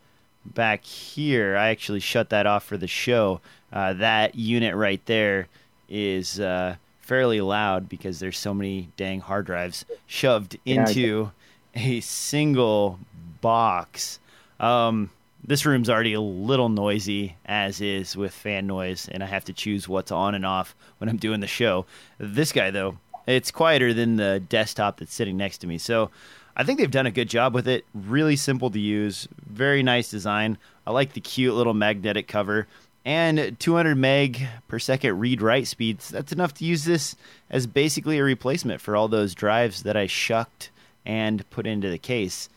back 0.45 0.83
here. 0.83 1.55
I 1.57 1.69
actually 1.69 1.99
shut 1.99 2.29
that 2.29 2.45
off 2.45 2.63
for 2.63 2.77
the 2.77 2.87
show. 2.87 3.41
Uh, 3.71 3.93
that 3.93 4.35
unit 4.35 4.75
right 4.75 5.03
there 5.05 5.47
is 5.89 6.39
uh, 6.39 6.75
fairly 6.99 7.41
loud 7.41 7.89
because 7.89 8.19
there's 8.19 8.37
so 8.37 8.53
many 8.53 8.89
dang 8.97 9.19
hard 9.19 9.45
drives 9.45 9.85
shoved 10.07 10.57
Yeah, 10.63 10.87
into 10.87 11.31
a 11.75 11.99
single 12.01 12.99
box. 13.41 14.19
Um, 14.59 15.09
this 15.43 15.65
room's 15.65 15.89
already 15.89 16.13
a 16.13 16.21
little 16.21 16.69
noisy 16.69 17.35
as 17.45 17.81
is 17.81 18.15
with 18.15 18.33
fan 18.33 18.67
noise, 18.67 19.09
and 19.11 19.23
I 19.23 19.27
have 19.27 19.45
to 19.45 19.53
choose 19.53 19.87
what's 19.87 20.11
on 20.11 20.35
and 20.35 20.45
off 20.45 20.75
when 20.99 21.09
I'm 21.09 21.17
doing 21.17 21.39
the 21.39 21.47
show. 21.47 21.85
This 22.19 22.51
guy, 22.51 22.71
though, 22.71 22.97
it's 23.27 23.51
quieter 23.51 23.93
than 23.93 24.15
the 24.15 24.39
desktop 24.39 24.99
that's 24.99 25.13
sitting 25.13 25.37
next 25.37 25.59
to 25.59 25.67
me. 25.67 25.77
So 25.77 26.11
I 26.55 26.63
think 26.63 26.79
they've 26.79 26.91
done 26.91 27.05
a 27.05 27.11
good 27.11 27.29
job 27.29 27.53
with 27.53 27.67
it. 27.67 27.85
Really 27.93 28.35
simple 28.35 28.69
to 28.71 28.79
use, 28.79 29.27
very 29.45 29.83
nice 29.83 30.09
design. 30.09 30.57
I 30.85 30.91
like 30.91 31.13
the 31.13 31.21
cute 31.21 31.55
little 31.55 31.73
magnetic 31.73 32.27
cover. 32.27 32.67
And 33.03 33.59
200 33.59 33.95
meg 33.95 34.47
per 34.67 34.77
second 34.77 35.19
read 35.19 35.41
write 35.41 35.67
speeds. 35.67 36.09
That's 36.09 36.31
enough 36.31 36.53
to 36.55 36.65
use 36.65 36.85
this 36.85 37.15
as 37.49 37.65
basically 37.65 38.19
a 38.19 38.23
replacement 38.23 38.79
for 38.79 38.95
all 38.95 39.07
those 39.07 39.33
drives 39.33 39.83
that 39.83 39.97
I 39.97 40.05
shucked 40.05 40.69
and 41.03 41.49
put 41.49 41.65
into 41.65 41.89
the 41.89 41.97
case. 41.97 42.47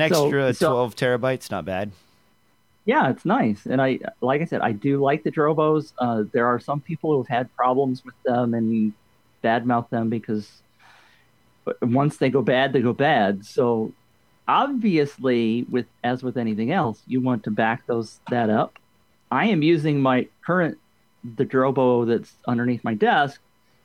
An 0.00 0.12
So- 0.12 0.24
extra 0.26 0.54
so- 0.54 0.70
12 0.72 0.96
terabytes, 0.96 1.50
not 1.50 1.64
bad. 1.64 1.92
Yeah, 2.84 3.10
it's 3.10 3.26
nice, 3.26 3.66
and 3.66 3.82
I 3.82 3.98
like 4.22 4.40
I 4.40 4.46
said, 4.46 4.62
I 4.62 4.72
do 4.72 4.98
like 5.02 5.22
the 5.22 5.30
Drobos. 5.30 5.92
Uh, 5.98 6.24
there 6.32 6.46
are 6.46 6.58
some 6.58 6.80
people 6.80 7.10
who 7.12 7.18
have 7.18 7.28
had 7.28 7.54
problems 7.54 8.02
with 8.02 8.14
them 8.22 8.54
and 8.54 8.94
badmouth 9.44 9.90
them 9.90 10.08
because 10.08 10.62
once 11.82 12.16
they 12.16 12.30
go 12.30 12.40
bad, 12.40 12.72
they 12.72 12.80
go 12.80 12.94
bad. 12.94 13.44
So 13.44 13.92
obviously, 14.46 15.66
with 15.70 15.84
as 16.02 16.22
with 16.22 16.38
anything 16.38 16.72
else, 16.72 17.02
you 17.06 17.20
want 17.20 17.44
to 17.44 17.50
back 17.50 17.86
those 17.86 18.20
that 18.30 18.48
up. 18.48 18.78
I 19.30 19.46
am 19.48 19.62
using 19.62 20.00
my 20.00 20.26
current 20.42 20.78
the 21.36 21.44
Drobo 21.44 22.06
that's 22.06 22.36
underneath 22.46 22.82
my 22.84 22.94
desk 22.94 23.38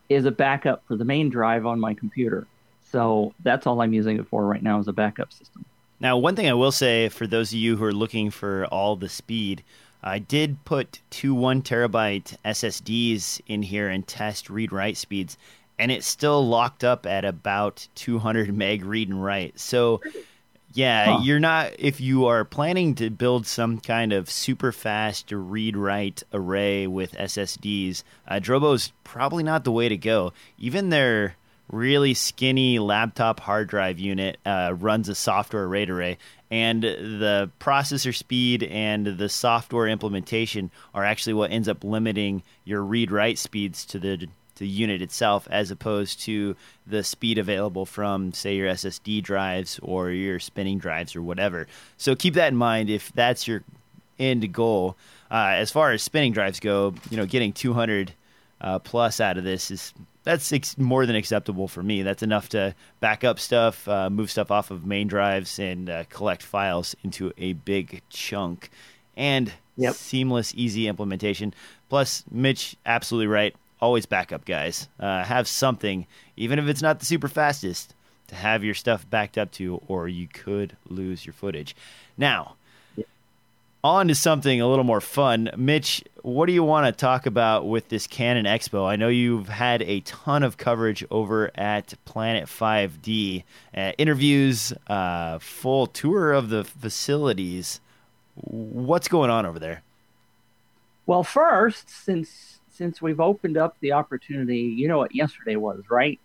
is 0.08 0.24
a 0.24 0.32
backup 0.32 0.82
for 0.88 0.96
the 0.96 1.04
main 1.04 1.28
drive 1.30 1.66
on 1.66 1.78
my 1.80 1.94
computer. 1.94 2.48
So 2.90 3.34
that's 3.44 3.68
all 3.68 3.82
I'm 3.82 3.92
using 3.94 4.18
it 4.18 4.28
for 4.28 4.46
right 4.46 4.64
now 4.64 4.80
is 4.80 4.88
a 4.88 4.94
backup 4.94 5.34
system. 5.34 5.66
Now, 6.00 6.18
one 6.18 6.36
thing 6.36 6.50
I 6.50 6.54
will 6.54 6.72
say 6.72 7.10
for 7.10 7.28
those 7.28 7.52
of 7.52 7.60
you 7.60 7.78
who 7.78 7.86
are 7.86 7.94
looking 7.94 8.30
for 8.30 8.66
all 8.66 8.96
the 8.96 9.10
speed, 9.10 9.64
I 10.04 10.20
did 10.20 10.64
put 10.66 11.00
two 11.10 11.34
one 11.34 11.62
terabyte 11.62 12.36
SSDs 12.44 13.40
in 13.48 13.62
here 13.64 13.90
and 13.90 14.06
test 14.06 14.50
read 14.50 14.72
write 14.74 14.98
speeds, 14.98 15.38
and 15.80 15.92
it's 15.92 16.08
still 16.08 16.46
locked 16.46 16.84
up 16.84 17.06
at 17.06 17.24
about 17.24 17.88
200 17.96 18.54
meg 18.56 18.84
read 18.84 19.08
and 19.10 19.24
write. 19.24 19.60
So, 19.60 20.02
yeah, 20.74 21.06
Huh. 21.14 21.22
you're 21.24 21.40
not, 21.40 21.72
if 21.80 22.02
you 22.02 22.26
are 22.26 22.44
planning 22.44 22.96
to 22.96 23.10
build 23.10 23.46
some 23.48 23.80
kind 23.80 24.12
of 24.12 24.30
super 24.30 24.72
fast 24.74 25.32
read 25.32 25.78
write 25.78 26.24
array 26.34 26.86
with 26.86 27.14
SSDs, 27.14 28.04
uh, 28.28 28.40
Drobo's 28.40 28.92
probably 29.06 29.44
not 29.44 29.64
the 29.64 29.72
way 29.72 29.88
to 29.88 29.96
go. 29.98 30.34
Even 30.58 30.90
their 30.90 31.36
really 31.72 32.14
skinny 32.14 32.80
laptop 32.80 33.40
hard 33.40 33.68
drive 33.68 34.00
unit 34.00 34.38
uh, 34.46 34.74
runs 34.78 35.10
a 35.10 35.16
software 35.16 35.68
RAID 35.68 35.90
array, 35.90 36.18
and 36.52 36.84
the 36.84 37.50
processor 37.60 38.16
speed 38.16 38.64
and 38.64 39.06
the 39.06 39.30
software 39.30 39.88
implementation 39.88 40.72
are 40.94 41.04
actually 41.04 41.34
what 41.34 41.52
ends 41.52 41.68
up 41.68 41.84
limiting 41.84 42.44
your 42.66 42.82
read 42.82 43.12
write 43.12 43.38
speeds 43.38 43.86
to 43.86 44.00
the 44.00 44.28
the 44.58 44.68
unit 44.68 45.02
itself 45.02 45.48
as 45.50 45.72
opposed 45.72 46.20
to 46.22 46.56
the 46.86 47.04
speed 47.04 47.38
available 47.38 47.86
from 47.86 48.32
say 48.34 48.56
your 48.56 48.70
SSD 48.70 49.24
drives 49.24 49.80
or 49.82 50.12
your 50.12 50.40
spinning 50.40 50.78
drives 50.78 51.16
or 51.16 51.24
whatever. 51.24 51.68
So 51.98 52.16
keep 52.16 52.36
that 52.36 52.50
in 52.50 52.56
mind 52.56 52.90
if 52.90 53.12
that's 53.14 53.48
your 53.48 53.64
end 54.20 54.54
goal. 54.54 54.96
Uh, 55.32 55.54
as 55.56 55.72
far 55.72 55.92
as 55.92 56.04
spinning 56.04 56.34
drives 56.34 56.60
go, 56.60 56.94
you 57.10 57.18
know, 57.18 57.26
getting 57.26 57.52
200 57.52 58.14
uh, 58.62 58.80
plus 58.80 59.20
out 59.20 59.38
of 59.38 59.44
this 59.44 59.72
is 59.72 59.94
that's 60.24 60.52
ex- 60.54 60.78
more 60.78 61.06
than 61.06 61.16
acceptable 61.16 61.68
for 61.68 61.84
me. 61.84 62.02
That's 62.02 62.24
enough 62.24 62.50
to 62.50 62.76
back 63.00 63.24
up 63.24 63.40
stuff, 63.40 63.88
uh, 63.88 64.10
move 64.10 64.32
stuff 64.32 64.52
off 64.52 64.72
of 64.72 64.86
main 64.86 65.08
drives, 65.08 65.60
and 65.60 65.90
uh, 65.90 66.04
collect 66.10 66.42
files 66.44 66.96
into 67.04 67.32
a 67.38 67.54
big 67.54 68.02
chunk. 68.10 68.70
And 69.16 69.54
Yep. 69.76 69.96
seamless, 69.96 70.54
easy 70.56 70.88
implementation. 70.88 71.52
Plus, 71.90 72.24
Mitch, 72.30 72.76
absolutely 72.86 73.26
right. 73.28 73.56
Always 73.82 74.06
backup, 74.06 74.46
guys. 74.46 74.88
Uh, 75.00 75.24
have 75.24 75.48
something, 75.48 76.06
even 76.38 76.60
if 76.60 76.68
it's 76.68 76.82
not 76.82 77.00
the 77.00 77.06
super 77.06 77.28
fastest, 77.28 77.96
to 78.28 78.36
have 78.36 78.64
your 78.64 78.76
stuff 78.76 79.10
backed 79.10 79.38
up 79.38 79.52
to, 79.54 79.82
or 79.88 80.08
you 80.08 80.28
could 80.28 80.78
lose 80.88 81.26
your 81.26 81.34
footage. 81.34 81.76
Now, 82.18 82.56
on 83.84 84.08
to 84.08 84.16
something 84.16 84.62
a 84.62 84.68
little 84.68 84.86
more 84.86 85.02
fun. 85.02 85.50
Mitch, 85.58 86.04
what 86.24 86.46
do 86.46 86.54
you 86.54 86.64
want 86.64 86.86
to 86.86 86.92
talk 86.94 87.26
about 87.26 87.68
with 87.68 87.90
this 87.90 88.08
Canon 88.08 88.46
Expo? 88.46 88.88
I 88.88 88.96
know 88.96 89.10
you've 89.10 89.50
had 89.50 89.82
a 89.82 90.00
ton 90.00 90.42
of 90.42 90.56
coverage 90.56 91.04
over 91.12 91.52
at 91.54 91.94
Planet 92.06 92.46
5D, 92.46 93.44
uh, 93.76 93.92
interviews, 93.98 94.72
uh, 94.88 95.38
full 95.40 95.86
tour 95.86 96.32
of 96.32 96.48
the 96.50 96.64
facilities. 96.64 97.82
What's 98.36 99.10
going 99.10 99.30
on 99.30 99.46
over 99.46 99.60
there? 99.60 99.84
Well, 101.06 101.24
first, 101.24 101.90
since 101.90 102.62
since 102.72 103.02
we've 103.02 103.20
opened 103.20 103.58
up 103.58 103.76
the 103.82 103.92
opportunity, 103.92 104.62
you 104.62 104.88
know 104.88 104.98
what 104.98 105.14
yesterday 105.14 105.58
was, 105.58 105.84
right? 105.90 106.20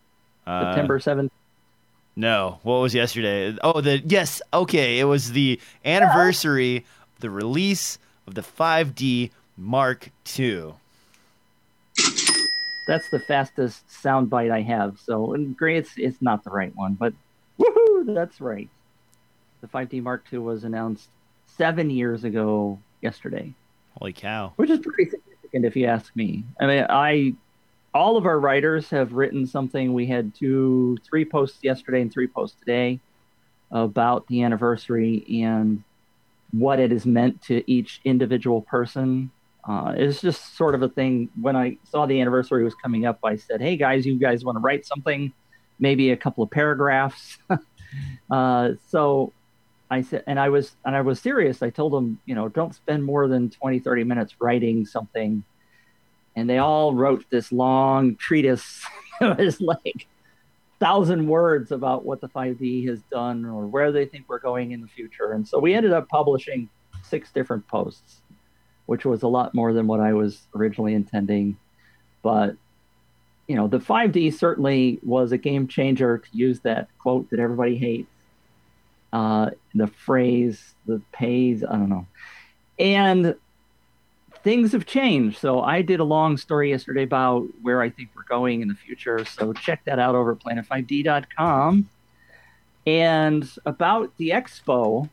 Uh, 0.47 0.71
September 0.71 1.01
seventh. 1.01 1.33
No, 2.15 2.61
what 2.63 2.77
was 2.77 2.95
yesterday? 2.95 3.57
Oh, 3.63 3.81
the 3.81 3.99
yes. 3.99 4.41
Okay, 4.55 5.01
it 5.01 5.05
was 5.05 5.33
the 5.33 5.61
anniversary, 5.85 6.79
of 6.79 7.21
the 7.21 7.31
release 7.31 7.99
of 8.29 8.35
the 8.35 8.43
5D 8.43 9.31
Mark 9.59 10.11
II. 10.39 10.75
That's 12.87 13.11
the 13.11 13.19
fastest 13.19 13.85
soundbite 13.89 14.51
I 14.51 14.63
have. 14.63 14.99
So, 14.99 15.35
and 15.35 15.55
great, 15.57 15.79
it's, 15.79 15.91
it's 15.97 16.23
not 16.23 16.45
the 16.45 16.51
right 16.51 16.75
one, 16.75 16.95
but 16.95 17.13
woohoo, 17.59 18.15
that's 18.15 18.41
right. 18.41 18.71
The 19.61 19.67
5D 19.67 20.03
Mark 20.03 20.25
II 20.33 20.39
was 20.39 20.65
announced 20.65 21.09
seven 21.57 21.91
years 21.91 22.25
ago 22.25 22.79
yesterday, 23.03 23.53
Holy 23.99 24.13
cow! 24.13 24.53
which 24.57 24.71
is 24.71 24.79
pretty 24.79 25.11
significant 25.11 25.65
if 25.65 25.77
you 25.77 25.87
ask 25.87 26.15
me. 26.15 26.45
I 26.61 26.67
mean, 26.67 26.87
I 26.89 27.35
all 27.93 28.17
of 28.17 28.27
our 28.27 28.39
writers 28.39 28.89
have 28.91 29.13
written 29.13 29.47
something. 29.47 29.93
We 29.93 30.07
had 30.07 30.35
two, 30.35 30.99
three 31.05 31.25
posts 31.25 31.59
yesterday 31.63 32.01
and 32.01 32.13
three 32.13 32.29
posts 32.29 32.59
today 32.61 33.01
about 33.71 34.27
the 34.29 34.43
anniversary 34.43 35.43
and 35.43 35.83
what 36.53 36.79
it 36.79 36.91
has 36.93 37.05
meant 37.05 37.43
to 37.43 37.69
each 37.71 38.01
individual 38.05 38.63
person. 38.63 39.31
Uh, 39.67 39.95
it's 39.97 40.21
just 40.21 40.57
sort 40.57 40.75
of 40.75 40.83
a 40.83 40.89
thing. 40.89 41.29
When 41.41 41.57
I 41.57 41.77
saw 41.85 42.07
the 42.07 42.21
anniversary 42.21 42.65
was 42.65 42.75
coming 42.75 43.07
up, 43.07 43.19
I 43.25 43.37
said, 43.37 43.61
"Hey 43.61 43.77
guys, 43.77 44.07
you 44.07 44.19
guys 44.19 44.45
want 44.45 44.57
to 44.57 44.61
write 44.61 44.87
something? 44.87 45.33
Maybe 45.79 46.11
a 46.11 46.17
couple 46.17 46.43
of 46.43 46.51
paragraphs." 46.51 47.39
uh, 48.31 48.71
so 48.89 49.33
I 49.91 50.03
said, 50.03 50.25
and 50.27 50.39
I 50.39 50.49
was 50.49 50.77
and 50.85 50.95
I 50.95 51.01
was 51.01 51.21
serious. 51.21 51.63
I 51.63 51.71
told 51.71 51.93
them, 51.93 52.21
you 52.27 52.35
know, 52.35 52.49
don't 52.49 52.75
spend 52.75 53.05
more 53.05 53.29
than 53.29 53.51
20, 53.51 53.81
30 53.81 54.05
minutes 54.05 54.35
writing 54.41 54.85
something. 54.85 55.45
And 56.37 56.49
they 56.49 56.59
all 56.59 56.95
wrote 56.95 57.25
this 57.31 57.51
long 57.51 58.17
treatise. 58.17 58.85
it 59.21 59.39
was 59.39 59.61
like 59.61 60.07
thousand 60.79 61.27
words 61.27 61.73
about 61.73 62.05
what 62.05 62.21
the 62.21 62.29
5D 62.29 62.87
has 62.89 63.01
done 63.11 63.45
or 63.45 63.67
where 63.67 63.91
they 63.91 64.07
think 64.07 64.27
we're 64.29 64.39
going 64.39 64.73
in 64.73 64.81
the 64.81 64.87
future. 64.87 65.33
And 65.33 65.47
so 65.47 65.59
we 65.59 65.75
ended 65.75 65.93
up 65.93 66.09
publishing 66.09 66.69
six 67.03 67.33
different 67.33 67.67
posts, 67.67 68.21
which 68.89 69.05
was 69.05 69.23
a 69.23 69.29
lot 69.29 69.55
more 69.55 69.75
than 69.75 69.87
what 69.87 70.01
I 70.01 70.15
was 70.15 70.41
originally 70.55 70.95
intending. 70.95 71.59
But 72.23 72.57
you 73.47 73.55
know, 73.55 73.69
the 73.69 73.79
5D 73.79 74.33
certainly 74.33 74.99
was 75.03 75.31
a 75.31 75.37
game 75.37 75.69
changer 75.69 76.17
to 76.17 76.29
use 76.33 76.61
that 76.61 76.89
quote 76.99 77.29
that 77.29 77.39
everybody 77.39 77.77
hates. 77.77 78.11
Uh, 79.13 79.51
the 79.75 79.89
phrase, 79.89 80.75
the 80.87 81.03
pays, 81.13 81.63
I 81.63 81.73
don't 81.73 81.91
know. 81.91 82.07
And 82.79 83.35
things 84.43 84.73
have 84.73 84.87
changed. 84.87 85.37
So 85.39 85.61
I 85.61 85.83
did 85.83 86.01
a 86.01 86.05
long 86.05 86.39
story 86.39 86.71
yesterday 86.71 87.03
about 87.03 87.47
where 87.61 87.83
I 87.83 87.91
think 87.91 88.09
we're 88.17 88.23
going 88.23 88.63
in 88.63 88.69
the 88.69 88.75
future. 88.75 89.23
So 89.27 89.53
check 89.53 89.85
that 89.85 89.99
out 89.99 90.15
over 90.15 90.33
at 90.33 90.39
planet5d.com. 90.39 91.91
And 92.87 93.51
about 93.67 94.17
the 94.17 94.31
expo, 94.31 95.11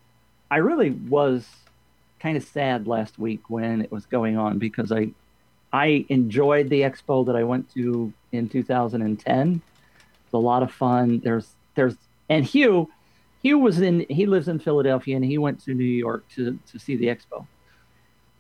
I 0.50 0.58
really 0.58 0.92
was 0.92 1.46
kind 2.20 2.38
of 2.38 2.44
sad 2.44 2.88
last 2.88 3.20
week 3.20 3.50
when 3.50 3.82
it 3.82 3.92
was 3.92 4.06
going 4.06 4.38
on 4.38 4.58
because 4.58 4.92
I 4.92 5.10
I 5.74 6.06
enjoyed 6.10 6.70
the 6.70 6.82
expo 6.82 7.26
that 7.26 7.36
I 7.36 7.44
went 7.44 7.74
to 7.74 8.14
in 8.32 8.48
2010. 8.48 9.62
It's 10.24 10.34
a 10.34 10.38
lot 10.38 10.64
of 10.64 10.72
fun. 10.72 11.20
There's 11.20 11.54
there's 11.76 11.96
and 12.30 12.46
Hugh 12.46 12.90
Hugh 13.42 13.60
was 13.60 13.82
in 13.82 14.06
he 14.10 14.26
lives 14.26 14.48
in 14.48 14.60
Philadelphia 14.60 15.16
and 15.16 15.26
he 15.26 15.38
went 15.38 15.64
to 15.66 15.74
New 15.74 15.84
York 15.84 16.24
to 16.36 16.58
to 16.72 16.80
see 16.80 16.96
the 16.96 17.08
expo. 17.08 17.46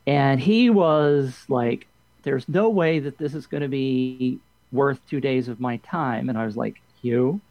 And 0.07 0.39
he 0.39 0.69
was 0.69 1.43
like 1.49 1.87
there's 2.23 2.47
no 2.47 2.69
way 2.69 2.99
that 2.99 3.17
this 3.17 3.35
is 3.35 3.45
going 3.45 3.61
to 3.61 3.69
be 3.69 4.39
worth 4.71 4.99
2 5.09 5.19
days 5.19 5.47
of 5.47 5.59
my 5.59 5.77
time 5.77 6.29
and 6.29 6.37
I 6.37 6.45
was 6.45 6.57
like, 6.57 6.81
"Hugh, 7.01 7.41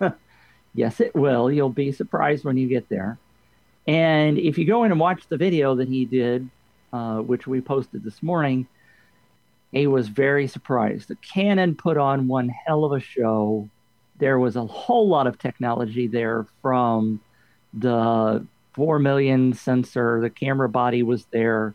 yes 0.74 1.00
it 1.00 1.14
will. 1.14 1.50
You'll 1.52 1.68
be 1.68 1.92
surprised 1.92 2.44
when 2.44 2.56
you 2.56 2.68
get 2.68 2.88
there." 2.88 3.18
And 3.86 4.38
if 4.38 4.58
you 4.58 4.64
go 4.64 4.84
in 4.84 4.90
and 4.90 5.00
watch 5.00 5.28
the 5.28 5.36
video 5.36 5.76
that 5.76 5.88
he 5.88 6.04
did, 6.04 6.48
uh, 6.92 7.18
which 7.18 7.46
we 7.46 7.60
posted 7.60 8.02
this 8.02 8.22
morning, 8.22 8.66
he 9.72 9.86
was 9.86 10.08
very 10.08 10.46
surprised. 10.46 11.08
The 11.08 11.16
Canon 11.16 11.74
put 11.74 11.96
on 11.96 12.28
one 12.28 12.48
hell 12.48 12.84
of 12.84 12.92
a 12.92 13.00
show. 13.00 13.68
There 14.18 14.38
was 14.38 14.56
a 14.56 14.66
whole 14.66 15.08
lot 15.08 15.26
of 15.26 15.38
technology 15.38 16.06
there 16.06 16.46
from 16.62 17.20
the 17.74 18.46
4 18.74 18.98
million 18.98 19.52
sensor, 19.52 20.20
the 20.20 20.30
camera 20.30 20.68
body 20.68 21.02
was 21.02 21.26
there. 21.26 21.74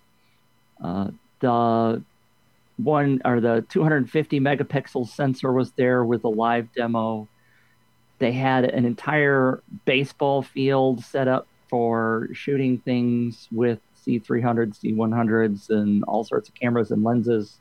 Uh, 0.84 1.12
the 1.40 2.02
one 2.78 3.22
or 3.26 3.40
the 3.40 3.66
250 3.70 4.40
megapixel 4.40 5.08
sensor 5.08 5.52
was 5.52 5.72
there 5.74 6.04
with 6.04 6.24
a 6.24 6.30
live 6.30 6.74
demo. 6.74 7.28
They 8.20 8.32
had 8.32 8.66
an 8.66 8.86
entire 8.86 9.62
baseball 9.86 10.42
field 10.42 11.04
set 11.04 11.28
up 11.28 11.48
for 11.72 12.28
shooting 12.34 12.78
things 12.78 13.48
with 13.52 13.80
C300s, 14.06 14.80
C100s, 14.84 15.72
and 15.72 16.04
all 16.04 16.24
sorts 16.24 16.50
of 16.50 16.56
cameras 16.56 16.92
and 16.92 17.04
lenses 17.04 17.58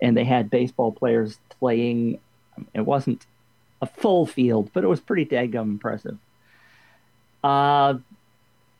and 0.00 0.16
they 0.16 0.24
had 0.24 0.50
baseball 0.50 0.92
players 0.92 1.38
playing. 1.48 2.18
It 2.74 2.82
wasn't 2.82 3.26
a 3.80 3.86
full 3.86 4.26
field, 4.26 4.70
but 4.72 4.84
it 4.84 4.86
was 4.86 5.00
pretty 5.00 5.24
daggum 5.24 5.62
impressive. 5.62 6.18
Uh, 7.42 7.94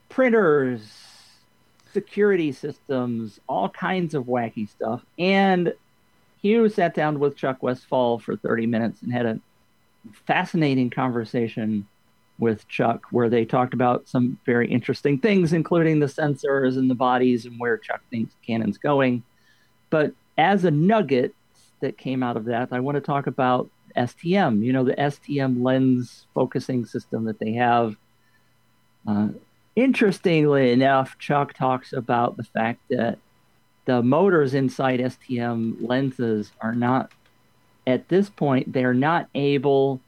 printers, 0.08 0.82
security 1.92 2.52
systems, 2.52 3.40
all 3.48 3.68
kinds 3.68 4.14
of 4.14 4.24
wacky 4.24 4.68
stuff. 4.68 5.04
And 5.18 5.72
Hugh 6.42 6.68
sat 6.68 6.94
down 6.94 7.18
with 7.18 7.36
Chuck 7.36 7.62
Westfall 7.62 8.18
for 8.18 8.36
30 8.36 8.66
minutes 8.66 9.02
and 9.02 9.12
had 9.12 9.26
a 9.26 9.40
fascinating 10.26 10.90
conversation 10.90 11.86
with 12.38 12.66
Chuck 12.68 13.04
where 13.10 13.28
they 13.28 13.44
talked 13.44 13.74
about 13.74 14.08
some 14.08 14.38
very 14.44 14.70
interesting 14.70 15.18
things, 15.18 15.52
including 15.52 16.00
the 16.00 16.06
sensors 16.06 16.76
and 16.76 16.90
the 16.90 16.94
bodies 16.94 17.46
and 17.46 17.58
where 17.58 17.78
Chuck 17.78 18.00
thinks 18.10 18.34
Canon's 18.44 18.78
going. 18.78 19.22
But 19.90 20.12
as 20.36 20.64
a 20.64 20.70
nugget 20.70 21.34
that 21.80 21.96
came 21.98 22.22
out 22.22 22.36
of 22.36 22.46
that, 22.46 22.68
I 22.72 22.80
want 22.80 22.96
to 22.96 23.00
talk 23.00 23.26
about 23.26 23.70
STM. 23.96 24.64
You 24.64 24.72
know, 24.72 24.84
the 24.84 24.94
STM 24.94 25.62
lens 25.62 26.26
focusing 26.34 26.84
system 26.84 27.24
that 27.24 27.38
they 27.38 27.52
have. 27.52 27.96
Uh, 29.06 29.28
interestingly 29.76 30.72
enough, 30.72 31.18
Chuck 31.18 31.54
talks 31.54 31.92
about 31.92 32.36
the 32.36 32.44
fact 32.44 32.80
that 32.90 33.18
the 33.84 34.02
motors 34.02 34.54
inside 34.54 35.00
STM 35.00 35.76
lenses 35.86 36.52
are 36.60 36.74
not, 36.74 37.12
at 37.86 38.08
this 38.08 38.30
point, 38.30 38.72
they're 38.72 38.94
not 38.94 39.28
able 39.34 40.00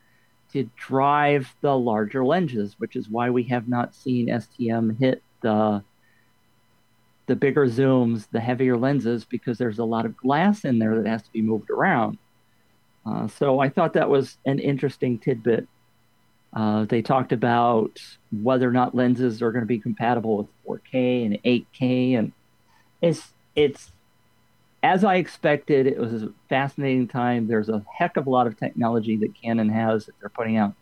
to 0.52 0.68
drive 0.76 1.54
the 1.60 1.76
larger 1.76 2.24
lenses, 2.24 2.74
which 2.78 2.96
is 2.96 3.08
why 3.08 3.30
we 3.30 3.44
have 3.44 3.68
not 3.68 3.94
seen 3.94 4.28
STM 4.28 4.98
hit 4.98 5.22
the 5.42 5.82
the 7.26 7.36
bigger 7.36 7.66
zooms, 7.66 8.28
the 8.30 8.38
heavier 8.38 8.76
lenses, 8.76 9.24
because 9.24 9.58
there's 9.58 9.80
a 9.80 9.84
lot 9.84 10.06
of 10.06 10.16
glass 10.16 10.64
in 10.64 10.78
there 10.78 10.94
that 10.94 11.08
has 11.08 11.22
to 11.22 11.32
be 11.32 11.42
moved 11.42 11.70
around. 11.70 12.18
Uh, 13.04 13.26
so 13.26 13.58
I 13.58 13.68
thought 13.68 13.94
that 13.94 14.08
was 14.08 14.38
an 14.46 14.60
interesting 14.60 15.18
tidbit. 15.18 15.66
Uh, 16.52 16.84
they 16.84 17.02
talked 17.02 17.32
about 17.32 18.00
whether 18.30 18.68
or 18.68 18.72
not 18.72 18.94
lenses 18.94 19.42
are 19.42 19.50
going 19.50 19.62
to 19.62 19.66
be 19.66 19.78
compatible 19.78 20.36
with 20.64 20.80
4K 20.92 21.26
and 21.26 21.42
8K, 21.42 22.18
and 22.18 22.32
it's 23.02 23.32
it's 23.54 23.90
as 24.86 25.02
I 25.02 25.16
expected. 25.16 25.88
It 25.88 25.98
was 25.98 26.22
a 26.22 26.32
fascinating 26.48 27.08
time. 27.08 27.48
There's 27.48 27.68
a 27.68 27.84
heck 27.92 28.16
of 28.16 28.28
a 28.28 28.30
lot 28.30 28.46
of 28.46 28.56
technology 28.56 29.16
that 29.16 29.34
Canon 29.34 29.68
has 29.68 30.06
that 30.06 30.14
they're 30.20 30.28
putting 30.28 30.56
out. 30.56 30.74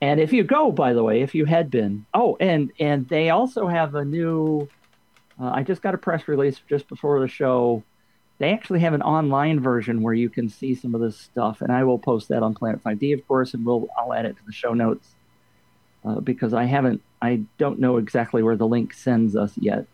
And 0.00 0.18
if 0.18 0.32
you 0.32 0.44
go, 0.44 0.72
by 0.72 0.94
the 0.94 1.02
way, 1.02 1.20
if 1.20 1.34
you 1.34 1.44
had 1.44 1.70
been, 1.70 2.06
oh, 2.14 2.38
and 2.40 2.72
and 2.80 3.06
they 3.08 3.30
also 3.30 3.66
have 3.66 3.94
a 3.94 4.04
new. 4.04 4.68
Uh, 5.40 5.50
I 5.50 5.62
just 5.62 5.82
got 5.82 5.94
a 5.94 5.98
press 5.98 6.26
release 6.26 6.60
just 6.68 6.88
before 6.88 7.20
the 7.20 7.28
show. 7.28 7.82
They 8.38 8.52
actually 8.52 8.80
have 8.80 8.94
an 8.94 9.02
online 9.02 9.60
version 9.60 10.00
where 10.02 10.14
you 10.14 10.30
can 10.30 10.48
see 10.48 10.74
some 10.74 10.94
of 10.94 11.00
this 11.00 11.18
stuff, 11.18 11.60
and 11.60 11.70
I 11.70 11.84
will 11.84 11.98
post 11.98 12.28
that 12.28 12.42
on 12.42 12.54
Planet 12.54 12.82
5D, 12.82 13.12
of 13.12 13.28
course, 13.28 13.52
and 13.52 13.66
we'll 13.66 13.88
I'll 13.98 14.14
add 14.14 14.24
it 14.24 14.36
to 14.36 14.46
the 14.46 14.52
show 14.52 14.72
notes 14.72 15.16
uh, 16.04 16.20
because 16.20 16.54
I 16.54 16.64
haven't, 16.64 17.02
I 17.20 17.42
don't 17.58 17.80
know 17.80 17.98
exactly 17.98 18.42
where 18.42 18.56
the 18.56 18.66
link 18.66 18.94
sends 18.94 19.36
us 19.36 19.52
yet. 19.58 19.86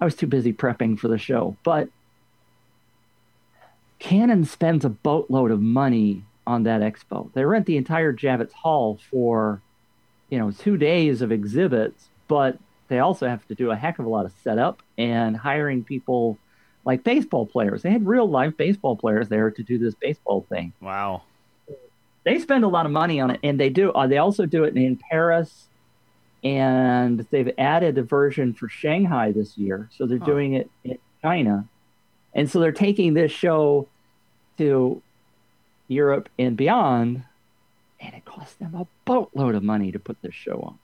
I 0.00 0.04
was 0.04 0.14
too 0.14 0.28
busy 0.28 0.52
prepping 0.52 0.98
for 0.98 1.08
the 1.08 1.18
show, 1.18 1.56
but 1.64 1.88
Canon 3.98 4.44
spends 4.44 4.84
a 4.84 4.88
boatload 4.88 5.50
of 5.50 5.60
money 5.60 6.22
on 6.46 6.62
that 6.64 6.80
expo. 6.80 7.32
They 7.32 7.44
rent 7.44 7.66
the 7.66 7.76
entire 7.76 8.12
Javits 8.12 8.52
Hall 8.52 8.98
for, 9.10 9.60
you 10.30 10.38
know, 10.38 10.50
two 10.50 10.76
days 10.76 11.20
of 11.20 11.32
exhibits, 11.32 12.08
but 12.28 12.58
they 12.88 13.00
also 13.00 13.28
have 13.28 13.46
to 13.48 13.54
do 13.54 13.70
a 13.70 13.76
heck 13.76 13.98
of 13.98 14.06
a 14.06 14.08
lot 14.08 14.24
of 14.24 14.32
setup 14.42 14.82
and 14.96 15.36
hiring 15.36 15.84
people 15.84 16.38
like 16.84 17.04
baseball 17.04 17.44
players. 17.44 17.82
They 17.82 17.90
had 17.90 18.06
real 18.06 18.28
life 18.28 18.56
baseball 18.56 18.96
players 18.96 19.28
there 19.28 19.50
to 19.50 19.62
do 19.62 19.76
this 19.78 19.94
baseball 19.94 20.46
thing. 20.48 20.72
Wow. 20.80 21.22
They 22.24 22.38
spend 22.38 22.64
a 22.64 22.68
lot 22.68 22.86
of 22.86 22.92
money 22.92 23.20
on 23.20 23.30
it, 23.30 23.40
and 23.42 23.58
they 23.60 23.68
do. 23.70 23.90
Uh, 23.92 24.06
they 24.06 24.18
also 24.18 24.46
do 24.46 24.64
it 24.64 24.76
in 24.76 24.96
Paris, 25.10 25.68
and 26.44 27.26
they've 27.30 27.50
added 27.58 27.98
a 27.98 28.02
version 28.02 28.54
for 28.54 28.68
Shanghai 28.68 29.32
this 29.32 29.56
year. 29.58 29.88
So 29.92 30.06
they're 30.06 30.18
Huh. 30.18 30.24
doing 30.26 30.54
it 30.54 30.70
in 30.84 30.98
China, 31.22 31.66
and 32.34 32.50
so 32.50 32.60
they're 32.60 32.72
taking 32.72 33.14
this 33.14 33.32
show 33.32 33.88
to 34.58 35.02
Europe 35.88 36.28
and 36.38 36.56
beyond, 36.56 37.24
and 38.00 38.14
it 38.14 38.24
costs 38.24 38.54
them 38.54 38.74
a 38.74 38.86
boatload 39.04 39.54
of 39.54 39.62
money 39.62 39.92
to 39.92 39.98
put 39.98 40.20
this 40.22 40.34
show 40.34 40.60
on. 40.60 40.78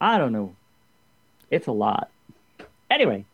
I 0.00 0.18
don't 0.18 0.32
know. 0.32 0.54
It's 1.50 1.66
a 1.66 1.72
lot. 1.72 2.10
Anyway, 2.90 3.24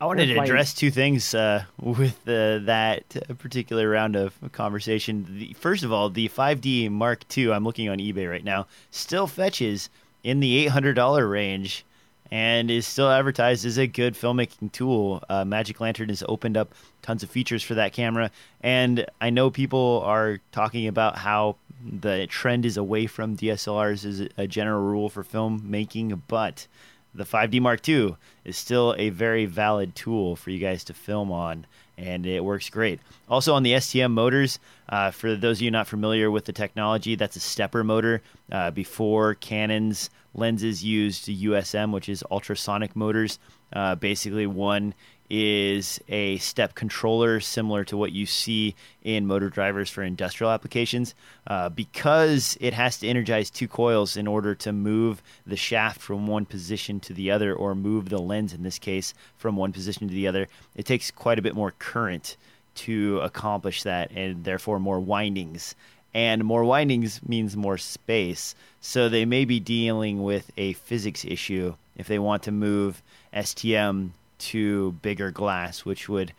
I 0.00 0.06
wanted 0.06 0.26
to 0.26 0.40
address 0.40 0.72
two 0.72 0.90
things 0.90 1.34
uh, 1.34 1.64
with 1.78 2.26
uh, 2.26 2.58
that 2.60 3.04
particular 3.38 3.88
round 3.88 4.16
of 4.16 4.34
conversation. 4.52 5.26
The, 5.38 5.52
first 5.54 5.84
of 5.84 5.92
all, 5.92 6.08
the 6.08 6.28
5D 6.28 6.90
Mark 6.90 7.24
II, 7.36 7.52
I'm 7.52 7.64
looking 7.64 7.88
on 7.88 7.98
eBay 7.98 8.28
right 8.28 8.44
now, 8.44 8.66
still 8.90 9.26
fetches 9.26 9.90
in 10.24 10.40
the 10.40 10.66
$800 10.66 11.30
range 11.30 11.84
and 12.30 12.70
is 12.70 12.86
still 12.86 13.10
advertised 13.10 13.66
as 13.66 13.78
a 13.78 13.86
good 13.86 14.14
filmmaking 14.14 14.70
tool. 14.72 15.22
Uh, 15.28 15.44
Magic 15.44 15.80
Lantern 15.80 16.08
has 16.08 16.22
opened 16.28 16.56
up 16.56 16.72
tons 17.02 17.22
of 17.22 17.30
features 17.30 17.62
for 17.62 17.74
that 17.74 17.92
camera, 17.92 18.30
and 18.60 19.06
I 19.20 19.30
know 19.30 19.50
people 19.50 20.02
are 20.04 20.40
talking 20.52 20.86
about 20.86 21.18
how 21.18 21.56
the 21.82 22.26
trend 22.26 22.66
is 22.66 22.76
away 22.76 23.06
from 23.06 23.36
DSLRs 23.36 24.04
as 24.04 24.28
a 24.36 24.46
general 24.46 24.82
rule 24.82 25.08
for 25.08 25.24
filmmaking, 25.24 26.20
but 26.28 26.66
the 27.14 27.24
5D 27.24 27.60
Mark 27.60 27.86
II 27.88 28.16
is 28.44 28.56
still 28.56 28.94
a 28.98 29.10
very 29.10 29.46
valid 29.46 29.94
tool 29.94 30.36
for 30.36 30.50
you 30.50 30.58
guys 30.58 30.84
to 30.84 30.94
film 30.94 31.32
on, 31.32 31.66
and 31.98 32.26
it 32.26 32.44
works 32.44 32.70
great. 32.70 33.00
Also, 33.28 33.54
on 33.54 33.62
the 33.62 33.72
STM 33.72 34.12
motors, 34.12 34.58
uh, 34.88 35.10
for 35.10 35.34
those 35.34 35.58
of 35.58 35.62
you 35.62 35.70
not 35.70 35.88
familiar 35.88 36.30
with 36.30 36.44
the 36.44 36.52
technology, 36.52 37.14
that's 37.14 37.36
a 37.36 37.40
stepper 37.40 37.82
motor. 37.82 38.22
Uh, 38.52 38.70
before 38.70 39.34
Canon's 39.34 40.10
lenses 40.34 40.84
used 40.84 41.26
USM, 41.26 41.92
which 41.92 42.08
is 42.08 42.24
ultrasonic 42.30 42.94
motors. 42.94 43.38
Uh, 43.72 43.94
basically, 43.94 44.46
one 44.46 44.94
is 45.30 46.00
a 46.08 46.36
step 46.38 46.74
controller 46.74 47.38
similar 47.38 47.84
to 47.84 47.96
what 47.96 48.10
you 48.10 48.26
see 48.26 48.74
in 49.02 49.26
motor 49.26 49.48
drivers 49.48 49.88
for 49.88 50.02
industrial 50.02 50.50
applications. 50.50 51.14
Uh, 51.46 51.68
because 51.68 52.58
it 52.60 52.74
has 52.74 52.98
to 52.98 53.06
energize 53.06 53.48
two 53.48 53.68
coils 53.68 54.16
in 54.16 54.26
order 54.26 54.56
to 54.56 54.72
move 54.72 55.22
the 55.46 55.56
shaft 55.56 56.00
from 56.00 56.26
one 56.26 56.44
position 56.44 56.98
to 56.98 57.14
the 57.14 57.30
other, 57.30 57.54
or 57.54 57.76
move 57.76 58.08
the 58.08 58.18
lens 58.20 58.52
in 58.52 58.64
this 58.64 58.78
case 58.78 59.14
from 59.36 59.56
one 59.56 59.72
position 59.72 60.08
to 60.08 60.14
the 60.14 60.26
other, 60.26 60.48
it 60.74 60.84
takes 60.84 61.12
quite 61.12 61.38
a 61.38 61.42
bit 61.42 61.54
more 61.54 61.70
current 61.78 62.36
to 62.74 63.20
accomplish 63.20 63.84
that, 63.84 64.10
and 64.12 64.44
therefore 64.44 64.80
more 64.80 65.00
windings. 65.00 65.74
And 66.12 66.44
more 66.44 66.64
windings 66.64 67.20
means 67.26 67.56
more 67.56 67.78
space. 67.78 68.54
So 68.80 69.08
they 69.08 69.24
may 69.24 69.44
be 69.44 69.60
dealing 69.60 70.22
with 70.22 70.50
a 70.56 70.72
physics 70.72 71.24
issue 71.24 71.74
if 71.96 72.08
they 72.08 72.18
want 72.18 72.42
to 72.44 72.52
move 72.52 73.02
STM 73.32 74.10
to 74.38 74.92
bigger 75.02 75.30
glass, 75.30 75.84
which 75.84 76.08
would 76.08 76.32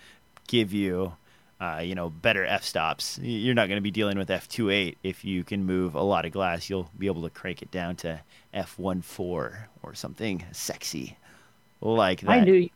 give 0.47 0.73
you, 0.73 1.13
uh, 1.61 1.81
you 1.83 1.95
know, 1.95 2.09
better 2.09 2.45
f 2.45 2.63
stops. 2.63 3.19
You're 3.21 3.53
not 3.53 3.67
going 3.67 3.77
to 3.77 3.81
be 3.81 3.91
dealing 3.91 4.17
with 4.17 4.27
f2.8 4.29 4.95
if 5.03 5.23
you 5.23 5.43
can 5.43 5.65
move 5.65 5.95
a 5.95 6.01
lot 6.01 6.25
of 6.25 6.31
glass. 6.31 6.69
You'll 6.69 6.89
be 6.97 7.07
able 7.07 7.21
to 7.23 7.29
crank 7.29 7.61
it 7.61 7.71
down 7.71 7.95
to 7.97 8.21
f1.4 8.53 9.55
or 9.83 9.93
something 9.93 10.43
sexy 10.51 11.17
like 11.79 12.21
that. 12.21 12.29
I 12.29 12.39
knew 12.41 12.53
you 12.53 12.69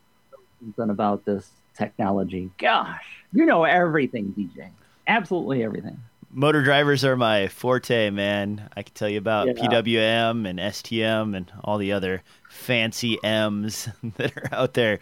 knew 0.60 0.72
something 0.72 0.90
about 0.90 1.24
this 1.24 1.50
technology. 1.76 2.50
Gosh, 2.58 3.04
you 3.32 3.46
know 3.46 3.64
everything, 3.64 4.34
DJ. 4.36 4.70
Absolutely 5.06 5.62
everything. 5.62 6.00
Motor 6.36 6.62
drivers 6.62 7.02
are 7.04 7.16
my 7.16 7.48
forte, 7.48 8.10
man. 8.10 8.68
I 8.76 8.82
can 8.82 8.94
tell 8.94 9.08
you 9.08 9.18
about 9.18 9.46
Yeah. 9.48 9.54
PWM 9.54 10.46
and 10.48 10.58
STM 10.58 11.34
and 11.34 11.50
all 11.64 11.78
the 11.78 11.92
other 11.92 12.22
fancy 12.50 13.18
M's 13.24 13.88
that 14.18 14.36
are 14.36 14.48
out 14.52 14.74
there. 14.74 15.00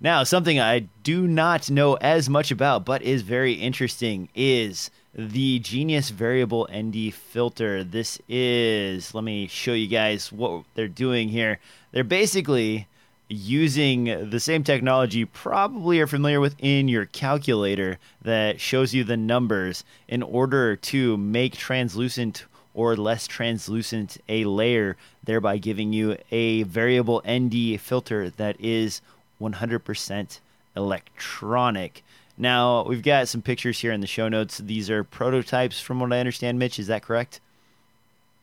Now, 0.00 0.22
something 0.22 0.60
I 0.60 0.80
do 1.02 1.26
not 1.26 1.70
know 1.70 1.94
as 1.94 2.28
much 2.28 2.50
about, 2.52 2.84
but 2.84 3.02
is 3.02 3.22
very 3.22 3.54
interesting, 3.54 4.28
is 4.34 4.90
the 5.14 5.58
Genius 5.58 6.10
Variable 6.10 6.68
ND 6.72 7.12
filter. 7.12 7.82
This 7.82 8.20
is, 8.28 9.12
let 9.14 9.24
me 9.24 9.48
show 9.48 9.72
you 9.72 9.88
guys 9.88 10.30
what 10.30 10.64
they're 10.74 10.86
doing 10.86 11.30
here. 11.30 11.58
They're 11.90 12.04
basically 12.04 12.86
using 13.28 14.30
the 14.30 14.40
same 14.40 14.64
technology 14.64 15.18
you 15.18 15.26
probably 15.26 16.00
are 16.00 16.06
familiar 16.06 16.40
with 16.40 16.54
in 16.58 16.88
your 16.88 17.04
calculator 17.06 17.98
that 18.22 18.60
shows 18.60 18.94
you 18.94 19.04
the 19.04 19.16
numbers 19.16 19.84
in 20.08 20.22
order 20.22 20.76
to 20.76 21.16
make 21.16 21.54
translucent 21.54 22.46
or 22.74 22.96
less 22.96 23.26
translucent 23.26 24.18
a 24.28 24.44
layer, 24.44 24.96
thereby 25.24 25.58
giving 25.58 25.92
you 25.92 26.16
a 26.30 26.62
variable 26.62 27.22
ND 27.28 27.78
filter 27.80 28.30
that 28.30 28.56
is 28.60 29.02
100% 29.40 30.40
electronic. 30.76 32.04
Now, 32.36 32.84
we've 32.84 33.02
got 33.02 33.26
some 33.26 33.42
pictures 33.42 33.80
here 33.80 33.90
in 33.90 34.00
the 34.00 34.06
show 34.06 34.28
notes. 34.28 34.58
These 34.58 34.90
are 34.90 35.02
prototypes, 35.02 35.80
from 35.80 35.98
what 35.98 36.12
I 36.12 36.20
understand, 36.20 36.58
Mitch. 36.58 36.78
Is 36.78 36.86
that 36.86 37.02
correct? 37.02 37.40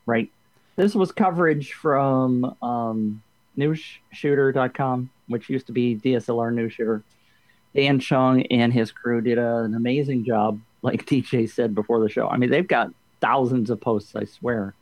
Right. 0.05 0.29
This 0.75 0.93
was 0.93 1.13
coverage 1.13 1.71
from 1.71 2.55
um, 2.61 3.23
newsshooter.com, 3.57 5.09
which 5.27 5.49
used 5.49 5.67
to 5.67 5.73
be 5.73 5.95
DSLR 5.95 6.53
News 6.53 6.73
Shooter. 6.73 7.03
Dan 7.75 7.99
Chung 7.99 8.43
and 8.43 8.71
his 8.71 8.91
crew 8.91 9.21
did 9.21 9.37
a, 9.37 9.57
an 9.57 9.75
amazing 9.75 10.23
job, 10.25 10.59
like 10.81 11.05
DJ 11.07 11.49
said 11.49 11.75
before 11.75 11.99
the 11.99 12.09
show. 12.09 12.27
I 12.27 12.37
mean, 12.37 12.49
they've 12.49 12.67
got 12.67 12.91
thousands 13.21 13.69
of 13.69 13.81
posts, 13.81 14.15
I 14.15 14.25
swear, 14.25 14.73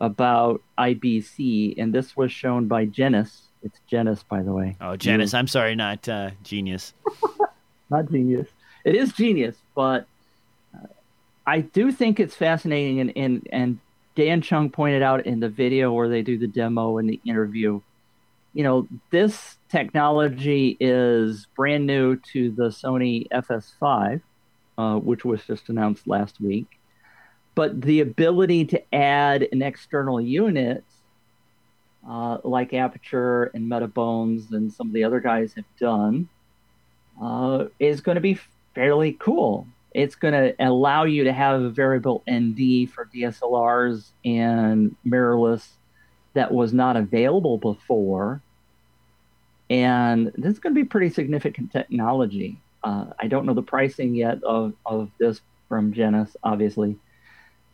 about 0.00 0.62
IBC, 0.78 1.74
and 1.78 1.92
this 1.92 2.16
was 2.16 2.30
shown 2.30 2.68
by 2.68 2.84
Genus. 2.84 3.42
It's 3.62 3.80
Genus, 3.88 4.22
by 4.22 4.42
the 4.42 4.52
way. 4.52 4.76
Oh, 4.80 4.96
Janice, 4.96 5.34
I'm 5.34 5.48
sorry, 5.48 5.74
not 5.74 6.08
uh, 6.08 6.30
Genius. 6.42 6.94
not 7.90 8.10
genius. 8.10 8.48
It 8.84 8.94
is 8.94 9.12
genius, 9.12 9.56
but 9.74 10.06
uh, 10.74 10.86
I 11.46 11.60
do 11.60 11.90
think 11.90 12.20
it's 12.20 12.34
fascinating. 12.34 13.00
And, 13.00 13.12
and, 13.16 13.48
and 13.50 13.78
Dan 14.14 14.42
Chung 14.42 14.70
pointed 14.70 15.02
out 15.02 15.26
in 15.26 15.40
the 15.40 15.48
video 15.48 15.92
where 15.92 16.08
they 16.08 16.22
do 16.22 16.38
the 16.38 16.46
demo 16.46 16.98
and 16.98 17.08
the 17.08 17.20
interview, 17.24 17.80
you 18.56 18.62
know, 18.62 18.88
this 19.10 19.58
technology 19.68 20.78
is 20.80 21.46
brand 21.54 21.86
new 21.86 22.16
to 22.32 22.50
the 22.52 22.68
Sony 22.68 23.28
FS5, 23.28 24.22
uh, 24.78 24.96
which 24.96 25.26
was 25.26 25.44
just 25.44 25.68
announced 25.68 26.08
last 26.08 26.40
week. 26.40 26.66
But 27.54 27.82
the 27.82 28.00
ability 28.00 28.64
to 28.64 28.94
add 28.94 29.46
an 29.52 29.60
external 29.60 30.22
unit 30.22 30.84
uh, 32.08 32.38
like 32.44 32.70
Aputure 32.70 33.50
and 33.52 33.70
Metabones 33.70 34.50
and 34.50 34.72
some 34.72 34.86
of 34.86 34.94
the 34.94 35.04
other 35.04 35.20
guys 35.20 35.52
have 35.52 35.66
done 35.78 36.26
uh, 37.22 37.66
is 37.78 38.00
going 38.00 38.14
to 38.14 38.22
be 38.22 38.40
fairly 38.74 39.12
cool. 39.20 39.66
It's 39.92 40.14
going 40.14 40.32
to 40.32 40.54
allow 40.66 41.04
you 41.04 41.24
to 41.24 41.32
have 41.34 41.60
a 41.60 41.68
variable 41.68 42.22
ND 42.30 42.88
for 42.88 43.06
DSLRs 43.14 44.12
and 44.24 44.96
mirrorless 45.06 45.68
that 46.32 46.52
was 46.52 46.72
not 46.72 46.96
available 46.96 47.58
before. 47.58 48.40
And 49.68 50.32
this 50.36 50.52
is 50.52 50.58
going 50.58 50.74
to 50.74 50.80
be 50.80 50.86
pretty 50.86 51.10
significant 51.10 51.72
technology. 51.72 52.60
Uh, 52.84 53.06
I 53.18 53.26
don't 53.26 53.46
know 53.46 53.54
the 53.54 53.62
pricing 53.62 54.14
yet 54.14 54.42
of, 54.44 54.74
of 54.84 55.10
this 55.18 55.40
from 55.68 55.92
Genus, 55.92 56.36
obviously. 56.44 56.96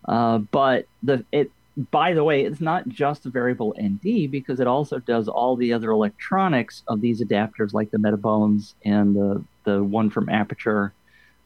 Uh, 0.07 0.39
but 0.39 0.87
the 1.03 1.25
it 1.33 1.51
by 1.91 2.13
the 2.13 2.23
way, 2.23 2.45
it's 2.45 2.61
not 2.61 2.87
just 2.89 3.25
a 3.25 3.31
variable 3.31 3.75
ND 3.81 4.31
because 4.31 4.61
it 4.61 4.67
also 4.67 4.99
does 4.99 5.27
all 5.27 5.57
the 5.57 5.73
other 5.73 5.91
electronics 5.91 6.83
of 6.87 7.01
these 7.01 7.23
adapters, 7.23 7.73
like 7.73 7.91
the 7.91 7.99
Metabones 7.99 8.75
and 8.85 9.17
the 9.17 9.43
the 9.65 9.83
one 9.83 10.11
from 10.11 10.27
Aputure. 10.27 10.93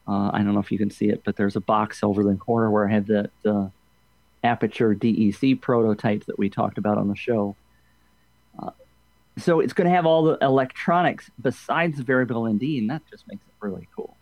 Uh, 0.07 0.31
I 0.33 0.39
don't 0.39 0.53
know 0.53 0.59
if 0.59 0.71
you 0.71 0.77
can 0.77 0.89
see 0.89 1.09
it, 1.09 1.21
but 1.23 1.35
there's 1.35 1.55
a 1.55 1.61
box 1.61 2.03
over 2.03 2.23
the 2.23 2.35
corner 2.35 2.71
where 2.71 2.87
I 2.87 2.93
have 2.93 3.07
the, 3.07 3.29
the 3.43 3.71
Aputure 4.43 4.97
DEC 4.97 5.61
prototype 5.61 6.25
that 6.25 6.39
we 6.39 6.49
talked 6.49 6.77
about 6.77 6.97
on 6.97 7.09
the 7.09 7.15
show. 7.15 7.55
So 9.37 9.59
it's 9.59 9.73
going 9.73 9.89
to 9.89 9.95
have 9.95 10.05
all 10.05 10.23
the 10.23 10.37
electronics 10.41 11.29
besides 11.41 11.97
the 11.97 12.03
variable 12.03 12.47
ND, 12.47 12.63
and 12.63 12.89
that 12.89 13.03
just 13.09 13.27
makes 13.27 13.41
it 13.41 13.53
really 13.59 13.87
cool. 13.95 14.17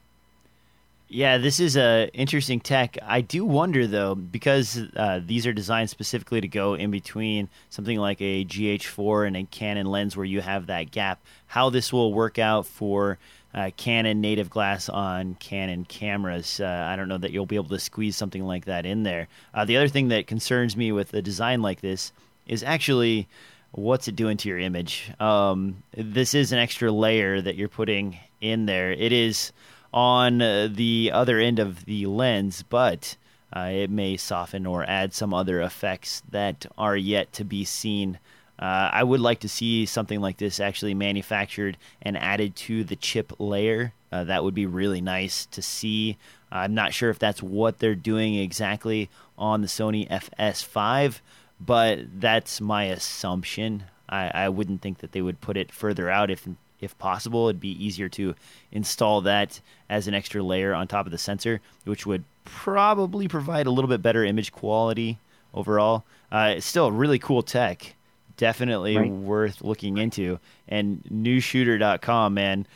Yeah, 1.08 1.38
this 1.38 1.60
is 1.60 1.78
a 1.78 2.10
interesting 2.14 2.60
tech. 2.60 2.98
I 3.04 3.22
do 3.22 3.46
wonder 3.46 3.86
though, 3.86 4.16
because 4.16 4.82
uh, 4.96 5.22
these 5.24 5.46
are 5.46 5.54
designed 5.54 5.90
specifically 5.90 6.42
to 6.42 6.48
go 6.48 6.74
in 6.74 6.90
between 6.90 7.48
something 7.70 8.00
like 8.00 8.20
a 8.22 8.44
GH4 8.44 9.28
and 9.28 9.38
a 9.38 9.44
Canon 9.44 9.86
lens, 9.86 10.18
where 10.18 10.26
you 10.26 10.42
have 10.42 10.68
that 10.68 10.92
gap, 10.92 11.22
how 11.48 11.70
this 11.70 11.94
will 11.94 12.12
work 12.12 12.40
out 12.40 12.66
for 12.66 13.20
uh, 13.54 13.70
Canon 13.78 14.20
native 14.20 14.50
glass 14.50 14.90
on 14.90 15.36
Canon 15.36 15.86
cameras. 15.86 16.60
Uh, 16.60 16.88
I 16.90 16.96
don't 16.96 17.08
know 17.08 17.20
that 17.20 17.32
you'll 17.32 17.46
be 17.46 17.56
able 17.56 17.70
to 17.70 17.80
squeeze 17.80 18.18
something 18.18 18.44
like 18.44 18.66
that 18.66 18.86
in 18.86 19.04
there. 19.04 19.28
Uh, 19.54 19.64
the 19.64 19.78
other 19.78 19.88
thing 19.88 20.08
that 20.10 20.28
concerns 20.28 20.76
me 20.76 20.92
with 20.92 21.14
a 21.14 21.22
design 21.22 21.62
like 21.62 21.82
this 21.82 22.12
is 22.48 22.64
actually 22.64 23.28
what's 23.76 24.08
it 24.08 24.16
doing 24.16 24.38
to 24.38 24.50
your 24.50 24.58
image. 24.58 25.12
Um, 25.20 25.84
this 25.96 26.34
is 26.34 26.52
an 26.52 26.60
extra 26.60 26.92
layer 26.92 27.42
that 27.42 27.56
you're 27.56 27.68
putting 27.68 28.18
in 28.40 28.66
there. 28.66 28.92
It 28.92 29.12
is 29.12 29.52
on 29.94 30.42
uh, 30.42 30.70
the 30.72 31.12
other 31.14 31.40
end 31.40 31.60
of 31.60 31.84
the 31.86 32.06
lens, 32.06 32.64
but 32.64 33.18
uh, 33.54 33.70
it 33.72 33.90
may 33.90 34.16
soften 34.18 34.66
or 34.66 34.90
add 34.90 35.14
some 35.14 35.34
other 35.34 35.62
effects 35.62 36.24
that 36.32 36.66
are 36.78 36.96
yet 36.96 37.34
to 37.34 37.44
be 37.44 37.66
seen. 37.66 38.18
Uh, 38.58 38.90
I 38.92 39.04
would 39.04 39.20
like 39.20 39.42
to 39.42 39.50
see 39.50 39.86
something 39.86 40.22
like 40.22 40.38
this 40.38 40.62
actually 40.62 40.94
manufactured 40.94 41.78
and 42.02 42.18
added 42.18 42.56
to 42.56 42.86
the 42.86 42.96
chip 42.96 43.34
layer. 43.40 43.94
Uh, 44.12 44.24
that 44.24 44.46
would 44.46 44.54
be 44.54 44.66
really 44.66 45.02
nice 45.02 45.46
to 45.48 45.62
see. 45.62 46.18
I'm 46.50 46.74
not 46.74 46.94
sure 46.94 47.10
if 47.10 47.20
that's 47.20 47.44
what 47.44 47.80
they're 47.80 47.96
doing 47.96 48.36
exactly 48.36 49.10
on 49.38 49.60
the 49.60 49.68
Sony 49.68 50.10
FS5, 50.10 51.20
but 51.60 52.00
that's 52.20 52.60
my 52.62 52.86
assumption. 52.86 53.84
I, 54.10 54.30
I 54.46 54.50
wouldn't 54.50 54.82
think 54.82 55.00
that 55.00 55.12
they 55.14 55.22
would 55.22 55.42
put 55.42 55.58
it 55.58 55.72
further 55.72 56.10
out 56.10 56.30
if 56.30 56.48
if 56.82 56.98
possible. 57.00 57.48
It'd 57.50 57.62
be 57.62 57.84
easier 57.84 58.10
to 58.10 58.36
install 58.72 59.22
that 59.22 59.60
as 59.90 60.08
an 60.08 60.14
extra 60.14 60.44
layer 60.44 60.74
on 60.74 60.88
top 60.88 61.06
of 61.06 61.12
the 61.12 61.18
sensor, 61.18 61.62
which 61.86 62.06
would 62.06 62.24
probably 62.44 63.28
provide 63.28 63.66
a 63.66 63.72
little 63.72 63.90
bit 63.90 64.02
better 64.02 64.24
image 64.24 64.52
quality 64.52 65.18
overall. 65.54 66.04
Uh, 66.32 66.56
it's 66.58 66.66
still 66.66 66.88
a 66.88 66.92
really 66.92 67.18
cool 67.18 67.42
tech. 67.42 67.96
Definitely 68.38 68.98
Right. 68.98 69.10
worth 69.10 69.62
looking 69.62 69.98
into. 69.98 70.40
And 70.68 71.02
newsshooter.com, 71.10 72.34
man, 72.34 72.68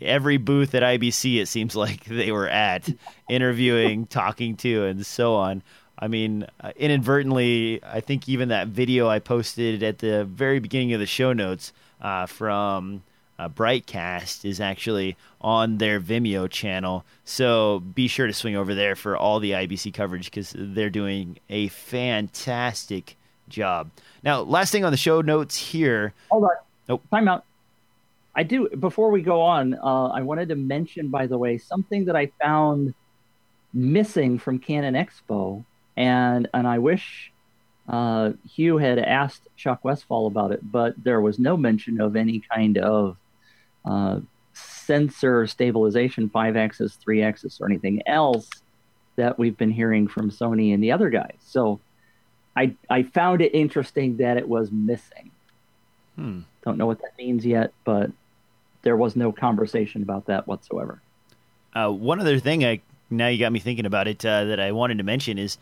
every 0.00 0.36
booth 0.36 0.74
at 0.74 0.82
IBC, 0.84 1.40
it 1.40 1.46
seems 1.48 1.74
like 1.74 2.04
they 2.04 2.30
were 2.30 2.48
at, 2.48 2.88
interviewing, 3.28 4.06
talking 4.06 4.56
to, 4.58 4.84
and 4.84 5.04
so 5.04 5.34
on. 5.34 5.62
I 5.98 6.08
mean, 6.08 6.46
uh, 6.60 6.72
inadvertently, 6.76 7.80
I 7.84 8.00
think 8.00 8.28
even 8.28 8.48
that 8.48 8.68
video 8.68 9.08
I 9.08 9.18
posted 9.18 9.82
at 9.82 9.98
the 9.98 10.24
very 10.24 10.60
beginning 10.60 10.92
of 10.92 11.00
the 11.00 11.06
show 11.06 11.32
notes 11.32 11.72
uh, 12.00 12.26
from 12.26 13.02
uh, 13.38 13.48
Brightcast 13.48 14.44
is 14.44 14.60
actually 14.60 15.16
on 15.40 15.78
their 15.78 16.00
Vimeo 16.00 16.48
channel. 16.50 17.04
So 17.24 17.80
be 17.80 18.08
sure 18.08 18.26
to 18.26 18.32
swing 18.32 18.56
over 18.56 18.74
there 18.74 18.96
for 18.96 19.16
all 19.16 19.40
the 19.40 19.52
IBC 19.52 19.94
coverage 19.94 20.26
because 20.26 20.54
they're 20.56 20.90
doing 20.90 21.38
a 21.48 21.68
fantastic 21.68 23.16
job. 23.48 23.90
Now, 24.22 24.40
last 24.40 24.70
thing 24.72 24.84
on 24.84 24.92
the 24.92 24.98
show 24.98 25.20
notes 25.20 25.56
here. 25.56 26.12
Hold 26.30 26.44
on. 26.44 26.50
Nope. 26.88 27.02
Time 27.10 27.28
out. 27.28 27.44
I 28.34 28.44
do. 28.44 28.68
Before 28.68 29.10
we 29.10 29.22
go 29.22 29.42
on, 29.42 29.74
uh, 29.74 30.08
I 30.08 30.22
wanted 30.22 30.48
to 30.50 30.54
mention, 30.54 31.08
by 31.08 31.26
the 31.26 31.36
way, 31.36 31.58
something 31.58 32.04
that 32.04 32.16
I 32.16 32.26
found 32.40 32.94
missing 33.72 34.38
from 34.38 34.58
Canon 34.58 34.94
Expo, 34.94 35.64
and 35.98 36.48
and 36.54 36.66
I 36.66 36.78
wish 36.78 37.32
uh, 37.88 38.32
Hugh 38.54 38.78
had 38.78 38.98
asked 38.98 39.42
Chuck 39.56 39.80
Westfall 39.82 40.28
about 40.28 40.52
it, 40.52 40.60
but 40.62 40.94
there 41.02 41.20
was 41.20 41.38
no 41.38 41.56
mention 41.56 42.00
of 42.00 42.14
any 42.14 42.40
kind 42.40 42.78
of 42.78 43.16
uh, 43.84 44.20
sensor 44.52 45.46
stabilization, 45.46 46.28
five 46.28 46.56
axis, 46.56 46.94
three 46.94 47.22
axis, 47.22 47.60
or 47.60 47.66
anything 47.66 48.00
else 48.06 48.48
that 49.16 49.38
we've 49.38 49.56
been 49.56 49.72
hearing 49.72 50.06
from 50.06 50.30
Sony 50.30 50.72
and 50.72 50.82
the 50.82 50.92
other 50.92 51.10
guys. 51.10 51.36
So 51.40 51.80
I 52.56 52.76
I 52.88 53.02
found 53.02 53.42
it 53.42 53.52
interesting 53.52 54.18
that 54.18 54.36
it 54.36 54.48
was 54.48 54.70
missing. 54.70 55.32
Hmm. 56.14 56.40
Don't 56.64 56.78
know 56.78 56.86
what 56.86 57.00
that 57.00 57.18
means 57.18 57.44
yet, 57.44 57.72
but 57.84 58.12
there 58.82 58.96
was 58.96 59.16
no 59.16 59.32
conversation 59.32 60.04
about 60.04 60.26
that 60.26 60.46
whatsoever. 60.46 61.00
Uh, 61.74 61.90
one 61.90 62.20
other 62.20 62.38
thing, 62.38 62.64
I 62.64 62.82
now 63.10 63.28
you 63.28 63.38
got 63.38 63.52
me 63.52 63.58
thinking 63.58 63.86
about 63.86 64.06
it 64.06 64.24
uh, 64.24 64.44
that 64.44 64.60
I 64.60 64.72
wanted 64.72 64.98
to 64.98 65.04
mention 65.04 65.38
is 65.38 65.58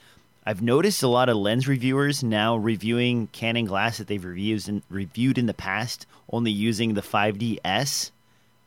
I've 0.49 0.63
noticed 0.63 1.03
a 1.03 1.09
lot 1.09 1.29
of 1.29 1.37
lens 1.37 1.67
reviewers 1.67 2.23
now 2.23 2.57
reviewing 2.57 3.27
Canon 3.33 3.65
glass 3.65 3.99
that 3.99 4.07
they've 4.07 4.25
reviewed 4.25 4.69
in, 4.69 4.83
reviewed 4.89 5.39
in 5.39 5.47
the 5.47 5.55
past, 5.55 6.07
only 6.31 6.53
using 6.53 6.95
the 6.95 7.03
5DS, 7.03 8.13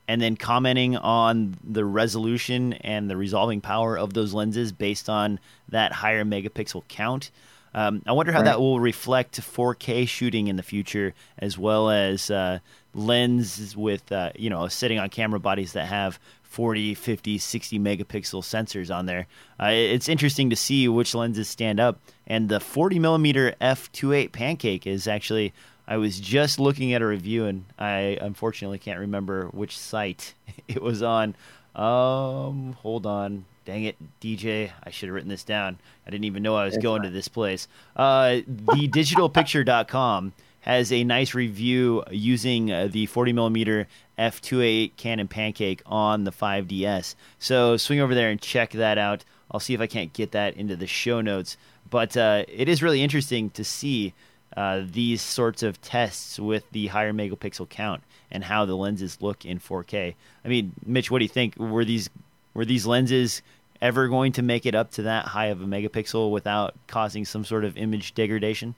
and 0.07 0.21
then 0.21 0.35
commenting 0.35 0.97
on 0.97 1.57
the 1.63 1.85
resolution 1.85 2.73
and 2.73 3.09
the 3.09 3.15
resolving 3.15 3.61
power 3.61 3.97
of 3.97 4.13
those 4.13 4.33
lenses 4.33 4.71
based 4.73 5.07
on 5.07 5.39
that 5.69 5.93
higher 5.93 6.25
megapixel 6.25 6.83
count. 6.89 7.31
Um, 7.73 8.01
I 8.07 8.11
wonder 8.11 8.31
how 8.31 8.39
Right. 8.39 8.45
that 8.45 8.59
will 8.59 8.79
reflect 8.79 9.39
4K 9.39 10.05
shooting 10.07 10.47
in 10.47 10.55
the 10.57 10.63
future, 10.63 11.13
as 11.37 11.57
well 11.57 11.91
as 11.91 12.29
uh, 12.31 12.59
lenses 12.95 13.77
with 13.77 14.11
uh, 14.11 14.31
you 14.35 14.49
know 14.49 14.67
sitting 14.67 14.99
on 14.99 15.09
camera 15.09 15.39
bodies 15.39 15.73
that 15.73 15.85
have 15.85 16.19
40, 16.49 16.95
50, 16.95 17.37
60 17.37 17.79
megapixel 17.79 18.43
sensors 18.43 18.93
on 18.93 19.05
there. 19.05 19.27
Uh, 19.59 19.69
it's 19.71 20.09
interesting 20.09 20.49
to 20.49 20.55
see 20.55 20.87
which 20.87 21.13
lenses 21.13 21.47
stand 21.47 21.79
up. 21.79 21.99
And 22.25 22.49
the 22.49 22.59
40 22.59 22.97
millimeter 22.99 23.55
f2.8 23.61 24.31
pancake 24.31 24.85
is 24.85 25.07
actually. 25.07 25.53
I 25.87 25.97
was 25.97 26.19
just 26.19 26.59
looking 26.59 26.93
at 26.93 27.01
a 27.01 27.07
review, 27.07 27.45
and 27.45 27.65
I 27.79 28.15
unfortunately 28.21 28.77
can't 28.77 28.99
remember 28.99 29.47
which 29.47 29.75
site 29.75 30.35
it 30.67 30.83
was 30.83 31.01
on. 31.01 31.33
Um, 31.75 32.73
hold 32.81 33.07
on. 33.07 33.45
Dang 33.65 33.85
it, 33.85 33.95
DJ. 34.21 34.71
I 34.83 34.91
should 34.91 35.09
have 35.09 35.15
written 35.15 35.29
this 35.29 35.43
down. 35.43 35.79
I 36.05 36.11
didn't 36.11 36.25
even 36.25 36.43
know 36.43 36.55
I 36.55 36.65
was 36.65 36.77
going 36.77 37.03
to 37.03 37.09
this 37.09 37.27
place. 37.27 37.67
Uh, 37.95 38.41
thedigitalpicture.com 38.47 40.33
has 40.61 40.91
a 40.91 41.03
nice 41.03 41.33
review 41.33 42.03
using 42.11 42.71
uh, 42.71 42.87
the 42.91 43.05
40 43.05 43.33
millimeter 43.33 43.87
f2.8 44.17 44.91
Canon 44.97 45.27
Pancake 45.27 45.81
on 45.85 46.25
the 46.25 46.31
5DS. 46.31 47.15
So 47.39 47.77
swing 47.77 47.99
over 47.99 48.13
there 48.13 48.29
and 48.29 48.41
check 48.41 48.71
that 48.71 48.97
out. 48.97 49.23
I'll 49.51 49.59
see 49.59 49.73
if 49.73 49.81
I 49.81 49.87
can't 49.87 50.13
get 50.13 50.31
that 50.31 50.55
into 50.55 50.75
the 50.75 50.87
show 50.87 51.21
notes. 51.21 51.57
But 51.89 52.15
uh, 52.15 52.45
it 52.47 52.69
is 52.69 52.83
really 52.83 53.01
interesting 53.01 53.49
to 53.51 53.63
see 53.63 54.13
uh, 54.55 54.83
these 54.85 55.21
sorts 55.21 55.63
of 55.63 55.81
tests 55.81 56.39
with 56.39 56.69
the 56.71 56.87
higher 56.87 57.13
megapixel 57.13 57.69
count 57.69 58.03
and 58.31 58.43
how 58.43 58.65
the 58.65 58.75
lenses 58.75 59.21
look 59.21 59.45
in 59.45 59.59
4K. 59.59 60.15
I 60.43 60.47
mean, 60.47 60.73
Mitch, 60.85 61.09
what 61.09 61.19
do 61.19 61.25
you 61.25 61.29
think? 61.29 61.55
Were 61.57 61.85
these 61.85 62.09
were 62.53 62.65
these 62.65 62.85
lenses 62.85 63.41
ever 63.81 64.07
going 64.07 64.33
to 64.33 64.41
make 64.41 64.65
it 64.65 64.75
up 64.75 64.91
to 64.91 65.03
that 65.03 65.25
high 65.25 65.47
of 65.47 65.61
a 65.61 65.65
megapixel 65.65 66.31
without 66.31 66.75
causing 66.87 67.25
some 67.25 67.45
sort 67.45 67.63
of 67.63 67.77
image 67.77 68.13
degradation? 68.13 68.75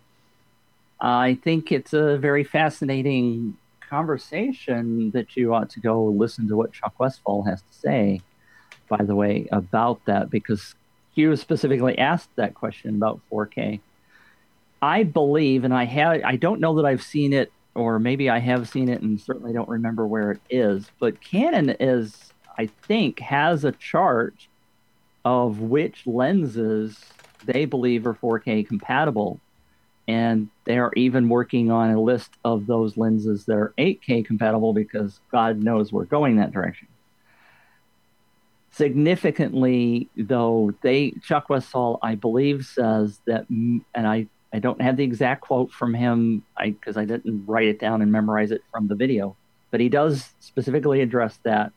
I 1.03 1.39
think 1.43 1.71
it's 1.71 1.93
a 1.93 2.17
very 2.17 2.43
fascinating 2.43 3.57
conversation 3.89 5.09
that 5.11 5.35
you 5.35 5.53
ought 5.53 5.71
to 5.71 5.79
go 5.79 6.05
listen 6.05 6.47
to 6.47 6.55
what 6.55 6.73
Chuck 6.73 6.93
Westfall 6.99 7.43
has 7.43 7.61
to 7.61 7.73
say, 7.73 8.21
by 8.87 9.03
the 9.03 9.15
way, 9.15 9.47
about 9.51 10.05
that, 10.05 10.29
because 10.29 10.75
Hugh 11.15 11.35
specifically 11.35 11.97
asked 11.97 12.29
that 12.35 12.53
question 12.53 12.95
about 12.95 13.19
4K. 13.31 13.79
I 14.81 15.03
believe, 15.03 15.63
and 15.63 15.73
I 15.73 15.85
have, 15.85 16.21
I 16.23 16.35
don't 16.35 16.61
know 16.61 16.75
that 16.75 16.85
I've 16.85 17.01
seen 17.01 17.33
it, 17.33 17.51
or 17.73 17.97
maybe 17.97 18.29
I 18.29 18.37
have 18.39 18.69
seen 18.69 18.87
it 18.87 19.01
and 19.01 19.19
certainly 19.19 19.53
don't 19.53 19.69
remember 19.69 20.05
where 20.05 20.31
it 20.31 20.41
is, 20.51 20.85
but 20.99 21.19
Canon 21.19 21.75
is, 21.79 22.31
I 22.57 22.67
think, 22.67 23.19
has 23.19 23.65
a 23.65 23.71
chart 23.71 24.35
of 25.25 25.61
which 25.61 26.05
lenses 26.05 26.99
they 27.45 27.65
believe 27.65 28.05
are 28.05 28.13
4K 28.13 28.67
compatible 28.67 29.39
and 30.11 30.49
they're 30.65 30.91
even 30.95 31.23
working 31.29 31.71
on 31.71 31.87
a 31.91 32.01
list 32.11 32.31
of 32.43 32.57
those 32.73 32.91
lenses 32.97 33.45
that 33.45 33.57
are 33.63 33.73
8K 33.77 34.25
compatible 34.25 34.73
because 34.73 35.11
God 35.31 35.53
knows 35.67 35.93
we're 35.93 36.11
going 36.17 36.33
that 36.37 36.51
direction. 36.51 36.87
Significantly, 38.71 40.09
though, 40.17 40.73
they 40.81 40.99
Chuck 41.27 41.49
Westfall, 41.49 41.99
I 42.01 42.15
believe, 42.15 42.65
says 42.65 43.19
that, 43.27 43.43
and 43.49 43.83
I 43.95 44.27
I 44.53 44.59
don't 44.59 44.81
have 44.81 44.97
the 44.97 45.03
exact 45.11 45.41
quote 45.47 45.71
from 45.71 45.93
him 45.93 46.43
because 46.61 46.97
I, 46.97 47.03
I 47.03 47.05
didn't 47.05 47.45
write 47.47 47.69
it 47.73 47.79
down 47.79 48.01
and 48.01 48.11
memorize 48.11 48.51
it 48.51 48.61
from 48.71 48.87
the 48.87 48.95
video, 48.95 49.35
but 49.71 49.79
he 49.79 49.89
does 49.89 50.33
specifically 50.39 50.99
address 51.01 51.39
that 51.43 51.71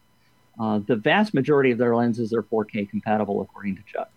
Uh, 0.59 0.78
the 0.87 0.95
vast 0.97 1.35
majority 1.35 1.72
of 1.72 1.78
their 1.78 1.95
lenses 1.97 2.32
are 2.32 2.43
4K 2.43 2.89
compatible, 2.95 3.37
according 3.43 3.74
to 3.76 3.82
Chuck. 3.93 4.12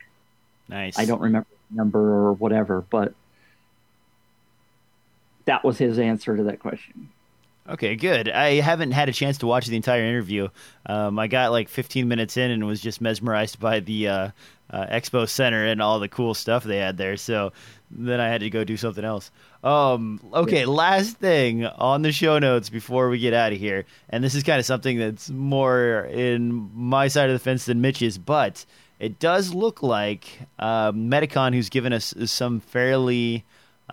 Nice. 0.69 0.95
I 1.01 1.05
don't 1.05 1.21
remember 1.27 1.47
the 1.69 1.75
number 1.81 1.99
or 1.99 2.33
whatever, 2.33 2.75
but 2.97 3.09
that 5.47 5.63
was 5.63 5.77
his 5.77 5.97
answer 5.97 6.37
to 6.37 6.43
that 6.43 6.59
question. 6.59 7.09
Okay, 7.69 7.97
good. 7.97 8.29
I 8.29 8.61
haven't 8.61 8.91
had 8.91 9.09
a 9.09 9.13
chance 9.13 9.39
to 9.39 9.47
watch 9.47 9.65
the 9.65 9.75
entire 9.75 10.03
interview. 10.03 10.47
Um, 10.85 11.19
I 11.19 11.27
got 11.27 11.51
like 11.51 11.67
15 11.67 12.07
minutes 12.07 12.37
in 12.37 12.49
and 12.49 12.65
was 12.65 12.79
just 12.79 13.01
mesmerized 13.01 13.59
by 13.59 13.81
the 13.81 14.07
uh, 14.07 14.29
uh, 14.69 14.85
expo 14.85 15.27
center 15.27 15.65
and 15.65 15.81
all 15.81 15.99
the 15.99 16.07
cool 16.07 16.33
stuff 16.33 16.63
they 16.63 16.77
had 16.77 16.97
there. 16.97 17.17
So 17.17 17.51
then 17.91 18.21
I 18.21 18.29
had 18.29 18.39
to 18.41 18.49
go 18.49 18.63
do 18.63 18.77
something 18.77 19.03
else. 19.03 19.31
Um, 19.65 20.21
okay, 20.33 20.65
last 20.65 21.17
thing 21.17 21.65
on 21.65 22.03
the 22.03 22.13
show 22.13 22.39
notes 22.39 22.69
before 22.69 23.09
we 23.09 23.19
get 23.19 23.33
out 23.33 23.51
of 23.51 23.59
here, 23.59 23.83
and 24.09 24.23
this 24.23 24.35
is 24.35 24.43
kind 24.43 24.59
of 24.59 24.65
something 24.65 24.97
that's 24.97 25.29
more 25.29 26.05
in 26.05 26.69
my 26.73 27.09
side 27.09 27.29
of 27.29 27.33
the 27.33 27.39
fence 27.39 27.65
than 27.65 27.81
Mitch's, 27.81 28.17
but 28.17 28.65
it 28.99 29.19
does 29.19 29.53
look 29.53 29.83
like 29.83 30.25
uh, 30.57 30.93
Mitakon, 30.93 31.53
who's 31.53 31.69
given 31.69 31.91
us 31.91 32.13
some 32.25 32.61
fairly 32.61 33.43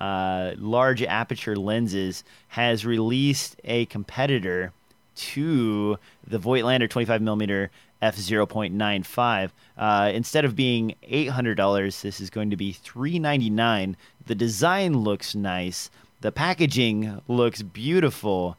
uh, 0.00 0.52
large 0.56 1.02
aperture 1.02 1.56
lenses, 1.56 2.24
has 2.48 2.84
released 2.84 3.56
a 3.64 3.86
competitor 3.86 4.72
to 5.16 5.98
the 6.26 6.38
Voigtlander 6.38 6.88
25mm 6.88 7.68
f0.95. 8.02 9.50
Uh, 9.78 10.10
instead 10.12 10.44
of 10.44 10.56
being 10.56 10.94
$800, 11.08 12.02
this 12.02 12.20
is 12.20 12.30
going 12.30 12.50
to 12.50 12.56
be 12.56 12.72
399. 12.72 13.96
The 14.26 14.34
design 14.34 14.98
looks 14.98 15.34
nice. 15.34 15.90
The 16.20 16.32
packaging 16.32 17.20
looks 17.28 17.62
beautiful. 17.62 18.56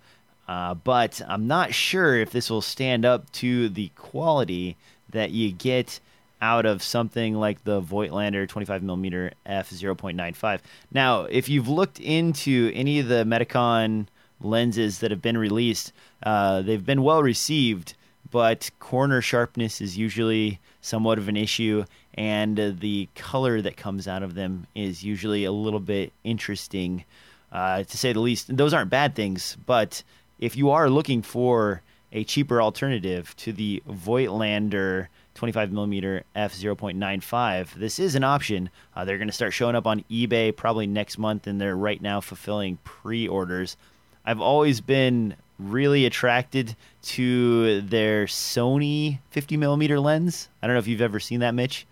Uh, 0.48 0.76
but 0.76 1.22
I'm 1.28 1.48
not 1.48 1.74
sure 1.74 2.18
if 2.18 2.32
this 2.32 2.50
will 2.50 2.62
stand 2.62 3.06
up 3.06 3.32
to 3.34 3.70
the 3.70 3.90
quality 3.96 4.78
that 5.10 5.32
you 5.32 5.52
get 5.52 6.00
out 6.42 6.66
of 6.66 6.84
something 6.84 7.36
like 7.36 7.64
the 7.64 7.82
Voigtlander 7.82 8.48
25mm 8.48 9.32
f0.95. 9.48 10.60
Now, 10.92 11.24
if 11.24 11.50
you've 11.50 11.68
looked 11.68 12.00
into 12.00 12.72
any 12.74 13.00
of 13.00 13.08
the 13.08 13.24
Mitakon 13.24 14.08
lenses 14.42 15.00
that 15.00 15.12
have 15.12 15.22
been 15.22 15.38
released, 15.38 15.94
uh, 16.24 16.62
they've 16.62 16.86
been 16.86 17.04
well 17.04 17.24
received, 17.24 17.96
but 18.32 18.70
corner 18.80 19.22
sharpness 19.22 19.82
is 19.82 19.98
usually 19.98 20.60
somewhat 20.82 21.18
of 21.18 21.28
an 21.28 21.38
issue, 21.38 21.86
and 22.14 22.60
uh, 22.60 22.72
the 22.78 23.10
color 23.16 23.62
that 23.62 23.78
comes 23.78 24.08
out 24.08 24.24
of 24.24 24.36
them 24.36 24.68
is 24.76 25.04
usually 25.04 25.46
a 25.46 25.52
little 25.52 25.80
bit 25.80 26.14
interesting, 26.24 27.04
uh, 27.52 27.84
to 27.84 27.98
say 27.98 28.14
the 28.14 28.20
least. 28.20 28.56
Those 28.56 28.74
aren't 28.74 28.90
bad 28.90 29.16
things, 29.16 29.58
but 29.66 30.04
if 30.40 30.56
you 30.56 30.70
are 30.70 30.90
looking 30.90 31.22
for 31.22 31.82
a 32.12 32.24
cheaper 32.24 32.62
alternative 32.62 33.36
to 33.38 33.52
the 33.52 33.82
Voigtlander 33.90 35.08
25 35.36 35.72
millimeter 35.72 36.24
f0.95. 36.36 37.74
This 37.74 38.00
is 38.00 38.16
an 38.16 38.24
option. 38.24 38.70
Uh, 38.96 39.06
they're 39.06 39.18
going 39.18 39.28
to 39.28 39.34
start 39.34 39.54
showing 39.54 39.76
up 39.76 39.86
on 39.86 40.04
eBay 40.10 40.56
probably 40.56 40.88
next 40.88 41.18
month, 41.18 41.46
and 41.46 41.62
they're 41.62 41.76
right 41.76 42.02
now 42.02 42.22
fulfilling 42.22 42.78
pre-orders. 42.84 43.78
I've 44.26 44.42
always 44.42 44.82
been 44.82 45.36
really 45.60 46.06
attracted 46.06 46.76
to 47.04 47.82
their 47.82 48.26
Sony 48.26 49.20
50 49.32 49.58
millimeter 49.58 50.00
lens. 50.00 50.50
I 50.62 50.68
don't 50.68 50.74
know 50.74 50.80
if 50.80 50.88
you've 50.88 51.02
ever 51.02 51.20
seen 51.20 51.42
that, 51.42 51.54
Mitch. 51.54 51.86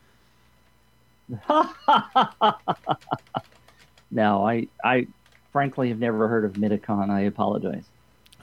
no, 4.11 4.45
I, 4.45 4.67
I 4.83 5.07
frankly 5.51 5.89
have 5.89 5.99
never 5.99 6.27
heard 6.27 6.45
of 6.45 6.53
Mitakon. 6.53 7.09
I 7.09 7.21
apologize. 7.21 7.83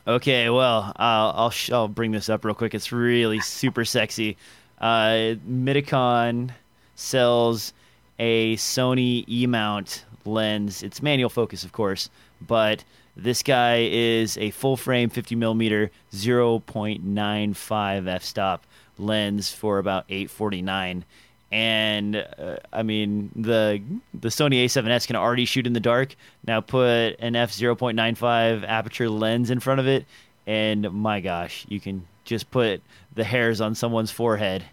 Okay, 0.07 0.48
well, 0.48 0.92
I'll 0.96 1.32
I'll, 1.36 1.51
sh- 1.51 1.70
I'll 1.70 1.88
bring 1.88 2.11
this 2.11 2.28
up 2.28 2.44
real 2.44 2.55
quick. 2.55 2.74
It's 2.74 2.90
really 2.90 3.40
super 3.40 3.84
sexy. 3.84 4.36
Uh, 4.81 5.35
Mitakon 5.49 6.51
sells 6.95 7.72
a 8.18 8.57
Sony 8.57 9.24
E 9.28 9.47
mount 9.47 10.05
lens. 10.24 10.83
It's 10.83 11.03
manual 11.03 11.31
focus, 11.31 11.64
of 11.64 11.72
course, 11.72 12.11
but 12.41 12.85
this 13.16 13.43
guy 13.43 13.89
is 13.91 14.39
a 14.39 14.51
full 14.51 14.76
frame 14.76 15.11
50 15.11 15.35
millimeter 15.35 15.91
0.95 16.12 18.09
f 18.09 18.22
stop 18.22 18.64
lens 18.99 19.53
for 19.53 19.78
about 19.78 20.05
849 20.09 21.05
and 21.53 22.16
uh, 22.16 22.57
I 22.72 22.83
mean 22.83 23.31
the 23.35 23.83
the 24.14 24.28
Sony 24.28 24.64
A7S 24.64 25.07
can 25.07 25.16
already 25.16 25.45
shoot 25.45 25.66
in 25.66 25.72
the 25.72 25.81
dark. 25.81 26.14
Now 26.47 26.61
put 26.61 27.16
an 27.18 27.35
f 27.35 27.51
0.95 27.53 28.64
aperture 28.66 29.09
lens 29.09 29.51
in 29.51 29.61
front 29.61 29.81
of 29.81 29.89
it, 29.89 30.07
and 30.47 30.91
my 30.93 31.20
gosh, 31.20 31.66
you 31.68 31.81
can 31.81 32.07
just 32.25 32.51
put 32.51 32.83
the 33.14 33.25
hairs 33.25 33.61
on 33.61 33.75
someone's 33.75 34.11
forehead 34.11 34.64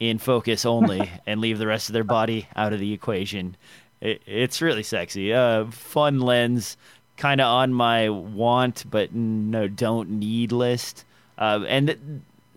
in 0.00 0.18
focus 0.18 0.64
only 0.64 1.10
and 1.26 1.40
leave 1.40 1.58
the 1.58 1.66
rest 1.66 1.88
of 1.88 1.92
their 1.92 2.04
body 2.04 2.48
out 2.56 2.72
of 2.72 2.80
the 2.80 2.92
equation. 2.92 3.56
It, 4.00 4.22
it's 4.26 4.60
really 4.60 4.82
sexy. 4.82 5.32
Uh, 5.32 5.66
fun 5.66 6.20
lens, 6.20 6.76
kind 7.16 7.40
of 7.40 7.46
on 7.46 7.72
my 7.72 8.08
want 8.08 8.84
but 8.90 9.14
no 9.14 9.68
don't 9.68 10.10
need 10.10 10.52
list. 10.52 11.04
Uh, 11.38 11.64
and 11.68 11.86
th- 11.88 11.98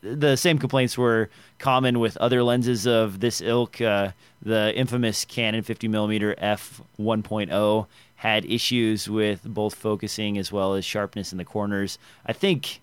the 0.01 0.35
same 0.35 0.57
complaints 0.57 0.97
were 0.97 1.29
common 1.59 1.99
with 1.99 2.17
other 2.17 2.43
lenses 2.43 2.85
of 2.85 3.19
this 3.19 3.41
ilk. 3.41 3.81
Uh, 3.81 4.11
the 4.41 4.73
infamous 4.75 5.25
Canon 5.25 5.63
50 5.63 5.89
mm 5.89 6.35
f 6.37 6.81
1.0 6.99 7.87
had 8.17 8.45
issues 8.45 9.09
with 9.09 9.43
both 9.43 9.75
focusing 9.75 10.37
as 10.37 10.51
well 10.51 10.73
as 10.73 10.85
sharpness 10.85 11.31
in 11.31 11.37
the 11.37 11.45
corners. 11.45 11.99
I 12.25 12.33
think 12.33 12.81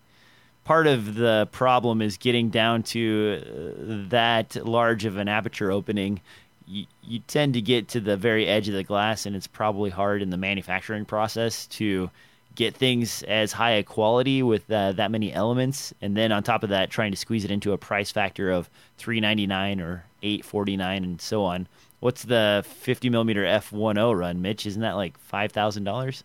part 0.65 0.87
of 0.87 1.15
the 1.15 1.49
problem 1.53 2.03
is 2.03 2.17
getting 2.17 2.51
down 2.51 2.83
to 2.83 3.43
uh, 3.43 4.09
that 4.09 4.57
large 4.67 5.05
of 5.05 5.17
an 5.17 5.29
aperture 5.29 5.71
opening. 5.71 6.21
You, 6.67 6.87
you 7.03 7.19
tend 7.21 7.55
to 7.55 7.61
get 7.61 7.89
to 7.89 8.01
the 8.01 8.17
very 8.17 8.47
edge 8.47 8.69
of 8.69 8.75
the 8.75 8.85
glass, 8.85 9.27
and 9.27 9.37
it's 9.37 9.47
probably 9.47 9.91
hard 9.91 10.23
in 10.23 10.31
the 10.31 10.39
manufacturing 10.39 11.05
process 11.05 11.67
to 11.69 12.11
get 12.55 12.75
things 12.75 13.23
as 13.25 13.53
high 13.53 13.73
a 13.73 13.83
quality 13.83 14.43
with 14.43 14.71
uh, 14.71 14.93
that 14.93 15.11
many 15.11 15.33
elements, 15.33 15.93
and 16.01 16.17
then 16.17 16.33
on 16.33 16.43
top 16.43 16.63
of 16.63 16.71
that, 16.71 16.89
trying 16.89 17.11
to 17.11 17.17
squeeze 17.17 17.45
it 17.45 17.51
into 17.51 17.73
a 17.73 17.79
price 17.79 18.11
factor 18.11 18.51
of 18.51 18.71
three 18.97 19.21
ninety 19.21 19.47
nine 19.47 19.81
or 19.81 20.05
eight 20.23 20.45
forty 20.45 20.77
nine, 20.77 21.05
and 21.05 21.21
so 21.21 21.45
on. 21.45 21.67
What's 22.01 22.23
the 22.23 22.65
fifty 22.67 23.11
millimeter 23.11 23.45
f 23.45 23.73
one 23.73 23.99
O 23.99 24.13
run, 24.13 24.41
Mitch? 24.41 24.67
Isn't 24.67 24.83
that 24.83 24.97
like 24.97 25.19
five 25.19 25.53
thousand 25.53 25.85
dollars? 25.85 26.25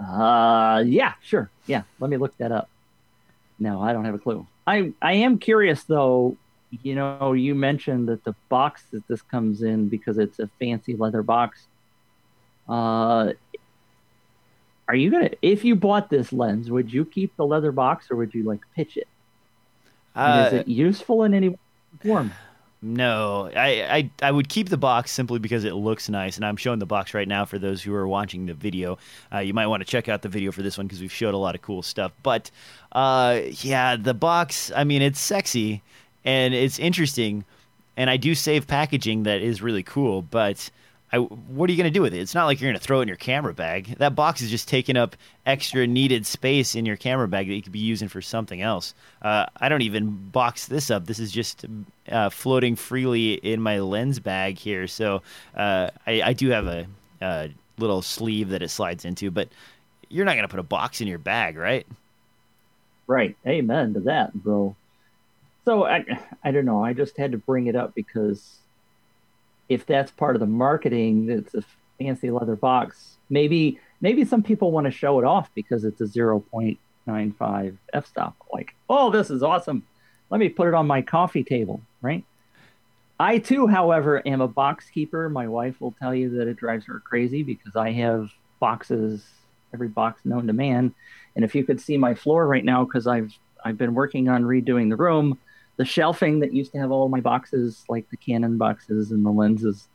Uh, 0.00 0.82
yeah, 0.84 1.12
sure. 1.22 1.50
Yeah, 1.66 1.82
let 2.00 2.10
me 2.10 2.16
look 2.16 2.36
that 2.38 2.50
up. 2.50 2.68
No, 3.58 3.80
I 3.80 3.92
don't 3.92 4.04
have 4.04 4.14
a 4.14 4.18
clue. 4.18 4.46
I 4.66 4.92
I 5.00 5.14
am 5.14 5.38
curious 5.38 5.84
though. 5.84 6.36
You 6.82 6.94
know, 6.94 7.32
you 7.34 7.54
mentioned 7.54 8.08
that 8.08 8.24
the 8.24 8.34
box 8.48 8.84
that 8.92 9.06
this 9.06 9.20
comes 9.20 9.62
in 9.62 9.88
because 9.88 10.16
it's 10.18 10.38
a 10.38 10.48
fancy 10.58 10.96
leather 10.96 11.22
box. 11.22 11.66
Uh, 12.68 13.32
are 14.88 14.94
you 14.94 15.10
gonna 15.10 15.30
if 15.42 15.64
you 15.64 15.76
bought 15.76 16.10
this 16.10 16.32
lens, 16.32 16.70
would 16.70 16.92
you 16.92 17.04
keep 17.04 17.36
the 17.36 17.46
leather 17.46 17.72
box 17.72 18.10
or 18.10 18.16
would 18.16 18.34
you 18.34 18.44
like 18.44 18.60
pitch 18.74 18.96
it? 18.96 19.08
Uh, 20.14 20.44
is 20.46 20.52
it 20.60 20.68
useful 20.68 21.24
in 21.24 21.34
any 21.34 21.56
form? 22.02 22.32
No, 22.84 23.48
I, 23.54 24.10
I 24.20 24.26
I 24.26 24.32
would 24.32 24.48
keep 24.48 24.68
the 24.68 24.76
box 24.76 25.12
simply 25.12 25.38
because 25.38 25.62
it 25.62 25.74
looks 25.74 26.08
nice, 26.08 26.34
and 26.34 26.44
I'm 26.44 26.56
showing 26.56 26.80
the 26.80 26.86
box 26.86 27.14
right 27.14 27.28
now 27.28 27.44
for 27.44 27.56
those 27.56 27.80
who 27.80 27.94
are 27.94 28.08
watching 28.08 28.46
the 28.46 28.54
video. 28.54 28.98
Uh, 29.32 29.38
you 29.38 29.54
might 29.54 29.68
want 29.68 29.82
to 29.82 29.84
check 29.88 30.08
out 30.08 30.22
the 30.22 30.28
video 30.28 30.50
for 30.50 30.62
this 30.62 30.76
one 30.76 30.88
because 30.88 31.00
we've 31.00 31.12
showed 31.12 31.32
a 31.32 31.38
lot 31.38 31.54
of 31.54 31.62
cool 31.62 31.82
stuff. 31.82 32.10
But 32.24 32.50
uh, 32.90 33.40
yeah, 33.60 33.94
the 33.94 34.14
box. 34.14 34.72
I 34.74 34.82
mean, 34.82 35.00
it's 35.00 35.20
sexy 35.20 35.80
and 36.24 36.54
it's 36.54 36.80
interesting, 36.80 37.44
and 37.96 38.10
I 38.10 38.16
do 38.16 38.34
save 38.34 38.66
packaging 38.66 39.22
that 39.22 39.42
is 39.42 39.62
really 39.62 39.84
cool. 39.84 40.20
But 40.20 40.68
I, 41.12 41.18
what 41.18 41.68
are 41.68 41.72
you 41.72 41.76
going 41.76 41.92
to 41.92 41.96
do 41.96 42.00
with 42.00 42.14
it? 42.14 42.20
It's 42.20 42.34
not 42.34 42.46
like 42.46 42.60
you're 42.60 42.70
going 42.70 42.80
to 42.80 42.84
throw 42.84 43.00
it 43.00 43.02
in 43.02 43.08
your 43.08 43.18
camera 43.18 43.52
bag. 43.52 43.96
That 43.98 44.14
box 44.14 44.40
is 44.40 44.50
just 44.50 44.66
taking 44.66 44.96
up 44.96 45.14
extra 45.44 45.86
needed 45.86 46.24
space 46.24 46.74
in 46.74 46.86
your 46.86 46.96
camera 46.96 47.28
bag 47.28 47.48
that 47.48 47.54
you 47.54 47.62
could 47.62 47.72
be 47.72 47.80
using 47.80 48.08
for 48.08 48.22
something 48.22 48.62
else. 48.62 48.94
Uh, 49.20 49.44
I 49.60 49.68
don't 49.68 49.82
even 49.82 50.30
box 50.30 50.66
this 50.66 50.90
up. 50.90 51.06
This 51.06 51.18
is 51.18 51.30
just 51.30 51.66
uh, 52.08 52.30
floating 52.30 52.76
freely 52.76 53.34
in 53.34 53.60
my 53.60 53.80
lens 53.80 54.20
bag 54.20 54.56
here. 54.56 54.86
So 54.86 55.22
uh, 55.54 55.90
I, 56.06 56.22
I, 56.22 56.32
do 56.32 56.48
have 56.48 56.66
a, 56.66 56.86
a, 57.20 57.50
little 57.78 58.02
sleeve 58.02 58.50
that 58.50 58.62
it 58.62 58.68
slides 58.68 59.04
into, 59.04 59.30
but 59.30 59.48
you're 60.08 60.24
not 60.24 60.32
going 60.32 60.44
to 60.44 60.48
put 60.48 60.60
a 60.60 60.64
box 60.64 61.00
in 61.00 61.08
your 61.08 61.18
bag, 61.18 61.56
right? 61.56 61.86
Right. 63.06 63.36
Amen 63.46 63.94
to 63.94 64.00
that, 64.00 64.32
bro. 64.32 64.76
So 65.66 65.84
I, 65.84 66.04
I 66.42 66.52
don't 66.52 66.64
know. 66.64 66.82
I 66.82 66.94
just 66.94 67.18
had 67.18 67.32
to 67.32 67.38
bring 67.38 67.66
it 67.66 67.76
up 67.76 67.94
because 67.94 68.58
if 69.72 69.86
that's 69.86 70.10
part 70.10 70.36
of 70.36 70.40
the 70.40 70.46
marketing, 70.46 71.30
it's 71.30 71.54
a 71.54 71.62
fancy 71.98 72.30
leather 72.30 72.56
box. 72.56 73.16
Maybe 73.30 73.80
maybe 74.00 74.24
some 74.24 74.42
people 74.42 74.72
want 74.72 74.86
to 74.86 74.90
show 74.90 75.18
it 75.18 75.24
off 75.24 75.50
because 75.54 75.84
it's 75.84 76.00
a 76.00 76.04
0.95 76.04 77.76
f-stop. 77.92 78.36
Like, 78.52 78.74
oh, 78.88 79.10
this 79.10 79.30
is 79.30 79.42
awesome. 79.42 79.84
Let 80.30 80.38
me 80.38 80.48
put 80.48 80.68
it 80.68 80.74
on 80.74 80.86
my 80.86 81.02
coffee 81.02 81.44
table, 81.44 81.80
right? 82.00 82.24
I 83.20 83.38
too, 83.38 83.66
however, 83.66 84.20
am 84.26 84.40
a 84.40 84.48
box 84.48 84.90
keeper. 84.90 85.28
My 85.28 85.46
wife 85.46 85.80
will 85.80 85.94
tell 86.00 86.14
you 86.14 86.30
that 86.38 86.48
it 86.48 86.56
drives 86.56 86.86
her 86.86 87.00
crazy 87.00 87.42
because 87.42 87.76
I 87.76 87.92
have 87.92 88.30
boxes, 88.58 89.24
every 89.72 89.88
box 89.88 90.22
known 90.24 90.46
to 90.48 90.52
man. 90.52 90.94
And 91.36 91.44
if 91.44 91.54
you 91.54 91.64
could 91.64 91.80
see 91.80 91.96
my 91.96 92.14
floor 92.14 92.46
right 92.46 92.64
now, 92.64 92.84
because 92.84 93.06
I've 93.06 93.32
I've 93.64 93.78
been 93.78 93.94
working 93.94 94.28
on 94.28 94.42
redoing 94.42 94.88
the 94.88 94.96
room. 94.96 95.38
The 95.76 95.84
shelving 95.84 96.40
that 96.40 96.52
used 96.52 96.72
to 96.72 96.78
have 96.78 96.90
all 96.90 97.08
my 97.08 97.20
boxes, 97.20 97.84
like 97.88 98.08
the 98.10 98.16
Canon 98.16 98.58
boxes 98.58 99.10
and 99.10 99.24
the 99.24 99.30
lenses, 99.30 99.88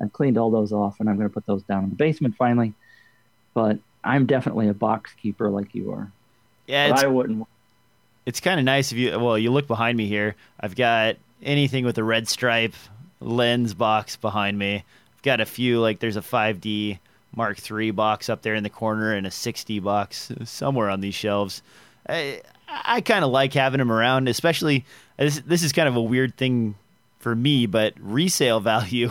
I've 0.00 0.12
cleaned 0.12 0.36
all 0.38 0.50
those 0.50 0.72
off, 0.72 1.00
and 1.00 1.08
I'm 1.08 1.16
going 1.16 1.28
to 1.28 1.32
put 1.32 1.46
those 1.46 1.62
down 1.62 1.84
in 1.84 1.90
the 1.90 1.96
basement 1.96 2.36
finally. 2.36 2.74
But 3.54 3.78
I'm 4.04 4.26
definitely 4.26 4.68
a 4.68 4.74
box 4.74 5.12
keeper 5.14 5.48
like 5.50 5.74
you 5.74 5.92
are. 5.92 6.10
Yeah, 6.66 6.88
it's 6.92 7.02
I 7.02 7.06
wouldn't. 7.06 7.46
it's 8.24 8.40
kind 8.40 8.58
of 8.60 8.64
nice 8.64 8.92
if 8.92 8.98
you 8.98 9.18
well 9.18 9.36
you 9.36 9.50
look 9.50 9.66
behind 9.66 9.98
me 9.98 10.06
here 10.06 10.36
i've 10.60 10.76
got 10.76 11.16
anything 11.42 11.84
with 11.84 11.98
a 11.98 12.04
red 12.04 12.28
stripe 12.28 12.74
lens 13.20 13.74
box 13.74 14.14
behind 14.16 14.56
me 14.56 14.76
i've 14.76 15.22
got 15.22 15.40
a 15.40 15.44
few 15.44 15.80
like 15.80 15.98
there's 15.98 16.16
a 16.16 16.20
5d 16.20 16.98
mark 17.34 17.58
iii 17.70 17.90
box 17.90 18.28
up 18.28 18.42
there 18.42 18.54
in 18.54 18.62
the 18.62 18.70
corner 18.70 19.12
and 19.12 19.26
a 19.26 19.30
60 19.30 19.80
box 19.80 20.30
somewhere 20.44 20.88
on 20.88 21.00
these 21.00 21.16
shelves 21.16 21.62
i, 22.08 22.40
I 22.68 23.00
kind 23.00 23.24
of 23.24 23.32
like 23.32 23.52
having 23.54 23.78
them 23.78 23.90
around 23.90 24.28
especially 24.28 24.84
this, 25.16 25.40
this 25.40 25.62
is 25.62 25.72
kind 25.72 25.88
of 25.88 25.96
a 25.96 26.02
weird 26.02 26.36
thing 26.36 26.74
for 27.18 27.34
me 27.34 27.66
but 27.66 27.94
resale 28.00 28.60
value 28.72 29.10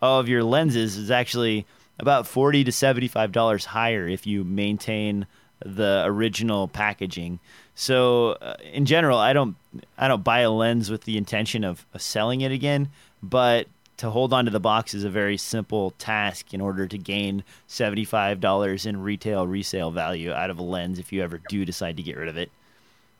of 0.00 0.28
your 0.28 0.42
lenses 0.42 0.96
is 0.96 1.10
actually 1.10 1.66
about 1.98 2.26
40 2.26 2.64
to 2.64 2.72
75 2.72 3.32
dollars 3.32 3.64
higher 3.66 4.08
if 4.08 4.26
you 4.26 4.44
maintain 4.44 5.26
the 5.64 6.02
original 6.06 6.66
packaging. 6.66 7.38
So 7.74 8.32
uh, 8.32 8.56
in 8.72 8.84
general 8.84 9.18
i 9.18 9.32
don't 9.32 9.56
i 9.96 10.08
don't 10.08 10.24
buy 10.24 10.40
a 10.40 10.50
lens 10.50 10.90
with 10.90 11.04
the 11.04 11.16
intention 11.16 11.64
of, 11.64 11.86
of 11.94 12.02
selling 12.02 12.42
it 12.42 12.52
again 12.52 12.90
but 13.22 13.66
to 13.96 14.10
hold 14.10 14.32
onto 14.32 14.50
the 14.50 14.60
box 14.60 14.94
is 14.94 15.04
a 15.04 15.10
very 15.10 15.36
simple 15.36 15.92
task 15.92 16.52
in 16.52 16.60
order 16.60 16.88
to 16.88 16.98
gain 16.98 17.44
$75 17.68 18.86
in 18.86 19.00
retail 19.00 19.46
resale 19.46 19.90
value 19.90 20.32
out 20.32 20.50
of 20.50 20.58
a 20.58 20.62
lens 20.62 20.98
if 20.98 21.12
you 21.12 21.22
ever 21.22 21.40
do 21.48 21.64
decide 21.64 21.96
to 21.96 22.02
get 22.02 22.16
rid 22.16 22.28
of 22.28 22.36
it 22.36 22.50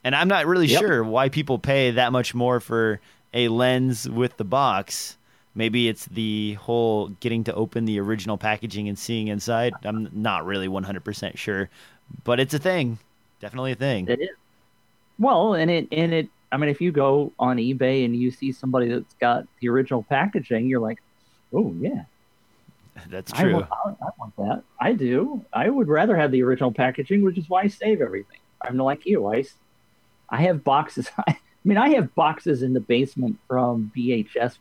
and 0.05 0.15
i'm 0.15 0.29
not 0.29 0.47
really 0.47 0.67
Yep. 0.67 0.81
sure 0.81 1.05
why 1.05 1.29
people 1.29 1.59
pay 1.59 1.91
that 1.93 2.13
much 2.13 2.35
more 2.35 2.61
for 2.61 3.01
a 3.35 3.49
lens 3.49 4.09
with 4.09 4.37
the 4.37 4.45
box 4.45 5.17
maybe 5.55 5.89
it's 5.89 6.07
the 6.07 6.55
whole 6.55 7.09
getting 7.21 7.45
to 7.45 7.55
open 7.55 7.85
the 7.85 8.01
original 8.01 8.39
packaging 8.39 8.89
and 8.89 8.99
seeing 8.99 9.29
inside 9.29 9.73
i'm 9.85 10.09
not 10.13 10.45
really 10.47 10.69
100% 10.69 11.37
sure 11.37 11.69
but 12.25 12.41
it's 12.41 12.55
a 12.55 12.59
thing 12.59 12.99
definitely 13.41 13.73
a 13.73 13.77
thing 13.77 14.09
It 14.09 14.21
is. 14.21 14.29
Well, 15.19 15.55
and 15.55 15.71
it 15.71 15.87
and 15.93 16.13
it. 16.13 16.29
I 16.51 16.57
mean, 16.57 16.69
if 16.69 16.81
you 16.81 16.91
go 16.91 17.33
on 17.39 17.59
eBay 17.59 18.05
and 18.05 18.17
you 18.17 18.31
see 18.31 18.51
somebody 18.51 18.89
that's 18.89 19.15
got 19.21 19.45
the 19.61 19.69
original 19.69 20.03
packaging, 20.03 20.67
you're 20.67 20.81
like, 20.81 21.01
oh 21.53 21.73
yeah, 21.79 22.05
that's 23.09 23.33
I 23.35 23.43
true 23.43 23.53
want, 23.55 23.69
I, 23.71 23.91
I 23.91 24.09
want 24.19 24.37
that. 24.39 24.63
I 24.81 24.93
do. 24.95 25.45
I 25.53 25.69
would 25.69 25.87
rather 25.89 26.17
have 26.17 26.33
the 26.33 26.43
original 26.43 26.73
packaging, 26.73 27.23
which 27.23 27.39
is 27.39 27.49
why 27.49 27.63
I 27.63 27.69
save 27.69 28.01
everything. 28.01 28.39
I'm 28.63 28.77
like 28.79 29.07
you. 29.07 29.27
I, 29.33 29.45
I 30.29 30.43
have 30.43 30.65
boxes. 30.65 31.11
I 31.29 31.37
mean, 31.65 31.79
I 31.79 31.91
have 31.91 32.15
boxes 32.15 32.63
in 32.63 32.73
the 32.73 32.81
basement 32.81 33.39
from 33.49 33.93
VHS 33.97 34.59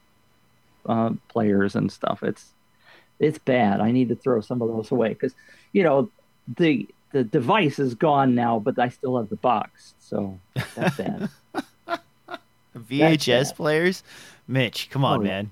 uh, 0.85 1.11
players 1.29 1.75
and 1.75 1.91
stuff. 1.91 2.23
It's 2.23 2.51
it's 3.19 3.37
bad. 3.37 3.81
I 3.81 3.91
need 3.91 4.09
to 4.09 4.15
throw 4.15 4.41
some 4.41 4.61
of 4.61 4.67
those 4.67 4.91
away 4.91 5.09
because 5.09 5.33
you 5.73 5.83
know 5.83 6.09
the 6.57 6.87
the 7.11 7.23
device 7.23 7.79
is 7.79 7.95
gone 7.95 8.35
now, 8.35 8.59
but 8.59 8.79
I 8.79 8.89
still 8.89 9.17
have 9.17 9.29
the 9.29 9.35
box. 9.35 9.93
So 9.99 10.39
that's 10.75 10.97
bad. 10.97 11.29
vhs 12.77 13.27
bad. 13.27 13.55
players 13.57 14.01
mitch 14.47 14.89
come 14.89 15.03
on 15.03 15.19
Oh, 15.19 15.23
man 15.23 15.51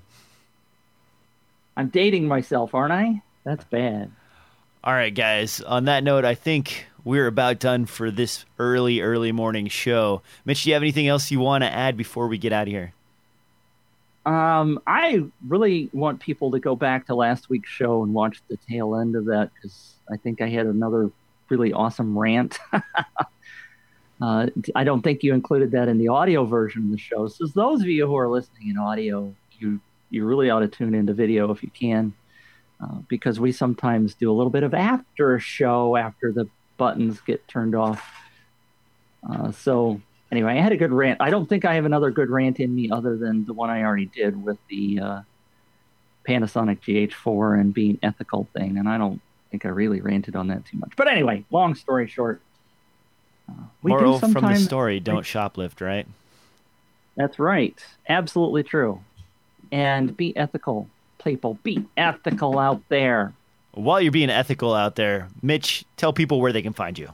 I'm 1.80 1.88
dating 1.88 2.28
myself, 2.28 2.74
aren't 2.74 2.92
I? 2.92 3.22
That's 3.44 3.64
bad. 3.64 4.10
All 4.84 4.92
right, 4.92 5.14
guys. 5.14 5.62
On 5.62 5.86
that 5.86 6.04
note, 6.04 6.26
I 6.26 6.34
think 6.34 6.86
we're 7.04 7.26
about 7.26 7.58
done 7.58 7.86
for 7.86 8.10
this 8.10 8.44
early, 8.58 9.00
early 9.00 9.32
morning 9.32 9.68
show. 9.68 10.22
Mitch, 10.44 10.64
do 10.64 10.70
you 10.70 10.74
have 10.74 10.82
anything 10.82 11.08
else 11.08 11.30
you 11.30 11.40
want 11.40 11.64
to 11.64 11.72
add 11.72 11.96
before 11.96 12.28
we 12.28 12.38
get 12.38 12.52
out 12.52 12.66
of 12.66 12.72
here? 12.72 12.92
Um, 14.26 14.80
I 14.86 15.24
really 15.46 15.88
want 15.92 16.20
people 16.20 16.50
to 16.50 16.58
go 16.58 16.76
back 16.76 17.06
to 17.06 17.14
last 17.14 17.48
week's 17.48 17.70
show 17.70 18.02
and 18.02 18.12
watch 18.12 18.42
the 18.48 18.58
tail 18.68 18.96
end 18.96 19.16
of 19.16 19.24
that 19.26 19.50
because 19.54 19.94
I 20.12 20.16
think 20.16 20.42
I 20.42 20.48
had 20.48 20.66
another 20.66 21.10
really 21.48 21.72
awesome 21.72 22.18
rant. 22.18 22.58
uh, 24.20 24.46
I 24.74 24.84
don't 24.84 25.02
think 25.02 25.22
you 25.22 25.32
included 25.32 25.70
that 25.72 25.88
in 25.88 25.98
the 25.98 26.08
audio 26.08 26.44
version 26.44 26.84
of 26.84 26.90
the 26.90 26.98
show. 26.98 27.28
So 27.28 27.46
those 27.46 27.80
of 27.80 27.88
you 27.88 28.06
who 28.06 28.16
are 28.16 28.28
listening 28.28 28.68
in 28.68 28.78
audio, 28.78 29.34
you 29.58 29.80
you 30.10 30.24
really 30.24 30.50
ought 30.50 30.60
to 30.60 30.68
tune 30.68 30.94
into 30.94 31.14
video 31.14 31.50
if 31.50 31.62
you 31.62 31.70
can, 31.70 32.12
uh, 32.82 32.96
because 33.08 33.38
we 33.40 33.52
sometimes 33.52 34.14
do 34.14 34.30
a 34.30 34.34
little 34.34 34.50
bit 34.50 34.64
of 34.64 34.74
after 34.74 35.38
show 35.38 35.96
after 35.96 36.32
the 36.32 36.48
buttons 36.80 37.20
get 37.20 37.46
turned 37.46 37.74
off. 37.74 38.02
Uh, 39.28 39.52
so 39.52 40.00
anyway, 40.32 40.54
I 40.58 40.62
had 40.62 40.72
a 40.72 40.78
good 40.78 40.92
rant. 40.92 41.20
I 41.20 41.28
don't 41.28 41.46
think 41.46 41.66
I 41.66 41.74
have 41.74 41.84
another 41.84 42.10
good 42.10 42.30
rant 42.30 42.58
in 42.58 42.74
me 42.74 42.90
other 42.90 43.18
than 43.18 43.44
the 43.44 43.52
one 43.52 43.68
I 43.68 43.82
already 43.82 44.06
did 44.06 44.42
with 44.42 44.56
the 44.70 44.98
uh, 44.98 45.20
Panasonic 46.26 46.80
GH4 46.80 47.60
and 47.60 47.74
being 47.74 47.98
ethical 48.02 48.48
thing, 48.56 48.78
and 48.78 48.88
I 48.88 48.96
don't 48.96 49.20
think 49.50 49.66
I 49.66 49.68
really 49.68 50.00
ranted 50.00 50.34
on 50.34 50.48
that 50.48 50.64
too 50.64 50.78
much. 50.78 50.92
But 50.96 51.08
anyway, 51.08 51.44
long 51.50 51.74
story 51.74 52.08
short, 52.08 52.40
uh, 53.46 53.64
we 53.82 53.90
Moral 53.90 54.18
do 54.18 54.32
from 54.32 54.46
the 54.46 54.56
story: 54.56 55.00
Don't 55.00 55.24
shoplift. 55.24 55.82
Right? 55.82 56.06
That's 57.14 57.38
right, 57.38 57.76
absolutely 58.08 58.62
true, 58.62 59.02
and 59.70 60.16
be 60.16 60.34
ethical, 60.34 60.88
people. 61.22 61.58
Be 61.62 61.84
ethical 61.98 62.58
out 62.58 62.80
there. 62.88 63.34
While 63.72 64.00
you're 64.00 64.12
being 64.12 64.30
ethical 64.30 64.74
out 64.74 64.96
there, 64.96 65.28
Mitch, 65.42 65.84
tell 65.96 66.12
people 66.12 66.40
where 66.40 66.52
they 66.52 66.62
can 66.62 66.72
find 66.72 66.98
you. 66.98 67.10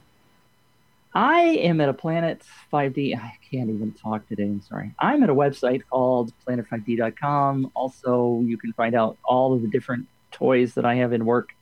I 1.14 1.40
am 1.40 1.80
at 1.80 1.88
a 1.88 1.94
Planet 1.94 2.42
5D. 2.72 3.16
I 3.16 3.38
can't 3.50 3.70
even 3.70 3.92
talk 3.92 4.28
today. 4.28 4.44
I'm 4.44 4.60
sorry. 4.60 4.92
I'm 4.98 5.22
at 5.22 5.30
a 5.30 5.34
website 5.34 5.82
called 5.88 6.32
planet5d.com. 6.46 7.72
Also, 7.74 8.42
you 8.44 8.58
can 8.58 8.72
find 8.74 8.94
out 8.94 9.16
all 9.24 9.54
of 9.54 9.62
the 9.62 9.68
different 9.68 10.06
toys 10.30 10.74
that 10.74 10.84
I 10.84 10.96
have 10.96 11.12
in 11.12 11.24
work 11.24 11.54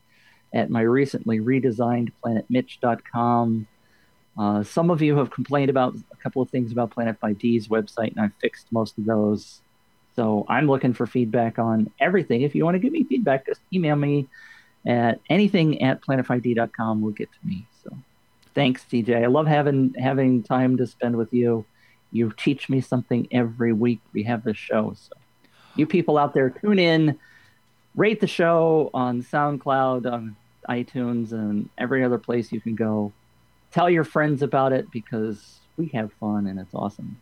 at 0.52 0.70
my 0.70 0.80
recently 0.80 1.38
redesigned 1.38 2.10
planetmitch.com. 2.24 3.66
Uh, 4.36 4.62
some 4.64 4.90
of 4.90 5.02
you 5.02 5.16
have 5.18 5.30
complained 5.30 5.70
about 5.70 5.94
a 6.12 6.16
couple 6.16 6.42
of 6.42 6.50
things 6.50 6.72
about 6.72 6.90
Planet 6.90 7.20
5D's 7.20 7.68
website, 7.68 8.10
and 8.10 8.20
I've 8.20 8.34
fixed 8.40 8.66
most 8.72 8.98
of 8.98 9.04
those. 9.04 9.60
So 10.16 10.44
I'm 10.48 10.66
looking 10.66 10.94
for 10.94 11.06
feedback 11.06 11.58
on 11.58 11.90
everything. 12.00 12.42
If 12.42 12.54
you 12.54 12.64
want 12.64 12.74
to 12.76 12.80
give 12.80 12.92
me 12.92 13.04
feedback, 13.04 13.46
just 13.46 13.60
email 13.72 13.96
me 13.96 14.28
at 14.86 15.20
anything 15.30 15.82
at 15.82 16.02
planet5d.com 16.02 17.00
will 17.00 17.10
get 17.10 17.30
to 17.32 17.38
me. 17.46 17.66
So 17.82 17.96
thanks, 18.54 18.84
DJ. 18.84 19.22
I 19.22 19.26
love 19.26 19.46
having 19.46 19.94
having 19.98 20.42
time 20.42 20.76
to 20.76 20.86
spend 20.86 21.16
with 21.16 21.32
you. 21.32 21.64
You 22.12 22.32
teach 22.36 22.68
me 22.68 22.80
something 22.80 23.26
every 23.32 23.72
week 23.72 24.00
we 24.12 24.22
have 24.24 24.44
this 24.44 24.56
show. 24.56 24.94
So 24.96 25.16
you 25.74 25.86
people 25.86 26.18
out 26.18 26.34
there, 26.34 26.50
tune 26.50 26.78
in, 26.78 27.18
rate 27.96 28.20
the 28.20 28.26
show 28.26 28.90
on 28.94 29.22
SoundCloud, 29.22 30.10
on 30.10 30.36
iTunes, 30.68 31.32
and 31.32 31.68
every 31.78 32.04
other 32.04 32.18
place 32.18 32.52
you 32.52 32.60
can 32.60 32.74
go. 32.74 33.12
Tell 33.72 33.90
your 33.90 34.04
friends 34.04 34.42
about 34.42 34.72
it 34.72 34.90
because 34.90 35.58
we 35.76 35.88
have 35.88 36.12
fun 36.14 36.46
and 36.46 36.60
it's 36.60 36.74
awesome. 36.74 37.16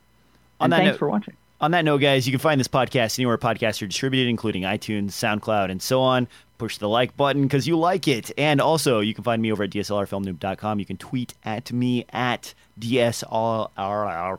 And 0.60 0.72
thanks 0.72 0.92
note- 0.92 0.98
for 0.98 1.08
watching. 1.08 1.34
On 1.62 1.70
that 1.70 1.84
note, 1.84 1.98
guys, 1.98 2.26
you 2.26 2.32
can 2.32 2.40
find 2.40 2.58
this 2.58 2.66
podcast 2.66 3.20
anywhere 3.20 3.38
podcasts 3.38 3.80
are 3.82 3.86
distributed, 3.86 4.28
including 4.28 4.64
iTunes, 4.64 5.10
SoundCloud, 5.10 5.70
and 5.70 5.80
so 5.80 6.00
on. 6.00 6.26
Push 6.58 6.78
the 6.78 6.88
like 6.88 7.16
button 7.16 7.42
because 7.42 7.68
you 7.68 7.78
like 7.78 8.08
it. 8.08 8.32
And 8.36 8.60
also, 8.60 8.98
you 8.98 9.14
can 9.14 9.22
find 9.22 9.40
me 9.40 9.52
over 9.52 9.62
at 9.62 9.70
DSLRFilmNoob.com. 9.70 10.80
You 10.80 10.84
can 10.84 10.96
tweet 10.96 11.34
at 11.44 11.72
me 11.72 12.04
at 12.12 12.52
DSLR. 12.80 14.38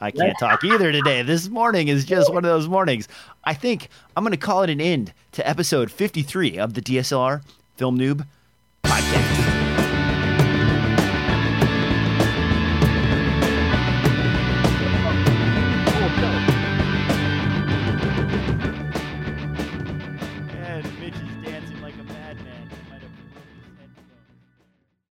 I 0.00 0.10
can't 0.12 0.38
talk 0.38 0.62
either 0.62 0.92
today. 0.92 1.22
This 1.22 1.48
morning 1.48 1.88
is 1.88 2.04
just 2.04 2.32
one 2.32 2.44
of 2.44 2.50
those 2.50 2.68
mornings. 2.68 3.08
I 3.42 3.54
think 3.54 3.88
I'm 4.16 4.22
going 4.22 4.30
to 4.30 4.36
call 4.36 4.62
it 4.62 4.70
an 4.70 4.80
end 4.80 5.12
to 5.32 5.48
episode 5.48 5.90
53 5.90 6.58
of 6.58 6.74
the 6.74 6.80
DSLR 6.80 7.42
Film 7.76 7.98
Noob 7.98 8.24
podcast. 8.84 9.61